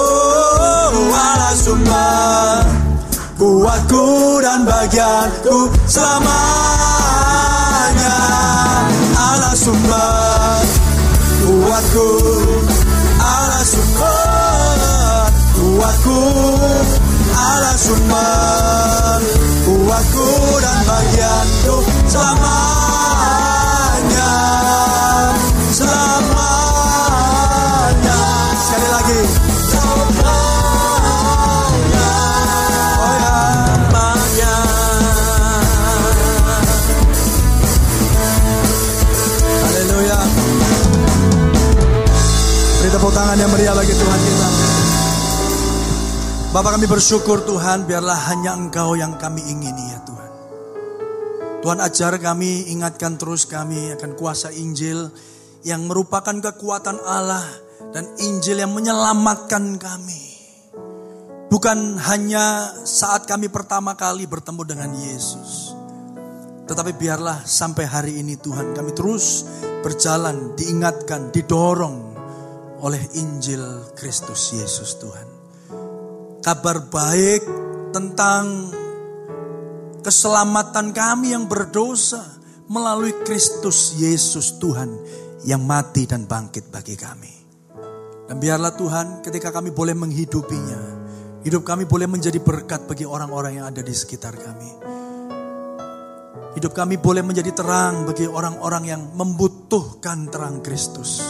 ala 1.15 1.51
sumber 1.55 2.67
Kuatku 3.39 4.43
dan 4.43 4.67
bagianku 4.67 5.71
selamanya 5.87 6.72
sumber 17.93 19.21
kuatku 19.69 20.29
dan 20.65 20.81
bagianku 20.89 21.77
selamanya. 22.09 23.53
Selamanya. 25.77 26.81
Sekali 28.57 28.89
lagi. 28.89 29.21
Oh 33.03 33.13
ya. 40.09 40.21
Tepuk 42.93 43.17
yang 43.17 43.49
meriah 43.49 43.73
bagi 43.73 43.97
Tuhan 43.97 44.32
Bapak 46.53 46.77
kami 46.77 46.85
bersyukur 46.85 47.49
Tuhan, 47.49 47.89
biarlah 47.89 48.29
hanya 48.29 48.53
Engkau 48.53 48.93
yang 48.93 49.17
kami 49.17 49.41
ingini 49.41 49.89
ya 49.89 50.05
Tuhan. 50.05 50.33
Tuhan 51.65 51.81
ajar 51.81 52.13
kami, 52.21 52.69
ingatkan 52.69 53.17
terus 53.17 53.49
kami 53.49 53.89
akan 53.97 54.13
kuasa 54.21 54.53
Injil 54.53 55.09
yang 55.65 55.89
merupakan 55.89 56.37
kekuatan 56.37 57.01
Allah 57.09 57.41
dan 57.97 58.05
Injil 58.21 58.61
yang 58.61 58.77
menyelamatkan 58.77 59.81
kami. 59.81 60.25
Bukan 61.49 61.97
hanya 62.05 62.77
saat 62.85 63.25
kami 63.25 63.49
pertama 63.49 63.97
kali 63.97 64.29
bertemu 64.29 64.63
dengan 64.69 64.93
Yesus. 64.93 65.73
Tetapi 66.69 66.93
biarlah 67.01 67.49
sampai 67.49 67.89
hari 67.89 68.21
ini 68.21 68.37
Tuhan 68.37 68.77
kami 68.77 68.93
terus 68.93 69.49
berjalan, 69.81 70.53
diingatkan, 70.53 71.33
didorong 71.33 72.13
oleh 72.85 73.01
Injil 73.17 73.97
Kristus 73.97 74.53
Yesus 74.53 75.01
Tuhan 75.01 75.32
kabar 76.43 76.91
baik 76.91 77.43
tentang 77.95 78.75
keselamatan 80.03 80.91
kami 80.91 81.39
yang 81.39 81.47
berdosa 81.47 82.19
melalui 82.67 83.15
Kristus 83.23 83.95
Yesus 83.95 84.59
Tuhan 84.59 84.91
yang 85.47 85.63
mati 85.63 86.03
dan 86.11 86.27
bangkit 86.27 86.67
bagi 86.75 86.99
kami. 86.99 87.31
Dan 88.27 88.43
biarlah 88.43 88.75
Tuhan 88.75 89.23
ketika 89.23 89.55
kami 89.55 89.71
boleh 89.71 89.95
menghidupinya, 89.95 90.83
hidup 91.47 91.63
kami 91.63 91.87
boleh 91.87 92.11
menjadi 92.11 92.43
berkat 92.43 92.91
bagi 92.91 93.07
orang-orang 93.07 93.63
yang 93.63 93.67
ada 93.71 93.79
di 93.79 93.95
sekitar 93.95 94.35
kami. 94.35 94.71
Hidup 96.59 96.75
kami 96.75 96.99
boleh 96.99 97.23
menjadi 97.23 97.55
terang 97.55 98.03
bagi 98.03 98.27
orang-orang 98.27 98.85
yang 98.85 99.03
membutuhkan 99.15 100.27
terang 100.27 100.59
Kristus. 100.61 101.23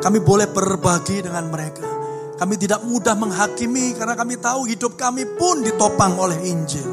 Kami 0.00 0.18
boleh 0.24 0.48
berbagi 0.50 1.22
dengan 1.22 1.44
mereka. 1.52 1.93
Kami 2.34 2.54
tidak 2.58 2.82
mudah 2.82 3.14
menghakimi 3.14 3.94
karena 3.94 4.18
kami 4.18 4.34
tahu 4.42 4.66
hidup 4.66 4.98
kami 4.98 5.22
pun 5.38 5.62
ditopang 5.62 6.18
oleh 6.18 6.38
Injil. 6.50 6.90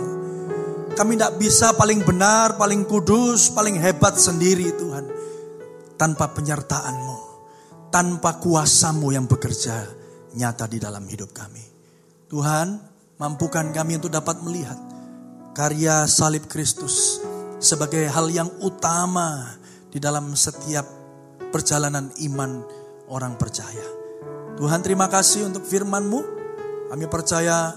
Kami 0.93 1.17
tidak 1.17 1.41
bisa 1.41 1.73
paling 1.73 2.05
benar, 2.05 2.61
paling 2.61 2.85
kudus, 2.85 3.49
paling 3.49 3.79
hebat 3.81 4.21
sendiri 4.21 4.69
Tuhan. 4.77 5.05
Tanpa 5.97 6.29
penyertaan-Mu, 6.33 7.19
tanpa 7.89 8.37
kuasamu 8.37 9.09
yang 9.13 9.25
bekerja 9.25 9.85
nyata 10.37 10.65
di 10.69 10.77
dalam 10.77 11.05
hidup 11.09 11.33
kami. 11.33 11.61
Tuhan, 12.29 12.77
mampukan 13.17 13.69
kami 13.73 13.97
untuk 13.97 14.13
dapat 14.13 14.41
melihat 14.45 14.77
karya 15.53 16.05
salib 16.09 16.45
Kristus 16.49 17.21
sebagai 17.61 18.07
hal 18.09 18.29
yang 18.33 18.49
utama 18.65 19.57
di 19.91 20.01
dalam 20.01 20.33
setiap 20.33 20.85
perjalanan 21.53 22.09
iman 22.29 22.65
orang 23.11 23.37
percaya. 23.37 24.00
Tuhan 24.62 24.86
terima 24.86 25.09
kasih 25.09 25.49
untuk 25.49 25.66
firman-Mu. 25.66 26.22
Kami 26.93 27.05
percaya 27.09 27.74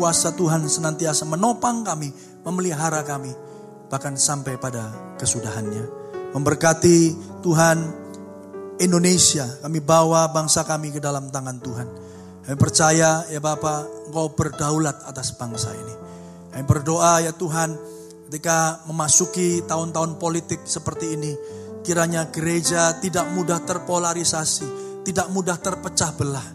kuasa 0.00 0.32
Tuhan 0.32 0.64
senantiasa 0.64 1.28
menopang 1.28 1.84
kami, 1.84 2.08
memelihara 2.40 3.04
kami, 3.04 3.36
bahkan 3.92 4.16
sampai 4.16 4.56
pada 4.56 5.12
kesudahannya. 5.20 5.84
Memberkati 6.32 7.12
Tuhan 7.44 7.78
Indonesia, 8.80 9.44
kami 9.60 9.84
bawa 9.84 10.32
bangsa 10.32 10.64
kami 10.64 10.96
ke 10.96 11.04
dalam 11.04 11.28
tangan 11.28 11.60
Tuhan. 11.60 11.88
Kami 12.48 12.56
percaya 12.56 13.28
ya 13.28 13.40
Bapak, 13.44 14.08
Engkau 14.08 14.32
berdaulat 14.32 15.04
atas 15.04 15.36
bangsa 15.36 15.68
ini. 15.76 15.94
Kami 16.48 16.64
berdoa 16.64 17.28
ya 17.28 17.36
Tuhan, 17.36 17.76
ketika 18.32 18.80
memasuki 18.88 19.68
tahun-tahun 19.68 20.16
politik 20.16 20.64
seperti 20.64 21.12
ini, 21.12 21.36
kiranya 21.84 22.32
gereja 22.32 22.96
tidak 23.04 23.28
mudah 23.36 23.60
terpolarisasi, 23.68 24.85
tidak 25.06 25.30
mudah 25.30 25.54
terpecah 25.62 26.10
belah. 26.18 26.48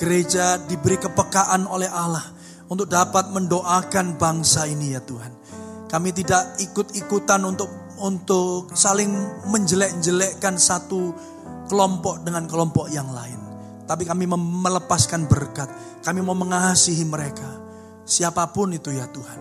Gereja 0.00 0.56
diberi 0.64 0.96
kepekaan 0.96 1.68
oleh 1.68 1.90
Allah 1.92 2.24
untuk 2.72 2.88
dapat 2.88 3.28
mendoakan 3.28 4.16
bangsa 4.16 4.64
ini 4.64 4.96
ya 4.96 5.04
Tuhan. 5.04 5.32
Kami 5.88 6.10
tidak 6.16 6.56
ikut-ikutan 6.64 7.44
untuk 7.44 7.68
untuk 8.00 8.72
saling 8.72 9.10
menjelek-jelekkan 9.50 10.56
satu 10.56 11.12
kelompok 11.68 12.24
dengan 12.24 12.48
kelompok 12.48 12.88
yang 12.88 13.10
lain. 13.12 13.36
Tapi 13.84 14.04
kami 14.04 14.28
melepaskan 14.28 15.28
berkat. 15.28 15.68
Kami 16.04 16.20
mau 16.22 16.36
mengasihi 16.36 17.04
mereka. 17.04 17.48
Siapa 18.08 18.48
pun 18.54 18.72
itu 18.72 18.94
ya 18.94 19.08
Tuhan. 19.10 19.40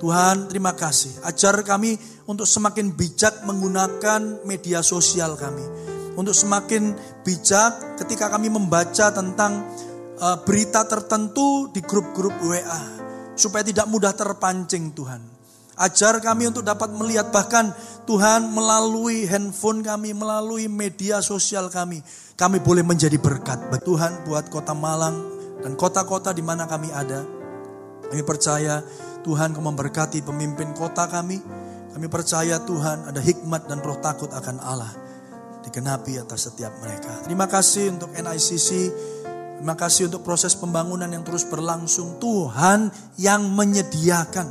Tuhan 0.00 0.50
terima 0.50 0.74
kasih. 0.74 1.22
Ajar 1.22 1.62
kami 1.62 1.96
untuk 2.26 2.48
semakin 2.48 2.92
bijak 2.92 3.46
menggunakan 3.46 4.44
media 4.44 4.82
sosial 4.82 5.38
kami 5.38 5.93
untuk 6.14 6.34
semakin 6.34 6.94
bijak 7.26 7.98
ketika 7.98 8.30
kami 8.30 8.50
membaca 8.50 9.10
tentang 9.10 9.66
uh, 10.18 10.36
berita 10.42 10.86
tertentu 10.86 11.70
di 11.70 11.82
grup-grup 11.82 12.34
WA 12.42 12.82
supaya 13.34 13.66
tidak 13.66 13.90
mudah 13.90 14.14
terpancing 14.14 14.94
Tuhan. 14.94 15.22
Ajar 15.74 16.22
kami 16.22 16.54
untuk 16.54 16.62
dapat 16.62 16.94
melihat 16.94 17.34
bahkan 17.34 17.74
Tuhan 18.06 18.46
melalui 18.54 19.26
handphone 19.26 19.82
kami, 19.82 20.14
melalui 20.14 20.70
media 20.70 21.18
sosial 21.18 21.66
kami, 21.66 21.98
kami 22.38 22.62
boleh 22.62 22.86
menjadi 22.86 23.18
berkat. 23.18 23.74
Tuhan 23.82 24.22
buat 24.22 24.46
kota 24.54 24.70
Malang 24.70 25.18
dan 25.66 25.74
kota-kota 25.74 26.30
di 26.30 26.46
mana 26.46 26.70
kami 26.70 26.94
ada. 26.94 27.26
Kami 28.06 28.22
percaya 28.22 28.86
Tuhan 29.26 29.50
kau 29.50 29.66
memberkati 29.66 30.22
pemimpin 30.22 30.70
kota 30.78 31.10
kami. 31.10 31.42
Kami 31.90 32.06
percaya 32.06 32.62
Tuhan 32.62 33.10
ada 33.10 33.18
hikmat 33.18 33.66
dan 33.66 33.82
roh 33.82 33.98
takut 33.98 34.30
akan 34.30 34.62
Allah 34.62 35.03
digenapi 35.64 36.20
atas 36.20 36.52
setiap 36.52 36.76
mereka. 36.84 37.24
Terima 37.24 37.48
kasih 37.48 37.96
untuk 37.96 38.12
NICC. 38.12 38.70
Terima 39.58 39.74
kasih 39.80 40.12
untuk 40.12 40.22
proses 40.22 40.52
pembangunan 40.52 41.08
yang 41.08 41.24
terus 41.24 41.48
berlangsung. 41.48 42.20
Tuhan 42.20 42.92
yang 43.16 43.48
menyediakan. 43.48 44.48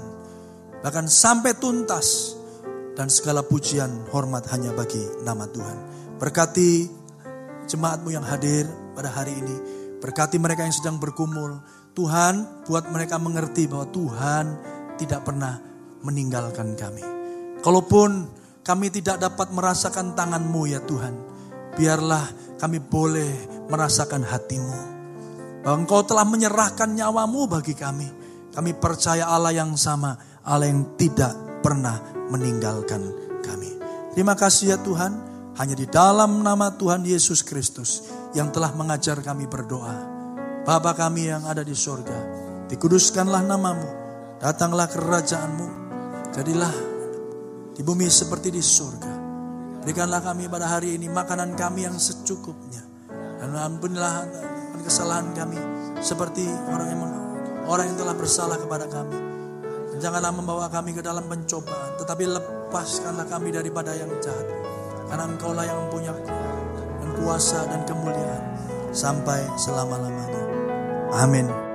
Bahkan 0.81 1.05
sampai 1.05 1.53
tuntas. 1.55 2.39
Dan 2.93 3.09
segala 3.09 3.41
pujian 3.41 4.05
hormat 4.13 4.45
hanya 4.53 4.69
bagi 4.73 5.01
nama 5.25 5.49
Tuhan. 5.49 5.77
Berkati 6.21 6.85
jemaatmu 7.65 8.13
yang 8.13 8.21
hadir 8.21 8.69
pada 8.93 9.09
hari 9.09 9.33
ini. 9.33 9.57
Berkati 9.97 10.37
mereka 10.37 10.61
yang 10.65 10.75
sedang 10.75 11.01
berkumul. 11.01 11.57
Tuhan 11.93 12.65
buat 12.69 12.89
mereka 12.89 13.17
mengerti 13.17 13.65
bahwa 13.65 13.89
Tuhan 13.89 14.45
tidak 14.97 15.25
pernah 15.25 15.57
meninggalkan 16.05 16.77
kami. 16.77 17.05
Kalaupun 17.63 18.42
kami 18.63 18.87
tidak 18.87 19.19
dapat 19.19 19.51
merasakan 19.51 20.15
tanganmu 20.15 20.71
ya 20.71 20.79
Tuhan. 20.87 21.13
Biarlah 21.75 22.55
kami 22.55 22.79
boleh 22.79 23.67
merasakan 23.67 24.23
hatimu. 24.23 24.79
Bahwa 25.63 25.75
engkau 25.83 25.99
telah 26.07 26.23
menyerahkan 26.23 26.95
nyawamu 26.95 27.51
bagi 27.51 27.75
kami. 27.75 28.07
Kami 28.55 28.71
percaya 28.79 29.27
Allah 29.27 29.51
yang 29.51 29.75
sama. 29.75 30.15
Allah 30.47 30.71
yang 30.71 30.95
tidak 30.95 31.35
pernah 31.59 31.99
meninggalkan 32.31 33.03
kami. 33.43 33.75
Terima 34.15 34.35
kasih 34.39 34.75
ya 34.75 34.77
Tuhan. 34.79 35.35
Hanya 35.53 35.77
di 35.77 35.85
dalam 35.85 36.41
nama 36.41 36.73
Tuhan 36.73 37.05
Yesus 37.05 37.45
Kristus 37.45 38.09
yang 38.33 38.49
telah 38.49 38.73
mengajar 38.73 39.21
kami 39.21 39.45
berdoa. 39.45 40.09
Bapa 40.63 40.95
kami 40.95 41.27
yang 41.29 41.43
ada 41.45 41.61
di 41.61 41.75
sorga, 41.75 42.15
dikuduskanlah 42.71 43.43
namamu, 43.43 43.85
datanglah 44.39 44.87
kerajaanmu, 44.87 45.67
jadilah 46.31 46.92
di 47.73 47.81
bumi 47.81 48.05
seperti 48.05 48.53
di 48.53 48.61
surga. 48.61 49.13
Berikanlah 49.83 50.21
kami 50.23 50.47
pada 50.47 50.69
hari 50.69 50.95
ini 50.95 51.09
makanan 51.09 51.57
kami 51.57 51.89
yang 51.89 51.97
secukupnya. 51.97 52.85
Dan 53.41 53.51
ampunilah 53.51 54.23
kesalahan 54.85 55.35
kami 55.35 55.59
seperti 55.99 56.47
orang 56.71 56.87
yang 56.87 57.01
orang 57.67 57.85
yang 57.91 57.97
telah 57.99 58.15
bersalah 58.15 58.55
kepada 58.55 58.87
kami. 58.87 59.19
Janganlah 59.99 60.31
membawa 60.31 60.71
kami 60.71 60.95
ke 60.95 61.03
dalam 61.03 61.27
pencobaan, 61.27 61.99
tetapi 61.99 62.23
lepaskanlah 62.27 63.27
kami 63.27 63.51
daripada 63.51 63.91
yang 63.93 64.09
jahat. 64.23 64.47
Karena 65.11 65.27
engkaulah 65.27 65.65
yang 65.67 65.77
mempunyai 65.87 66.23
dan 67.03 67.09
kuasa 67.19 67.59
dan 67.67 67.83
kemuliaan 67.83 68.43
sampai 68.95 69.43
selama-lamanya. 69.59 70.43
Amin. 71.13 71.72